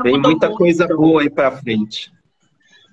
Tem 0.04 0.20
muita 0.20 0.46
muito. 0.46 0.56
coisa 0.56 0.86
boa 0.86 1.22
aí 1.22 1.30
para 1.30 1.50
frente. 1.50 2.12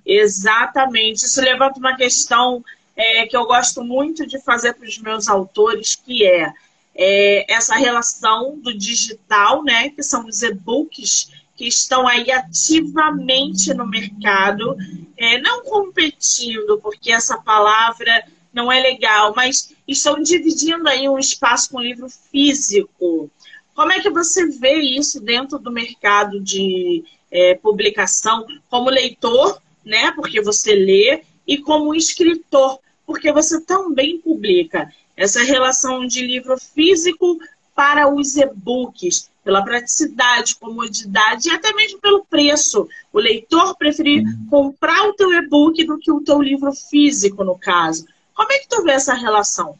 Exatamente. 0.04 1.26
Isso 1.26 1.40
levanta 1.40 1.78
uma 1.78 1.96
questão 1.96 2.64
é, 2.96 3.24
que 3.24 3.36
eu 3.36 3.46
gosto 3.46 3.84
muito 3.84 4.26
de 4.26 4.42
fazer 4.42 4.72
para 4.72 4.88
os 4.88 4.98
meus 4.98 5.28
autores, 5.28 5.94
que 5.94 6.26
é 6.26 6.52
é, 6.94 7.52
essa 7.52 7.74
relação 7.76 8.58
do 8.58 8.76
digital, 8.76 9.62
né, 9.62 9.90
que 9.90 10.02
são 10.02 10.26
os 10.26 10.42
e-books 10.42 11.30
que 11.56 11.66
estão 11.66 12.06
aí 12.08 12.30
ativamente 12.30 13.74
no 13.74 13.86
mercado, 13.86 14.76
é, 15.16 15.38
não 15.40 15.62
competindo, 15.62 16.78
porque 16.80 17.12
essa 17.12 17.36
palavra 17.38 18.24
não 18.52 18.72
é 18.72 18.80
legal, 18.80 19.34
mas 19.36 19.74
estão 19.86 20.22
dividindo 20.22 20.88
aí 20.88 21.08
um 21.08 21.18
espaço 21.18 21.70
com 21.70 21.78
o 21.78 21.82
livro 21.82 22.08
físico. 22.08 23.30
Como 23.74 23.92
é 23.92 24.00
que 24.00 24.10
você 24.10 24.46
vê 24.46 24.80
isso 24.80 25.20
dentro 25.20 25.58
do 25.58 25.70
mercado 25.70 26.40
de 26.40 27.04
é, 27.30 27.54
publicação, 27.54 28.46
como 28.68 28.90
leitor, 28.90 29.60
né, 29.84 30.12
porque 30.12 30.40
você 30.40 30.74
lê, 30.74 31.22
e 31.46 31.58
como 31.58 31.94
escritor, 31.94 32.78
porque 33.06 33.32
você 33.32 33.60
também 33.60 34.18
publica 34.18 34.92
essa 35.20 35.42
relação 35.42 36.06
de 36.06 36.26
livro 36.26 36.56
físico 36.56 37.38
para 37.74 38.08
os 38.08 38.36
e-books, 38.36 39.30
pela 39.44 39.62
praticidade, 39.62 40.56
comodidade 40.56 41.48
e 41.48 41.52
até 41.52 41.74
mesmo 41.74 42.00
pelo 42.00 42.24
preço. 42.24 42.88
O 43.12 43.20
leitor 43.20 43.76
preferir 43.76 44.22
uhum. 44.22 44.46
comprar 44.48 45.06
o 45.06 45.12
teu 45.12 45.30
e-book 45.34 45.84
do 45.84 45.98
que 45.98 46.10
o 46.10 46.22
teu 46.22 46.40
livro 46.40 46.72
físico, 46.72 47.44
no 47.44 47.58
caso. 47.58 48.06
Como 48.34 48.50
é 48.50 48.58
que 48.60 48.68
tu 48.68 48.82
vê 48.82 48.92
essa 48.92 49.12
relação? 49.12 49.78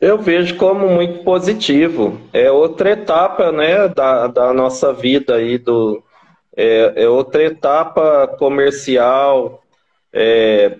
Eu 0.00 0.18
vejo 0.18 0.56
como 0.56 0.88
muito 0.88 1.24
positivo. 1.24 2.20
É 2.32 2.52
outra 2.52 2.92
etapa 2.92 3.50
né, 3.50 3.88
da, 3.88 4.28
da 4.28 4.52
nossa 4.52 4.92
vida 4.92 5.34
aí, 5.34 5.58
do, 5.58 6.00
é, 6.56 6.92
é 6.94 7.08
outra 7.08 7.42
etapa 7.42 8.28
comercial, 8.38 9.64
é, 10.12 10.78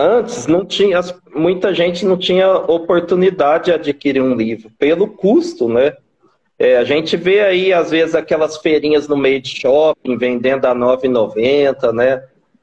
Antes 0.00 0.46
não 0.46 0.64
tinha, 0.64 1.00
muita 1.34 1.74
gente 1.74 2.06
não 2.06 2.16
tinha 2.16 2.52
oportunidade 2.52 3.64
de 3.64 3.72
adquirir 3.72 4.22
um 4.22 4.32
livro 4.32 4.70
pelo 4.78 5.08
custo, 5.08 5.68
né? 5.68 5.96
É, 6.56 6.76
a 6.76 6.84
gente 6.84 7.16
vê 7.16 7.40
aí 7.40 7.72
às 7.72 7.90
vezes 7.90 8.14
aquelas 8.14 8.58
feirinhas 8.58 9.08
no 9.08 9.16
meio 9.16 9.42
de 9.42 9.48
shopping 9.48 10.16
vendendo 10.16 10.66
a 10.66 10.72
R$ 10.72 10.78
9,90, 10.78 11.92
né? 11.92 12.22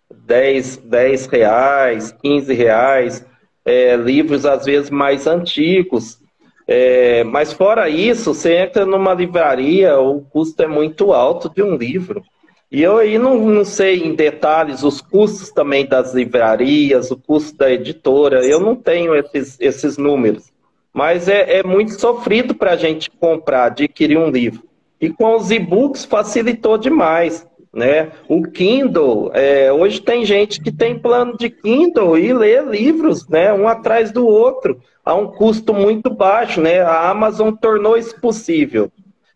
10, 0.09 0.77
10 0.77 1.25
reais, 1.25 2.11
15 2.23 2.53
reais, 2.53 3.25
é, 3.65 3.97
livros 3.97 4.45
às 4.45 4.63
vezes 4.63 4.89
mais 4.89 5.27
antigos. 5.27 6.19
É, 6.65 7.25
mas 7.25 7.51
fora 7.51 7.89
isso, 7.89 8.33
você 8.33 8.55
entra 8.55 8.86
numa 8.86 9.13
livraria, 9.13 9.99
o 9.99 10.21
custo 10.21 10.63
é 10.63 10.67
muito 10.67 11.11
alto 11.11 11.49
de 11.53 11.61
um 11.61 11.75
livro. 11.75 12.23
E 12.72 12.82
eu 12.82 12.97
aí 12.97 13.18
não, 13.18 13.38
não 13.45 13.63
sei 13.63 14.03
em 14.03 14.16
detalhes 14.16 14.84
os 14.84 14.99
custos 14.99 15.51
também 15.51 15.86
das 15.86 16.13
livrarias, 16.13 17.11
o 17.11 17.18
custo 17.18 17.57
da 17.57 17.72
editora, 17.72 18.45
eu 18.45 18.59
não 18.59 18.76
tenho 18.76 19.16
esses, 19.16 19.57
esses 19.59 19.97
números. 19.97 20.51
mas 20.93 21.28
é, 21.28 21.59
é 21.59 21.63
muito 21.63 21.99
sofrido 21.99 22.55
para 22.55 22.72
a 22.72 22.78
gente 22.78 23.11
comprar, 23.11 23.66
adquirir 23.66 24.18
um 24.18 24.30
livro. 24.30 24.63
E 24.99 25.09
com 25.09 25.36
os 25.36 25.51
e-books 25.51 26.05
facilitou 26.05 26.78
demais. 26.78 27.45
Né? 27.74 28.13
O 28.30 28.43
Kindle, 28.43 29.30
é, 29.34 29.72
hoje 29.72 30.01
tem 30.01 30.26
gente 30.26 30.61
que 30.61 30.72
tem 30.72 30.97
plano 30.97 31.36
de 31.38 31.49
Kindle 31.49 32.18
e 32.18 32.34
lê 32.34 32.61
livros, 32.61 33.28
né, 33.28 33.51
um 33.51 33.68
atrás 33.68 34.13
do 34.13 34.26
outro, 34.26 34.80
a 35.03 35.13
um 35.13 35.28
custo 35.28 35.74
muito 35.74 36.09
baixo, 36.09 36.61
né? 36.61 36.80
A 36.80 37.09
Amazon 37.09 37.53
tornou 37.53 37.97
isso 37.97 38.20
possível. 38.22 38.89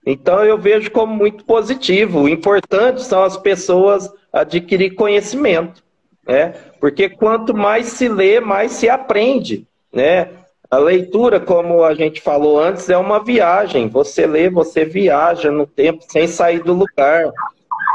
Então 0.05 0.43
eu 0.43 0.57
vejo 0.57 0.91
como 0.91 1.13
muito 1.13 1.43
positivo. 1.43 2.21
O 2.21 2.29
importante 2.29 3.03
são 3.03 3.23
as 3.23 3.37
pessoas 3.37 4.09
adquirir 4.31 4.95
conhecimento, 4.95 5.83
né? 6.27 6.53
Porque 6.79 7.09
quanto 7.09 7.53
mais 7.53 7.87
se 7.87 8.07
lê, 8.07 8.39
mais 8.39 8.71
se 8.71 8.89
aprende, 8.89 9.67
né? 9.93 10.29
A 10.71 10.77
leitura, 10.77 11.39
como 11.39 11.83
a 11.83 11.95
gente 11.95 12.21
falou 12.21 12.59
antes, 12.59 12.89
é 12.89 12.97
uma 12.97 13.23
viagem. 13.23 13.87
Você 13.89 14.27
lê, 14.27 14.49
você 14.49 14.85
viaja 14.85 15.51
no 15.51 15.65
tempo 15.65 16.03
sem 16.07 16.27
sair 16.27 16.61
do 16.61 16.73
lugar. 16.73 17.31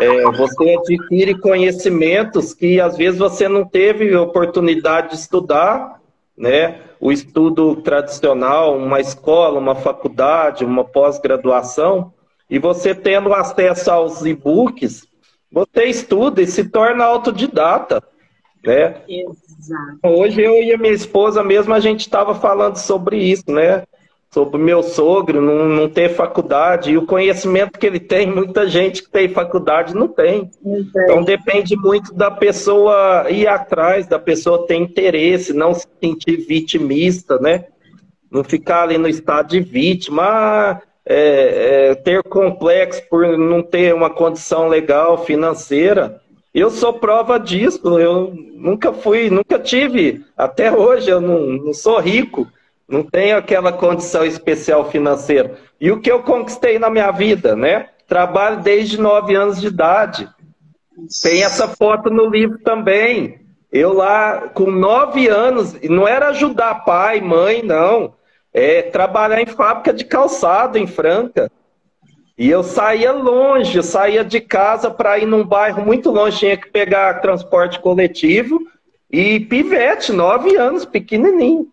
É, 0.00 0.30
você 0.32 0.76
adquire 0.76 1.38
conhecimentos 1.38 2.52
que 2.52 2.80
às 2.80 2.96
vezes 2.96 3.20
você 3.20 3.48
não 3.48 3.64
teve 3.64 4.16
oportunidade 4.16 5.10
de 5.10 5.14
estudar, 5.14 6.00
né? 6.36 6.80
O 7.04 7.12
estudo 7.12 7.76
tradicional, 7.82 8.78
uma 8.78 8.98
escola, 8.98 9.58
uma 9.58 9.74
faculdade, 9.74 10.64
uma 10.64 10.82
pós-graduação, 10.82 12.14
e 12.48 12.58
você 12.58 12.94
tendo 12.94 13.34
acesso 13.34 13.90
aos 13.90 14.24
e-books, 14.24 15.06
você 15.52 15.84
estuda 15.84 16.40
e 16.40 16.46
se 16.46 16.64
torna 16.70 17.04
autodidata, 17.04 18.02
né? 18.64 19.02
Exato. 19.06 19.98
Hoje 20.02 20.40
eu 20.40 20.54
e 20.54 20.72
a 20.72 20.78
minha 20.78 20.94
esposa 20.94 21.44
mesmo, 21.44 21.74
a 21.74 21.78
gente 21.78 22.00
estava 22.00 22.34
falando 22.34 22.76
sobre 22.76 23.18
isso, 23.18 23.50
né? 23.50 23.84
Sobre 24.34 24.60
meu 24.60 24.82
sogro 24.82 25.40
não, 25.40 25.68
não 25.68 25.88
ter 25.88 26.08
faculdade 26.08 26.90
e 26.90 26.98
o 26.98 27.06
conhecimento 27.06 27.78
que 27.78 27.86
ele 27.86 28.00
tem, 28.00 28.26
muita 28.26 28.66
gente 28.66 29.00
que 29.00 29.08
tem 29.08 29.28
faculdade 29.28 29.94
não 29.94 30.08
tem. 30.08 30.50
Então 31.04 31.22
depende 31.22 31.76
muito 31.76 32.12
da 32.12 32.32
pessoa 32.32 33.30
ir 33.30 33.46
atrás, 33.46 34.08
da 34.08 34.18
pessoa 34.18 34.66
ter 34.66 34.74
interesse, 34.74 35.52
não 35.52 35.72
se 35.72 35.86
sentir 36.02 36.38
vitimista, 36.38 37.38
né? 37.38 37.66
Não 38.28 38.42
ficar 38.42 38.82
ali 38.82 38.98
no 38.98 39.06
estado 39.06 39.50
de 39.50 39.60
vítima, 39.60 40.82
é, 41.06 41.90
é, 41.90 41.94
ter 41.94 42.20
complexo 42.24 43.08
por 43.08 43.38
não 43.38 43.62
ter 43.62 43.94
uma 43.94 44.10
condição 44.10 44.66
legal 44.66 45.24
financeira. 45.24 46.20
Eu 46.52 46.70
sou 46.70 46.94
prova 46.94 47.38
disso. 47.38 48.00
Eu 48.00 48.34
nunca 48.56 48.92
fui, 48.92 49.30
nunca 49.30 49.60
tive, 49.60 50.24
até 50.36 50.72
hoje 50.72 51.08
eu 51.08 51.20
não, 51.20 51.38
não 51.46 51.72
sou 51.72 52.00
rico, 52.00 52.48
não 52.88 53.02
tenho 53.02 53.36
aquela 53.36 53.72
condição 53.72 54.24
especial 54.24 54.90
financeira. 54.90 55.56
E 55.80 55.90
o 55.90 56.00
que 56.00 56.10
eu 56.10 56.22
conquistei 56.22 56.78
na 56.78 56.90
minha 56.90 57.10
vida, 57.10 57.56
né? 57.56 57.88
Trabalho 58.06 58.60
desde 58.60 59.00
nove 59.00 59.34
anos 59.34 59.60
de 59.60 59.68
idade. 59.68 60.28
Tem 61.22 61.42
essa 61.42 61.66
foto 61.66 62.10
no 62.10 62.26
livro 62.28 62.58
também. 62.58 63.40
Eu 63.72 63.92
lá 63.92 64.50
com 64.54 64.70
nove 64.70 65.26
anos, 65.26 65.74
não 65.82 66.06
era 66.06 66.28
ajudar 66.28 66.84
pai, 66.84 67.20
mãe, 67.20 67.62
não. 67.62 68.14
É 68.52 68.82
trabalhar 68.82 69.40
em 69.40 69.46
fábrica 69.46 69.92
de 69.92 70.04
calçado 70.04 70.78
em 70.78 70.86
Franca. 70.86 71.50
E 72.36 72.48
eu 72.50 72.62
saía 72.62 73.12
longe, 73.12 73.76
eu 73.76 73.82
saía 73.82 74.24
de 74.24 74.40
casa 74.40 74.90
para 74.90 75.18
ir 75.18 75.26
num 75.26 75.44
bairro 75.44 75.84
muito 75.84 76.10
longe, 76.10 76.38
tinha 76.38 76.56
que 76.56 76.68
pegar 76.68 77.20
transporte 77.20 77.78
coletivo 77.78 78.60
e 79.10 79.40
pivete, 79.40 80.12
nove 80.12 80.56
anos, 80.56 80.84
pequenininho. 80.84 81.68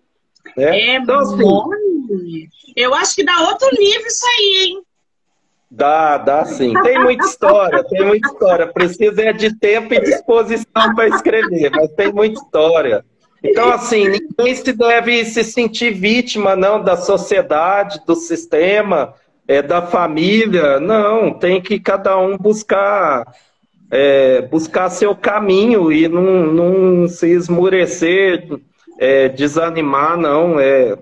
Né? 0.57 0.79
É 0.79 0.95
então, 0.95 1.19
assim, 1.19 2.47
Eu 2.75 2.93
acho 2.93 3.15
que 3.15 3.23
dá 3.23 3.39
outro 3.41 3.69
livro 3.71 4.07
isso 4.07 4.25
aí, 4.25 4.65
hein? 4.65 4.81
Dá, 5.69 6.17
dá 6.17 6.43
sim. 6.43 6.73
Tem 6.81 6.99
muita 6.99 7.25
história, 7.25 7.83
tem 7.85 8.05
muita 8.05 8.27
história. 8.27 8.67
Precisa 8.67 9.21
é 9.21 9.31
de 9.31 9.57
tempo 9.57 9.93
e 9.93 10.01
disposição 10.01 10.93
para 10.95 11.07
escrever, 11.07 11.71
mas 11.71 11.89
tem 11.93 12.11
muita 12.11 12.41
história. 12.41 13.05
Então, 13.41 13.71
assim, 13.71 14.07
ninguém 14.07 14.53
se 14.53 14.73
deve 14.73 15.25
se 15.25 15.43
sentir 15.43 15.91
vítima, 15.91 16.55
não, 16.55 16.83
da 16.83 16.97
sociedade, 16.97 18.01
do 18.05 18.15
sistema 18.15 19.13
é, 19.47 19.61
da 19.61 19.81
família. 19.81 20.79
Não, 20.79 21.33
tem 21.33 21.61
que 21.61 21.79
cada 21.79 22.17
um 22.19 22.37
buscar 22.37 23.25
é, 23.89 24.41
buscar 24.43 24.89
seu 24.89 25.13
caminho 25.15 25.91
e 25.91 26.07
não, 26.07 26.45
não 26.47 27.07
se 27.07 27.27
esmurecer, 27.27 28.47
é, 29.01 29.27
desanimar, 29.27 30.15
não. 30.15 30.59
É, 30.59 30.95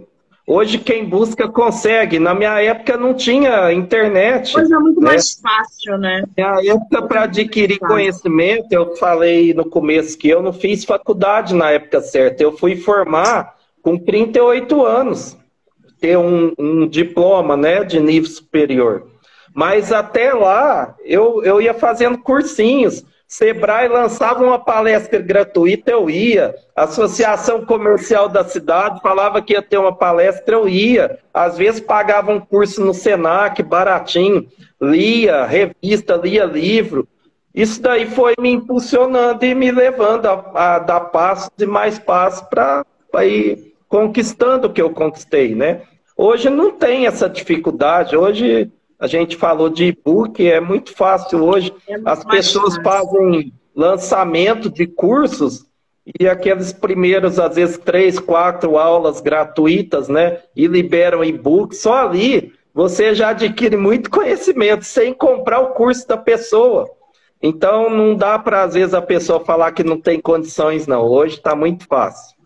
hoje 0.48 0.78
quem 0.78 1.04
busca 1.04 1.50
consegue. 1.50 2.18
Na 2.18 2.34
minha 2.34 2.62
época 2.62 2.96
não 2.96 3.14
tinha 3.14 3.74
internet. 3.74 4.58
Hoje 4.58 4.74
é 4.74 4.80
muito 4.80 5.02
né? 5.02 5.08
mais 5.08 5.34
fácil, 5.34 5.98
né? 5.98 6.24
Na 6.38 6.56
minha 6.56 6.74
época, 6.76 7.02
para 7.02 7.24
adquirir 7.24 7.78
conhecimento, 7.78 8.72
eu 8.72 8.96
falei 8.96 9.54
no 9.54 9.70
começo 9.70 10.18
que 10.18 10.30
eu 10.30 10.42
não 10.42 10.54
fiz 10.54 10.86
faculdade 10.86 11.54
na 11.54 11.72
época 11.72 12.00
certa. 12.00 12.42
Eu 12.42 12.54
fui 12.54 12.78
formar 12.78 13.54
com 13.82 13.98
38 13.98 14.86
anos 14.86 15.38
ter 16.00 16.18
um, 16.18 16.54
um 16.58 16.88
diploma 16.88 17.58
né, 17.58 17.84
de 17.84 18.00
nível 18.00 18.30
superior. 18.30 19.08
Mas 19.54 19.92
até 19.92 20.32
lá, 20.34 20.96
eu, 21.04 21.44
eu 21.44 21.62
ia 21.62 21.74
fazendo 21.74 22.18
cursinhos. 22.18 23.04
Sebrae 23.30 23.88
lançava 23.88 24.44
uma 24.44 24.58
palestra 24.58 25.20
gratuita, 25.20 25.92
eu 25.92 26.10
ia. 26.10 26.56
Associação 26.76 27.64
Comercial 27.64 28.28
da 28.28 28.44
cidade 28.44 29.00
falava 29.04 29.40
que 29.40 29.54
ia 29.54 29.62
ter 29.62 29.78
uma 29.78 29.96
palestra, 29.96 30.56
eu 30.56 30.68
ia. 30.68 31.20
Às 31.32 31.56
vezes 31.56 31.80
pagava 31.80 32.32
um 32.32 32.40
curso 32.40 32.84
no 32.84 32.92
Senac, 32.92 33.62
baratinho. 33.62 34.48
Lia 34.82 35.46
revista, 35.46 36.16
lia 36.16 36.44
livro. 36.44 37.08
Isso 37.54 37.80
daí 37.80 38.08
foi 38.08 38.34
me 38.40 38.50
impulsionando 38.50 39.46
e 39.46 39.54
me 39.54 39.70
levando 39.70 40.26
a, 40.26 40.76
a 40.76 40.80
dar 40.80 41.02
passos 41.02 41.52
e 41.60 41.68
mais 41.68 42.00
passos 42.00 42.42
para 42.50 42.84
ir 43.26 43.76
conquistando 43.88 44.68
o 44.68 44.74
que 44.74 44.82
eu 44.82 44.90
conquistei, 44.90 45.54
né? 45.54 45.84
Hoje 46.18 46.50
não 46.50 46.72
tem 46.72 47.06
essa 47.06 47.30
dificuldade. 47.30 48.18
Hoje 48.18 48.72
a 49.00 49.08
gente 49.08 49.38
falou 49.38 49.70
de 49.70 49.86
e-book, 49.86 50.46
é 50.46 50.60
muito 50.60 50.94
fácil 50.94 51.44
hoje. 51.44 51.74
É 51.88 51.94
muito 51.94 52.08
As 52.08 52.24
pessoas 52.24 52.76
fácil. 52.76 52.84
fazem 52.84 53.54
lançamento 53.74 54.70
de 54.70 54.86
cursos 54.86 55.66
e 56.20 56.28
aqueles 56.28 56.74
primeiros, 56.74 57.40
às 57.40 57.56
vezes, 57.56 57.78
três, 57.78 58.20
quatro 58.20 58.78
aulas 58.78 59.22
gratuitas, 59.22 60.10
né? 60.10 60.40
E 60.56 60.68
liberam 60.68 61.24
e-book. 61.24 61.76
Só 61.76 62.08
ali 62.08 62.54
você 62.74 63.14
já 63.14 63.30
adquire 63.30 63.78
muito 63.78 64.10
conhecimento 64.10 64.84
sem 64.84 65.14
comprar 65.14 65.60
o 65.60 65.74
curso 65.74 66.08
da 66.08 66.18
pessoa. 66.18 66.90
Então 67.42 67.90
não 67.90 68.16
dá 68.16 68.38
para, 68.38 68.64
às 68.64 68.74
vezes, 68.74 68.94
a 68.94 69.02
pessoa 69.02 69.40
falar 69.40 69.72
que 69.72 69.84
não 69.84 70.00
tem 70.00 70.20
condições, 70.20 70.88
não. 70.88 71.06
Hoje 71.06 71.36
está 71.38 71.56
muito 71.56 71.86
fácil. 71.88 72.39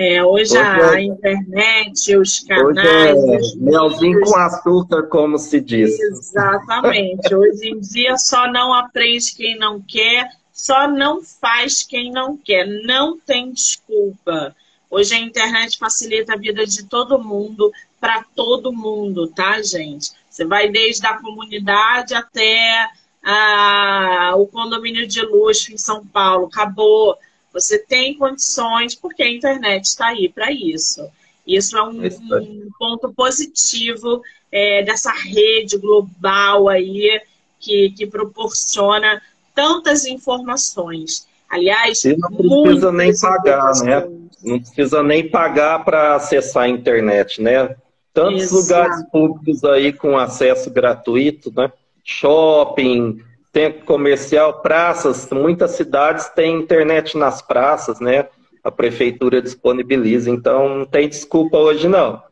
É, 0.00 0.24
hoje, 0.24 0.56
hoje 0.56 0.58
a 0.58 1.00
é... 1.00 1.02
internet, 1.02 2.16
os 2.16 2.38
canais. 2.38 3.16
Hoje 3.16 3.56
é 3.56 3.60
melzinho 3.60 4.20
com 4.20 4.36
açúcar, 4.36 5.02
como 5.08 5.36
se 5.38 5.60
diz. 5.60 5.98
Exatamente. 5.98 7.34
hoje 7.34 7.68
em 7.68 7.80
dia 7.80 8.16
só 8.16 8.46
não 8.46 8.72
aprende 8.72 9.34
quem 9.34 9.58
não 9.58 9.82
quer, 9.82 10.30
só 10.52 10.86
não 10.86 11.20
faz 11.20 11.82
quem 11.82 12.12
não 12.12 12.36
quer. 12.36 12.64
Não 12.84 13.18
tem 13.18 13.50
desculpa. 13.50 14.54
Hoje 14.88 15.16
a 15.16 15.18
internet 15.18 15.76
facilita 15.76 16.34
a 16.34 16.38
vida 16.38 16.64
de 16.64 16.84
todo 16.84 17.18
mundo, 17.18 17.72
para 18.00 18.24
todo 18.36 18.72
mundo, 18.72 19.26
tá, 19.26 19.60
gente? 19.62 20.12
Você 20.30 20.44
vai 20.44 20.68
desde 20.68 21.08
a 21.08 21.18
comunidade 21.18 22.14
até 22.14 22.88
a, 23.20 24.34
o 24.36 24.46
condomínio 24.46 25.08
de 25.08 25.22
luxo 25.22 25.72
em 25.72 25.76
São 25.76 26.06
Paulo. 26.06 26.46
Acabou 26.46 27.18
você 27.52 27.78
tem 27.78 28.16
condições, 28.16 28.94
porque 28.94 29.22
a 29.22 29.30
internet 29.30 29.84
está 29.84 30.08
aí 30.08 30.28
para 30.28 30.52
isso. 30.52 31.08
Isso 31.46 31.76
é 31.78 31.82
um, 31.82 32.04
um 32.04 32.68
ponto 32.78 33.12
positivo 33.14 34.22
é, 34.52 34.82
dessa 34.82 35.12
rede 35.12 35.78
global 35.78 36.68
aí 36.68 37.20
que, 37.58 37.90
que 37.90 38.06
proporciona 38.06 39.20
tantas 39.54 40.04
informações. 40.04 41.26
Aliás, 41.48 42.04
e 42.04 42.16
não 42.16 42.30
precisa 42.62 42.92
nem 42.92 43.18
pagar, 43.18 43.72
né? 43.82 44.08
Não 44.44 44.60
precisa 44.60 45.02
nem 45.02 45.28
pagar 45.28 45.84
para 45.84 46.14
acessar 46.16 46.64
a 46.64 46.68
internet, 46.68 47.40
né? 47.40 47.74
Tantos 48.12 48.52
Exato. 48.52 48.56
lugares 48.56 49.10
públicos 49.10 49.64
aí 49.64 49.92
com 49.92 50.18
acesso 50.18 50.70
gratuito, 50.70 51.52
né? 51.56 51.72
Shopping, 52.04 53.22
centro 53.58 53.84
comercial, 53.84 54.62
praças, 54.62 55.28
muitas 55.32 55.72
cidades 55.72 56.28
têm 56.28 56.60
internet 56.60 57.18
nas 57.18 57.42
praças, 57.42 57.98
né? 57.98 58.28
A 58.62 58.70
prefeitura 58.70 59.42
disponibiliza, 59.42 60.30
então 60.30 60.68
não 60.68 60.86
tem 60.86 61.08
desculpa 61.08 61.58
hoje 61.58 61.88
não. 61.88 62.22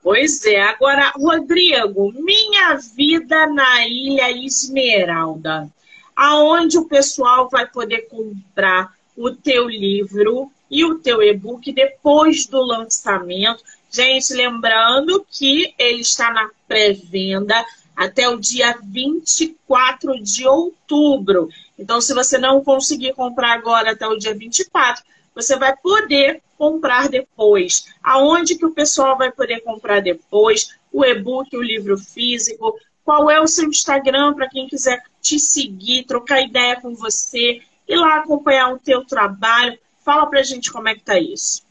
Pois 0.00 0.44
é. 0.46 0.62
Agora, 0.62 1.12
Rodrigo, 1.16 2.12
Minha 2.12 2.76
Vida 2.96 3.48
na 3.48 3.84
Ilha 3.88 4.30
Esmeralda, 4.30 5.68
aonde 6.14 6.78
o 6.78 6.84
pessoal 6.84 7.48
vai 7.50 7.66
poder 7.66 8.02
comprar 8.02 8.92
o 9.16 9.32
teu 9.32 9.68
livro 9.68 10.52
e 10.70 10.84
o 10.84 11.00
teu 11.00 11.20
e-book 11.20 11.72
depois 11.72 12.46
do 12.46 12.62
lançamento, 12.62 13.64
Gente, 13.94 14.34
lembrando 14.34 15.24
que 15.30 15.72
ele 15.78 16.00
está 16.00 16.28
na 16.32 16.50
pré-venda 16.66 17.64
até 17.96 18.28
o 18.28 18.38
dia 18.38 18.78
24 18.82 20.22
de 20.22 20.46
outubro. 20.46 21.48
Então, 21.78 22.00
se 22.00 22.14
você 22.14 22.38
não 22.38 22.62
conseguir 22.62 23.14
comprar 23.14 23.52
agora 23.52 23.92
até 23.92 24.06
o 24.06 24.16
dia 24.16 24.34
24, 24.34 25.02
você 25.34 25.56
vai 25.56 25.76
poder 25.76 26.42
comprar 26.56 27.08
depois. 27.08 27.86
Aonde 28.02 28.56
que 28.56 28.64
o 28.64 28.72
pessoal 28.72 29.18
vai 29.18 29.30
poder 29.30 29.60
comprar 29.60 30.00
depois? 30.00 30.74
O 30.92 31.04
e-book, 31.04 31.56
o 31.56 31.62
livro 31.62 31.98
físico. 31.98 32.78
Qual 33.04 33.30
é 33.30 33.40
o 33.40 33.46
seu 33.46 33.68
Instagram 33.68 34.34
para 34.34 34.48
quem 34.48 34.68
quiser 34.68 35.02
te 35.20 35.38
seguir, 35.38 36.04
trocar 36.04 36.40
ideia 36.40 36.80
com 36.80 36.94
você, 36.94 37.60
ir 37.86 37.96
lá 37.96 38.18
acompanhar 38.18 38.72
o 38.72 38.78
teu 38.78 39.04
trabalho? 39.04 39.78
Fala 40.04 40.26
pra 40.26 40.42
gente 40.42 40.70
como 40.70 40.88
é 40.88 40.94
que 40.94 41.02
tá 41.02 41.18
isso. 41.18 41.62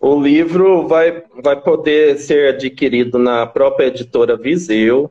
O 0.00 0.20
livro 0.20 0.86
vai, 0.86 1.22
vai 1.42 1.60
poder 1.60 2.18
ser 2.18 2.54
adquirido 2.54 3.18
na 3.18 3.46
própria 3.46 3.86
editora 3.86 4.36
Viseu, 4.36 5.10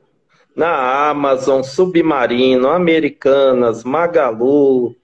na 0.55 1.09
Amazon, 1.09 1.61
Submarino, 1.61 2.69
Americanas, 2.69 3.83
Magalu, 3.83 4.95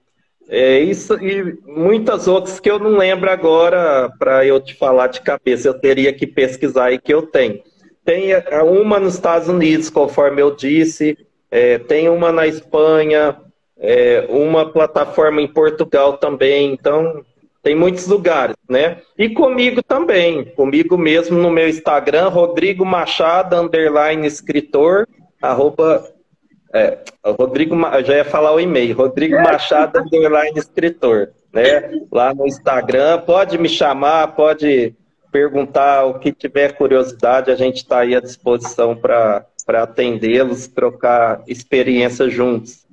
é 0.48 0.78
isso 0.78 1.14
e 1.14 1.58
muitas 1.66 2.28
outras 2.28 2.60
que 2.60 2.70
eu 2.70 2.78
não 2.78 2.98
lembro 2.98 3.30
agora 3.30 4.10
para 4.18 4.44
eu 4.44 4.60
te 4.60 4.74
falar 4.74 5.06
de 5.06 5.20
cabeça. 5.20 5.68
Eu 5.68 5.74
teria 5.74 6.12
que 6.12 6.26
pesquisar 6.26 6.86
aí 6.86 6.98
que 6.98 7.12
eu 7.12 7.22
tenho. 7.22 7.60
Tem 8.04 8.32
é, 8.32 8.62
uma 8.62 9.00
nos 9.00 9.14
Estados 9.14 9.48
Unidos, 9.48 9.88
conforme 9.88 10.42
eu 10.42 10.54
disse, 10.54 11.16
é, 11.50 11.78
tem 11.78 12.08
uma 12.10 12.30
na 12.30 12.46
Espanha, 12.46 13.36
é, 13.78 14.26
uma 14.28 14.70
plataforma 14.70 15.40
em 15.40 15.48
Portugal 15.48 16.18
também. 16.18 16.74
Então, 16.74 17.24
tem 17.64 17.74
muitos 17.74 18.06
lugares, 18.06 18.54
né? 18.68 18.98
E 19.16 19.30
comigo 19.30 19.82
também, 19.82 20.44
comigo 20.44 20.98
mesmo 20.98 21.38
no 21.38 21.50
meu 21.50 21.66
Instagram, 21.66 22.28
Rodrigo 22.28 22.84
Machado, 22.84 23.56
underline 23.56 24.26
escritor, 24.26 25.08
arroba, 25.40 26.06
é, 26.74 26.98
Rodrigo, 27.24 27.74
já 28.04 28.16
ia 28.16 28.24
falar 28.24 28.52
o 28.52 28.60
e-mail, 28.60 28.94
Rodrigo 28.94 29.36
Machado, 29.36 29.98
underline 29.98 30.58
escritor, 30.58 31.30
né? 31.50 31.90
Lá 32.12 32.34
no 32.34 32.46
Instagram, 32.46 33.22
pode 33.22 33.56
me 33.56 33.68
chamar, 33.68 34.36
pode 34.36 34.94
perguntar 35.32 36.04
o 36.04 36.18
que 36.18 36.32
tiver 36.32 36.76
curiosidade, 36.76 37.50
a 37.50 37.56
gente 37.56 37.78
está 37.78 38.00
aí 38.00 38.14
à 38.14 38.20
disposição 38.20 38.94
para 38.94 39.46
atendê-los, 39.66 40.68
trocar 40.68 41.42
experiência 41.48 42.28
juntos. 42.28 42.83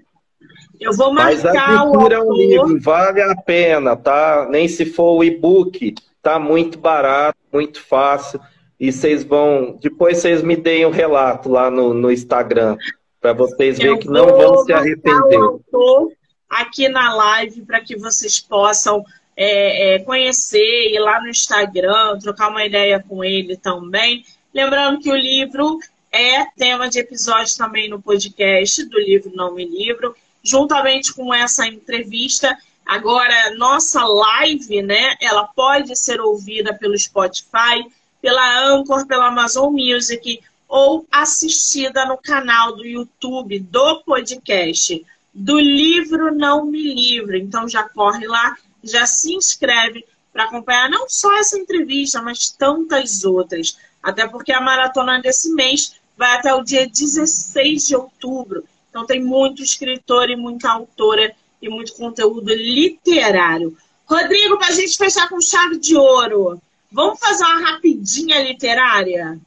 Eu 0.82 0.94
vou 0.94 1.14
marcar 1.14 1.32
Mas 1.32 1.46
a 1.46 1.84
leitura 1.84 2.16
é 2.16 2.20
um 2.20 2.34
livro, 2.34 2.82
vale 2.82 3.22
a 3.22 3.36
pena, 3.36 3.96
tá? 3.96 4.48
Nem 4.50 4.68
se 4.68 4.84
for 4.84 5.12
o 5.12 5.24
e-book, 5.24 5.94
tá 6.24 6.40
muito 6.40 6.80
barato, 6.80 7.38
muito 7.54 7.80
fácil. 7.80 8.42
E 8.80 8.92
vocês 8.92 9.24
vão. 9.24 9.78
Depois 9.80 10.18
vocês 10.18 10.42
me 10.42 10.56
deem 10.56 10.86
o 10.86 10.88
um 10.88 10.92
relato 10.92 11.50
lá 11.50 11.70
no, 11.70 11.94
no 11.94 12.12
Instagram, 12.12 12.78
para 13.22 13.32
vocês 13.32 13.78
verem 13.78 14.00
que 14.00 14.08
não 14.08 14.26
vão 14.26 14.66
se 14.66 14.74
arrepender. 14.74 15.40
O 15.72 16.12
aqui 16.50 16.90
na 16.90 17.14
live 17.14 17.62
para 17.62 17.80
que 17.80 17.96
vocês 17.96 18.40
possam 18.40 19.06
é, 19.38 19.96
é, 19.96 20.00
conhecer, 20.00 20.92
ir 20.92 21.00
lá 21.00 21.22
no 21.22 21.30
Instagram, 21.30 22.18
trocar 22.18 22.50
uma 22.50 22.66
ideia 22.66 23.00
com 23.08 23.24
ele 23.24 23.56
também. 23.56 24.26
Lembrando 24.52 25.00
que 25.00 25.12
o 25.12 25.16
livro 25.16 25.78
é 26.12 26.44
tema 26.58 26.90
de 26.90 26.98
episódio 26.98 27.56
também 27.56 27.88
no 27.88 28.02
podcast 28.02 28.84
do 28.84 29.00
livro 29.00 29.32
Não 29.34 29.54
Me 29.54 29.64
Livro 29.64 30.16
juntamente 30.44 31.14
com 31.14 31.34
essa 31.34 31.68
entrevista. 31.68 32.58
Agora, 32.86 33.56
nossa 33.56 34.06
live, 34.06 34.82
né? 34.82 35.16
Ela 35.22 35.46
pode 35.46 35.96
ser 35.96 36.20
ouvida 36.20 36.74
pelo 36.74 36.98
Spotify, 36.98 37.86
pela 38.22 38.68
Anchor, 38.68 39.06
pela 39.08 39.28
Amazon 39.28 39.72
Music 39.74 40.42
ou 40.68 41.06
assistida 41.12 42.06
no 42.06 42.18
canal 42.18 42.76
do 42.76 42.86
YouTube 42.86 43.60
do 43.60 44.02
podcast 44.04 45.06
do 45.34 45.60
livro 45.60 46.34
Não 46.34 46.66
Me 46.66 46.94
Livre. 46.94 47.42
Então 47.42 47.68
já 47.68 47.84
corre 47.88 48.26
lá, 48.26 48.58
já 48.84 49.06
se 49.06 49.34
inscreve 49.34 50.06
para 50.32 50.46
acompanhar 50.46 50.90
não 50.90 51.10
só 51.10 51.36
essa 51.38 51.58
entrevista, 51.58 52.22
mas 52.22 52.50
tantas 52.50 53.24
outras. 53.24 53.78
Até 54.02 54.28
porque 54.28 54.52
a 54.52 54.62
maratona 54.62 55.22
desse 55.22 55.54
mês 55.54 55.96
vai 56.18 56.38
até 56.38 56.54
o 56.54 56.64
dia 56.64 56.88
16 56.88 57.88
de 57.88 57.96
outubro. 57.96 58.64
Então 58.92 59.06
tem 59.06 59.24
muito 59.24 59.64
escritor 59.64 60.30
e 60.30 60.36
muita 60.36 60.70
autora 60.70 61.34
e 61.62 61.70
muito 61.70 61.96
conteúdo 61.96 62.54
literário. 62.54 63.76
Rodrigo, 64.06 64.58
para 64.58 64.68
a 64.68 64.72
gente 64.72 64.98
fechar 64.98 65.30
com 65.30 65.40
chave 65.40 65.80
de 65.80 65.96
ouro, 65.96 66.62
vamos 66.92 67.18
fazer 67.18 67.46
uma 67.46 67.72
rapidinha 67.72 68.44
literária? 68.44 69.40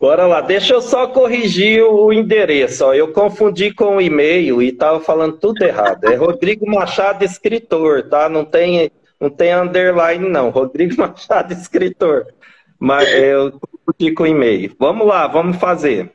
Bora 0.00 0.26
lá, 0.26 0.40
deixa 0.40 0.72
eu 0.72 0.80
só 0.80 1.08
corrigir 1.08 1.82
o 1.82 2.12
endereço. 2.12 2.86
Ó. 2.86 2.94
Eu 2.94 3.12
confundi 3.12 3.74
com 3.74 3.96
o 3.96 4.00
e-mail 4.00 4.62
e 4.62 4.68
estava 4.68 5.00
falando 5.00 5.36
tudo 5.36 5.62
errado. 5.62 6.04
É 6.04 6.14
Rodrigo 6.14 6.64
Machado, 6.70 7.24
escritor, 7.24 8.04
tá? 8.08 8.28
Não 8.28 8.44
tem, 8.44 8.90
não 9.20 9.28
tem 9.28 9.52
underline, 9.52 10.26
não. 10.28 10.48
Rodrigo 10.50 10.94
Machado, 11.02 11.52
escritor. 11.52 12.28
Mas 12.78 13.12
eu 13.12 13.60
confundi 13.60 14.14
com 14.14 14.22
o 14.22 14.26
e-mail. 14.26 14.74
Vamos 14.78 15.06
lá, 15.06 15.26
vamos 15.26 15.58
fazer. 15.58 16.10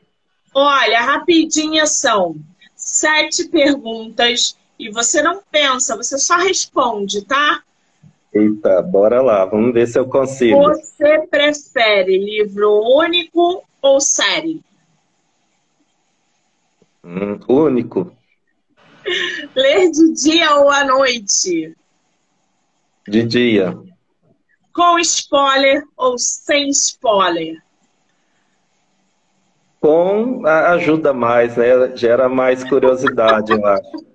Olha, 0.58 1.02
rapidinha 1.02 1.86
são 1.86 2.38
sete 2.74 3.50
perguntas 3.50 4.56
e 4.80 4.90
você 4.90 5.22
não 5.22 5.42
pensa, 5.52 5.98
você 5.98 6.18
só 6.18 6.38
responde, 6.38 7.26
tá? 7.26 7.62
Eita, 8.34 8.82
bora 8.82 9.22
lá, 9.22 9.44
vamos 9.44 9.74
ver 9.74 9.86
se 9.86 10.00
eu 10.00 10.08
consigo. 10.08 10.58
Você 10.62 11.28
prefere 11.30 12.18
livro 12.18 12.82
único 12.98 13.66
ou 13.82 14.00
série? 14.00 14.64
Hum, 17.04 17.38
único. 17.50 18.16
Ler 19.54 19.92
de 19.92 20.14
dia 20.14 20.56
ou 20.56 20.72
à 20.72 20.86
noite? 20.86 21.76
De 23.06 23.24
dia. 23.24 23.78
Com 24.74 24.98
spoiler 25.00 25.84
ou 25.98 26.18
sem 26.18 26.70
spoiler? 26.70 27.65
Com 29.86 30.44
ajuda 30.48 31.14
mais, 31.14 31.56
né? 31.56 31.96
Gera 31.96 32.28
mais 32.28 32.64
curiosidade, 32.64 33.52
eu 33.52 33.64
acho. 33.64 34.06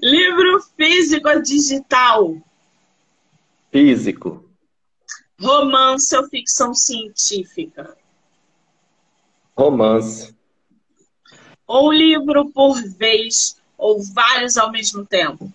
Livro 0.00 0.60
físico 0.76 1.28
ou 1.28 1.42
digital? 1.42 2.36
Físico. 3.72 4.44
Romance 5.40 6.16
ou 6.16 6.28
ficção 6.28 6.72
científica? 6.74 7.96
Romance. 9.56 10.32
Ou 11.66 11.90
livro 11.90 12.52
por 12.52 12.80
vez 12.96 13.60
ou 13.76 14.00
vários 14.14 14.56
ao 14.56 14.70
mesmo 14.70 15.04
tempo? 15.04 15.52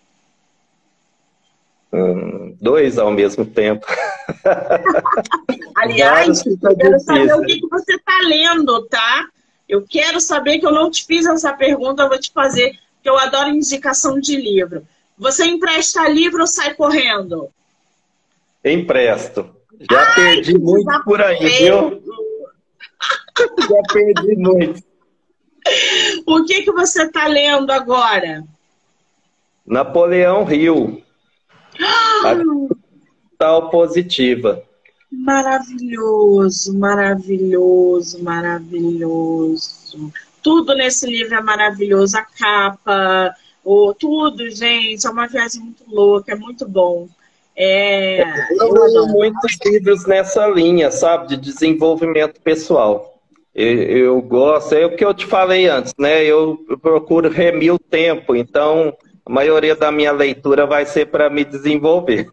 Hum, 1.93 2.57
dois 2.59 2.97
ao 2.97 3.09
mesmo 3.09 3.45
tempo. 3.45 3.87
Aliás, 5.83 6.45
eu 6.45 6.77
quero 6.77 6.99
saber 6.99 7.33
o 7.33 7.41
que, 7.41 7.59
que 7.59 7.67
você 7.67 7.95
está 7.95 8.19
lendo, 8.25 8.85
tá? 8.87 9.27
Eu 9.67 9.85
quero 9.87 10.21
saber 10.21 10.59
que 10.59 10.65
eu 10.65 10.71
não 10.71 10.89
te 10.89 11.05
fiz 11.05 11.25
essa 11.25 11.51
pergunta, 11.53 12.03
eu 12.03 12.09
vou 12.09 12.19
te 12.19 12.31
fazer, 12.31 12.79
porque 12.95 13.09
eu 13.09 13.17
adoro 13.17 13.49
indicação 13.49 14.19
de 14.19 14.37
livro. 14.37 14.87
Você 15.17 15.45
empresta 15.45 16.07
livro 16.07 16.41
ou 16.41 16.47
sai 16.47 16.73
correndo? 16.73 17.49
Empresto. 18.63 19.53
Já 19.91 19.99
Ai, 19.99 20.15
perdi 20.15 20.57
muito 20.57 21.03
por 21.03 21.21
aí, 21.21 21.37
viu? 21.37 22.01
Já 23.37 23.93
perdi 23.93 24.35
muito. 24.37 24.81
O 26.25 26.45
que, 26.45 26.63
que 26.63 26.71
você 26.71 27.03
está 27.03 27.27
lendo 27.27 27.71
agora? 27.71 28.43
Napoleão 29.65 30.45
Rio. 30.45 31.03
Tal 33.37 33.69
positiva. 33.69 34.63
Maravilhoso, 35.19 36.77
maravilhoso, 36.77 38.23
maravilhoso. 38.23 40.11
Tudo 40.41 40.73
nesse 40.73 41.05
livro 41.05 41.35
é 41.35 41.41
maravilhoso. 41.41 42.17
A 42.17 42.23
capa, 42.23 43.35
o, 43.63 43.93
tudo, 43.93 44.49
gente. 44.49 45.05
É 45.05 45.09
uma 45.09 45.27
viagem 45.27 45.61
muito 45.61 45.83
louca, 45.87 46.31
é 46.31 46.35
muito 46.35 46.67
bom. 46.67 47.07
É, 47.55 48.23
eu 48.59 48.73
leio 48.73 49.07
muitos 49.07 49.57
livros 49.63 50.07
nessa 50.07 50.47
linha, 50.47 50.89
sabe, 50.89 51.27
de 51.27 51.37
desenvolvimento 51.37 52.41
pessoal. 52.41 53.19
Eu, 53.53 53.83
eu, 53.83 54.21
gosto, 54.21 54.73
é 54.73 54.83
o 54.85 54.95
que 54.95 55.05
eu 55.05 55.13
te 55.13 55.27
falei 55.27 55.67
antes, 55.67 55.93
né? 55.99 56.25
Eu 56.25 56.57
procuro 56.81 57.29
remir 57.29 57.71
o 57.71 57.77
tempo, 57.77 58.35
então 58.35 58.97
a 59.23 59.31
maioria 59.31 59.75
da 59.75 59.91
minha 59.91 60.11
leitura 60.11 60.65
vai 60.65 60.87
ser 60.87 61.05
para 61.05 61.29
me 61.29 61.45
desenvolver. 61.45 62.27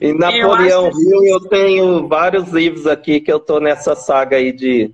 Em 0.00 0.16
Napoleão 0.16 0.90
Rio 0.90 1.24
eu 1.24 1.40
tenho 1.40 2.08
vários 2.08 2.48
livros 2.48 2.86
aqui 2.86 3.20
que 3.20 3.32
eu 3.32 3.38
estou 3.38 3.60
nessa 3.60 3.94
saga 3.94 4.36
aí 4.36 4.52
de, 4.52 4.92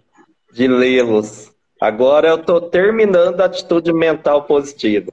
de 0.53 0.67
lê-los. 0.69 1.51
Agora 1.81 2.29
eu 2.29 2.37
estou 2.37 2.61
terminando 2.61 3.41
a 3.41 3.47
atitude 3.47 3.93
mental 3.93 4.45
positiva. 4.45 5.13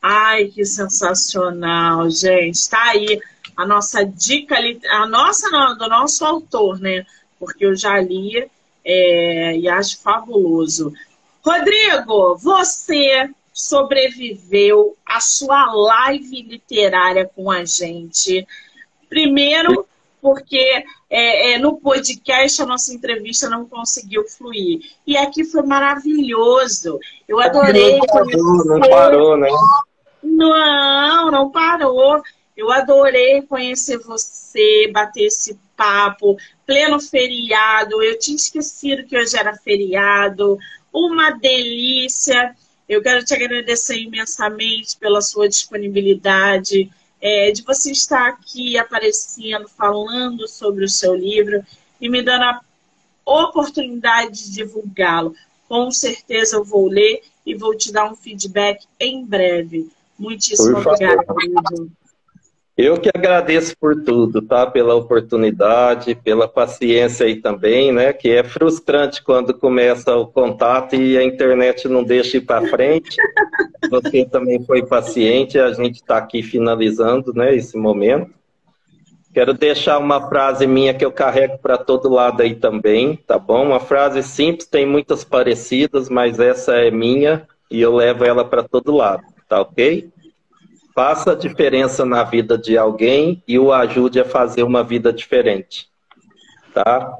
Ai, 0.00 0.46
que 0.46 0.64
sensacional, 0.64 2.08
gente. 2.08 2.54
Está 2.54 2.82
aí 2.90 3.20
a 3.56 3.66
nossa 3.66 4.04
dica, 4.04 4.56
a 4.90 5.06
nossa 5.06 5.50
não, 5.50 5.76
do 5.76 5.86
nosso 5.88 6.24
autor, 6.24 6.80
né? 6.80 7.04
Porque 7.38 7.66
eu 7.66 7.76
já 7.76 8.00
li 8.00 8.48
é, 8.84 9.56
e 9.58 9.68
acho 9.68 10.00
fabuloso. 10.00 10.92
Rodrigo, 11.44 12.36
você 12.36 13.28
sobreviveu 13.52 14.96
à 15.04 15.20
sua 15.20 15.72
live 15.72 16.42
literária 16.42 17.30
com 17.34 17.50
a 17.50 17.64
gente. 17.64 18.46
Primeiro, 19.08 19.86
porque 20.20 20.84
é, 21.08 21.52
é, 21.52 21.58
no 21.58 21.78
podcast 21.78 22.62
a 22.62 22.66
nossa 22.66 22.92
entrevista 22.94 23.48
não 23.48 23.66
conseguiu 23.66 24.24
fluir. 24.28 24.80
E 25.06 25.16
aqui 25.16 25.44
foi 25.44 25.62
maravilhoso. 25.62 26.98
Eu 27.26 27.40
adorei. 27.40 27.98
Não 27.98 28.06
parou, 28.06 28.64
não 28.64 28.80
parou, 28.80 29.36
né? 29.36 29.48
Não, 30.22 31.30
não 31.30 31.50
parou. 31.50 32.22
Eu 32.56 32.70
adorei 32.70 33.42
conhecer 33.42 33.98
você, 33.98 34.90
bater 34.92 35.24
esse 35.24 35.58
papo, 35.76 36.36
pleno 36.66 37.00
feriado. 37.00 38.02
Eu 38.02 38.18
tinha 38.18 38.36
esquecido 38.36 39.04
que 39.04 39.16
hoje 39.16 39.36
era 39.36 39.54
feriado. 39.56 40.58
Uma 40.92 41.30
delícia. 41.30 42.54
Eu 42.90 43.00
quero 43.00 43.24
te 43.24 43.32
agradecer 43.32 43.98
imensamente 43.98 44.96
pela 44.98 45.22
sua 45.22 45.48
disponibilidade, 45.48 46.90
é, 47.20 47.52
de 47.52 47.62
você 47.62 47.92
estar 47.92 48.30
aqui 48.30 48.76
aparecendo, 48.76 49.68
falando 49.68 50.48
sobre 50.48 50.84
o 50.84 50.88
seu 50.88 51.14
livro 51.14 51.64
e 52.00 52.08
me 52.08 52.20
dando 52.20 52.42
a 52.42 52.60
oportunidade 53.24 54.42
de 54.42 54.54
divulgá-lo. 54.54 55.36
Com 55.68 55.88
certeza 55.92 56.56
eu 56.56 56.64
vou 56.64 56.88
ler 56.88 57.22
e 57.46 57.54
vou 57.54 57.76
te 57.76 57.92
dar 57.92 58.10
um 58.10 58.16
feedback 58.16 58.84
em 58.98 59.24
breve. 59.24 59.88
Muitíssimo 60.18 60.78
obrigada. 60.78 61.24
Eu 62.82 62.98
que 62.98 63.10
agradeço 63.14 63.76
por 63.78 63.94
tudo, 64.04 64.40
tá? 64.40 64.66
Pela 64.66 64.94
oportunidade, 64.94 66.14
pela 66.14 66.48
paciência 66.48 67.26
aí 67.26 67.36
também, 67.36 67.92
né? 67.92 68.10
Que 68.10 68.30
é 68.30 68.42
frustrante 68.42 69.22
quando 69.22 69.52
começa 69.52 70.16
o 70.16 70.26
contato 70.26 70.96
e 70.96 71.18
a 71.18 71.22
internet 71.22 71.86
não 71.86 72.02
deixa 72.02 72.38
ir 72.38 72.40
para 72.40 72.66
frente. 72.68 73.18
Você 73.90 74.24
também 74.24 74.64
foi 74.64 74.86
paciente, 74.86 75.58
a 75.58 75.70
gente 75.74 75.96
está 75.96 76.16
aqui 76.16 76.42
finalizando, 76.42 77.34
né? 77.34 77.54
Esse 77.54 77.76
momento. 77.76 78.30
Quero 79.34 79.52
deixar 79.52 79.98
uma 79.98 80.30
frase 80.30 80.66
minha 80.66 80.94
que 80.94 81.04
eu 81.04 81.12
carrego 81.12 81.58
para 81.58 81.76
todo 81.76 82.08
lado 82.08 82.40
aí 82.40 82.54
também, 82.54 83.14
tá 83.26 83.38
bom? 83.38 83.62
Uma 83.62 83.80
frase 83.80 84.22
simples, 84.22 84.66
tem 84.66 84.86
muitas 84.86 85.22
parecidas, 85.22 86.08
mas 86.08 86.40
essa 86.40 86.76
é 86.76 86.90
minha 86.90 87.46
e 87.70 87.78
eu 87.78 87.94
levo 87.94 88.24
ela 88.24 88.42
para 88.42 88.62
todo 88.62 88.96
lado, 88.96 89.22
tá 89.46 89.60
ok? 89.60 90.10
Faça 91.00 91.34
diferença 91.34 92.04
na 92.04 92.22
vida 92.24 92.58
de 92.58 92.76
alguém 92.76 93.42
e 93.48 93.58
o 93.58 93.72
ajude 93.72 94.20
a 94.20 94.24
fazer 94.24 94.64
uma 94.64 94.84
vida 94.84 95.10
diferente. 95.10 95.88
Tá? 96.74 97.10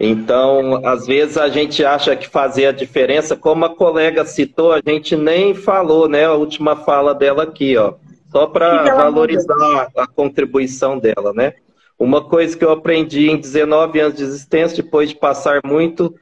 Então, 0.00 0.80
às 0.82 1.06
vezes 1.06 1.36
a 1.36 1.46
gente 1.46 1.84
acha 1.84 2.16
que 2.16 2.26
fazer 2.26 2.64
a 2.64 2.72
diferença, 2.72 3.36
como 3.36 3.66
a 3.66 3.76
colega 3.76 4.24
citou, 4.24 4.72
a 4.72 4.80
gente 4.80 5.14
nem 5.16 5.54
falou, 5.54 6.08
né? 6.08 6.24
A 6.24 6.32
última 6.32 6.76
fala 6.76 7.14
dela 7.14 7.42
aqui, 7.42 7.76
ó. 7.76 7.92
Só 8.32 8.46
para 8.46 8.94
valorizar 8.94 9.88
a 9.94 10.06
contribuição 10.06 10.98
dela, 10.98 11.34
né? 11.34 11.52
Uma 11.98 12.24
coisa 12.24 12.56
que 12.56 12.64
eu 12.64 12.72
aprendi 12.72 13.28
em 13.30 13.36
19 13.36 14.00
anos 14.00 14.16
de 14.16 14.22
existência, 14.22 14.82
depois 14.82 15.10
de 15.10 15.16
passar 15.16 15.60
muito 15.62 16.14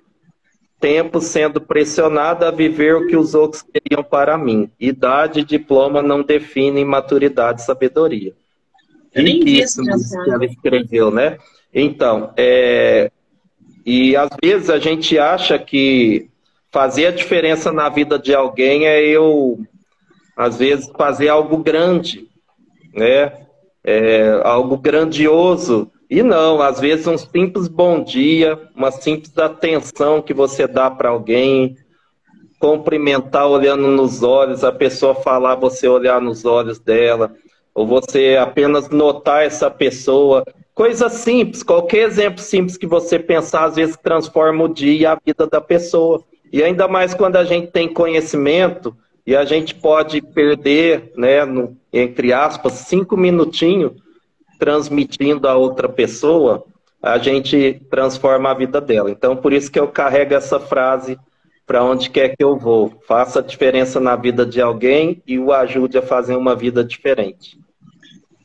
tempo 0.84 1.18
sendo 1.18 1.62
pressionada 1.62 2.48
a 2.48 2.50
viver 2.50 2.94
o 2.94 3.06
que 3.06 3.16
os 3.16 3.34
outros 3.34 3.62
queriam 3.62 4.04
para 4.04 4.36
mim. 4.36 4.70
Idade 4.78 5.40
e 5.40 5.44
diploma 5.44 6.02
não 6.02 6.22
definem 6.22 6.84
maturidade 6.84 7.62
e 7.62 7.64
sabedoria. 7.64 8.34
Riquíssimo 9.10 9.88
isso 9.96 10.22
que 10.22 10.30
ela 10.30 10.44
escreveu, 10.44 11.10
né? 11.10 11.38
Então, 11.72 12.34
é... 12.36 13.10
e 13.86 14.14
às 14.14 14.28
vezes 14.42 14.68
a 14.68 14.78
gente 14.78 15.18
acha 15.18 15.58
que 15.58 16.28
fazer 16.70 17.06
a 17.06 17.12
diferença 17.12 17.72
na 17.72 17.88
vida 17.88 18.18
de 18.18 18.34
alguém 18.34 18.86
é 18.86 19.02
eu, 19.02 19.58
às 20.36 20.58
vezes, 20.58 20.92
fazer 20.98 21.30
algo 21.30 21.56
grande, 21.56 22.28
né? 22.92 23.32
É, 23.82 24.38
algo 24.44 24.76
grandioso 24.76 25.90
e 26.10 26.22
não, 26.22 26.60
às 26.60 26.80
vezes 26.80 27.06
um 27.06 27.16
simples 27.16 27.66
bom 27.66 28.02
dia, 28.02 28.58
uma 28.74 28.90
simples 28.90 29.36
atenção 29.38 30.20
que 30.20 30.34
você 30.34 30.66
dá 30.66 30.90
para 30.90 31.08
alguém, 31.08 31.76
cumprimentar 32.58 33.46
olhando 33.46 33.88
nos 33.88 34.22
olhos, 34.22 34.64
a 34.64 34.72
pessoa 34.72 35.14
falar, 35.14 35.54
você 35.54 35.88
olhar 35.88 36.20
nos 36.20 36.44
olhos 36.44 36.78
dela, 36.78 37.34
ou 37.74 37.86
você 37.86 38.38
apenas 38.40 38.88
notar 38.90 39.44
essa 39.44 39.70
pessoa. 39.70 40.44
Coisa 40.74 41.08
simples, 41.08 41.62
qualquer 41.62 42.06
exemplo 42.06 42.40
simples 42.40 42.76
que 42.76 42.86
você 42.86 43.18
pensar, 43.18 43.64
às 43.64 43.76
vezes 43.76 43.96
transforma 43.96 44.64
o 44.64 44.68
dia 44.68 44.92
e 44.94 45.06
a 45.06 45.18
vida 45.24 45.46
da 45.46 45.60
pessoa. 45.60 46.22
E 46.52 46.62
ainda 46.62 46.86
mais 46.86 47.14
quando 47.14 47.36
a 47.36 47.44
gente 47.44 47.68
tem 47.68 47.88
conhecimento 47.92 48.94
e 49.26 49.34
a 49.34 49.44
gente 49.44 49.74
pode 49.74 50.20
perder, 50.20 51.12
né, 51.16 51.44
no, 51.44 51.76
entre 51.92 52.32
aspas, 52.32 52.74
cinco 52.74 53.16
minutinhos 53.16 54.03
transmitindo 54.58 55.48
a 55.48 55.56
outra 55.56 55.88
pessoa, 55.88 56.64
a 57.02 57.18
gente 57.18 57.82
transforma 57.90 58.50
a 58.50 58.54
vida 58.54 58.80
dela. 58.80 59.10
Então, 59.10 59.36
por 59.36 59.52
isso 59.52 59.70
que 59.70 59.78
eu 59.78 59.88
carrego 59.88 60.34
essa 60.34 60.58
frase 60.58 61.18
para 61.66 61.82
onde 61.82 62.10
quer 62.10 62.36
que 62.36 62.42
eu 62.44 62.58
vou. 62.58 63.00
Faça 63.06 63.40
a 63.40 63.42
diferença 63.42 64.00
na 64.00 64.16
vida 64.16 64.44
de 64.44 64.60
alguém 64.60 65.22
e 65.26 65.38
o 65.38 65.52
ajude 65.52 65.98
a 65.98 66.02
fazer 66.02 66.36
uma 66.36 66.54
vida 66.54 66.84
diferente. 66.84 67.58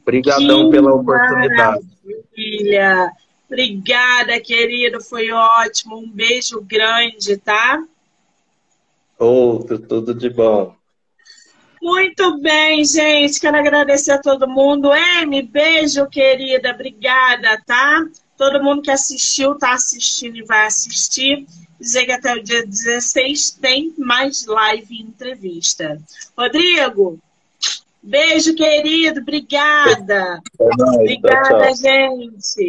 Obrigadão 0.01 0.65
que 0.65 0.71
pela 0.71 0.93
oportunidade. 0.93 1.85
Maravilha. 2.03 3.11
Obrigada, 3.47 4.39
querido. 4.39 5.01
Foi 5.01 5.31
ótimo. 5.31 5.97
Um 5.97 6.09
beijo 6.09 6.61
grande, 6.61 7.37
tá? 7.37 7.83
Outro, 9.17 9.79
tudo 9.79 10.13
de 10.13 10.29
bom. 10.29 10.78
Muito 11.81 12.39
bem, 12.39 12.83
gente. 12.83 13.39
Quero 13.39 13.57
agradecer 13.57 14.11
a 14.11 14.21
todo 14.21 14.47
mundo. 14.47 14.93
M, 14.93 15.41
beijo, 15.41 16.07
querida. 16.07 16.71
Obrigada, 16.71 17.61
tá? 17.65 18.05
Todo 18.37 18.63
mundo 18.63 18.81
que 18.81 18.91
assistiu, 18.91 19.55
tá 19.55 19.73
assistindo 19.73 20.37
e 20.37 20.43
vai 20.43 20.65
assistir. 20.65 21.45
Dizer 21.79 22.05
que 22.05 22.11
até 22.11 22.33
o 22.33 22.43
dia 22.43 22.65
16 22.65 23.51
tem 23.51 23.93
mais 23.97 24.45
live 24.45 24.93
e 24.95 25.01
entrevista. 25.01 25.97
Rodrigo, 26.37 27.17
beijo, 28.03 28.53
querido. 28.53 29.21
Obrigada. 29.21 30.41
É 30.59 30.69
nóis, 30.77 30.97
Obrigada, 30.97 31.47
tchau, 31.47 31.59
tchau. 31.59 31.75
gente. 31.75 32.67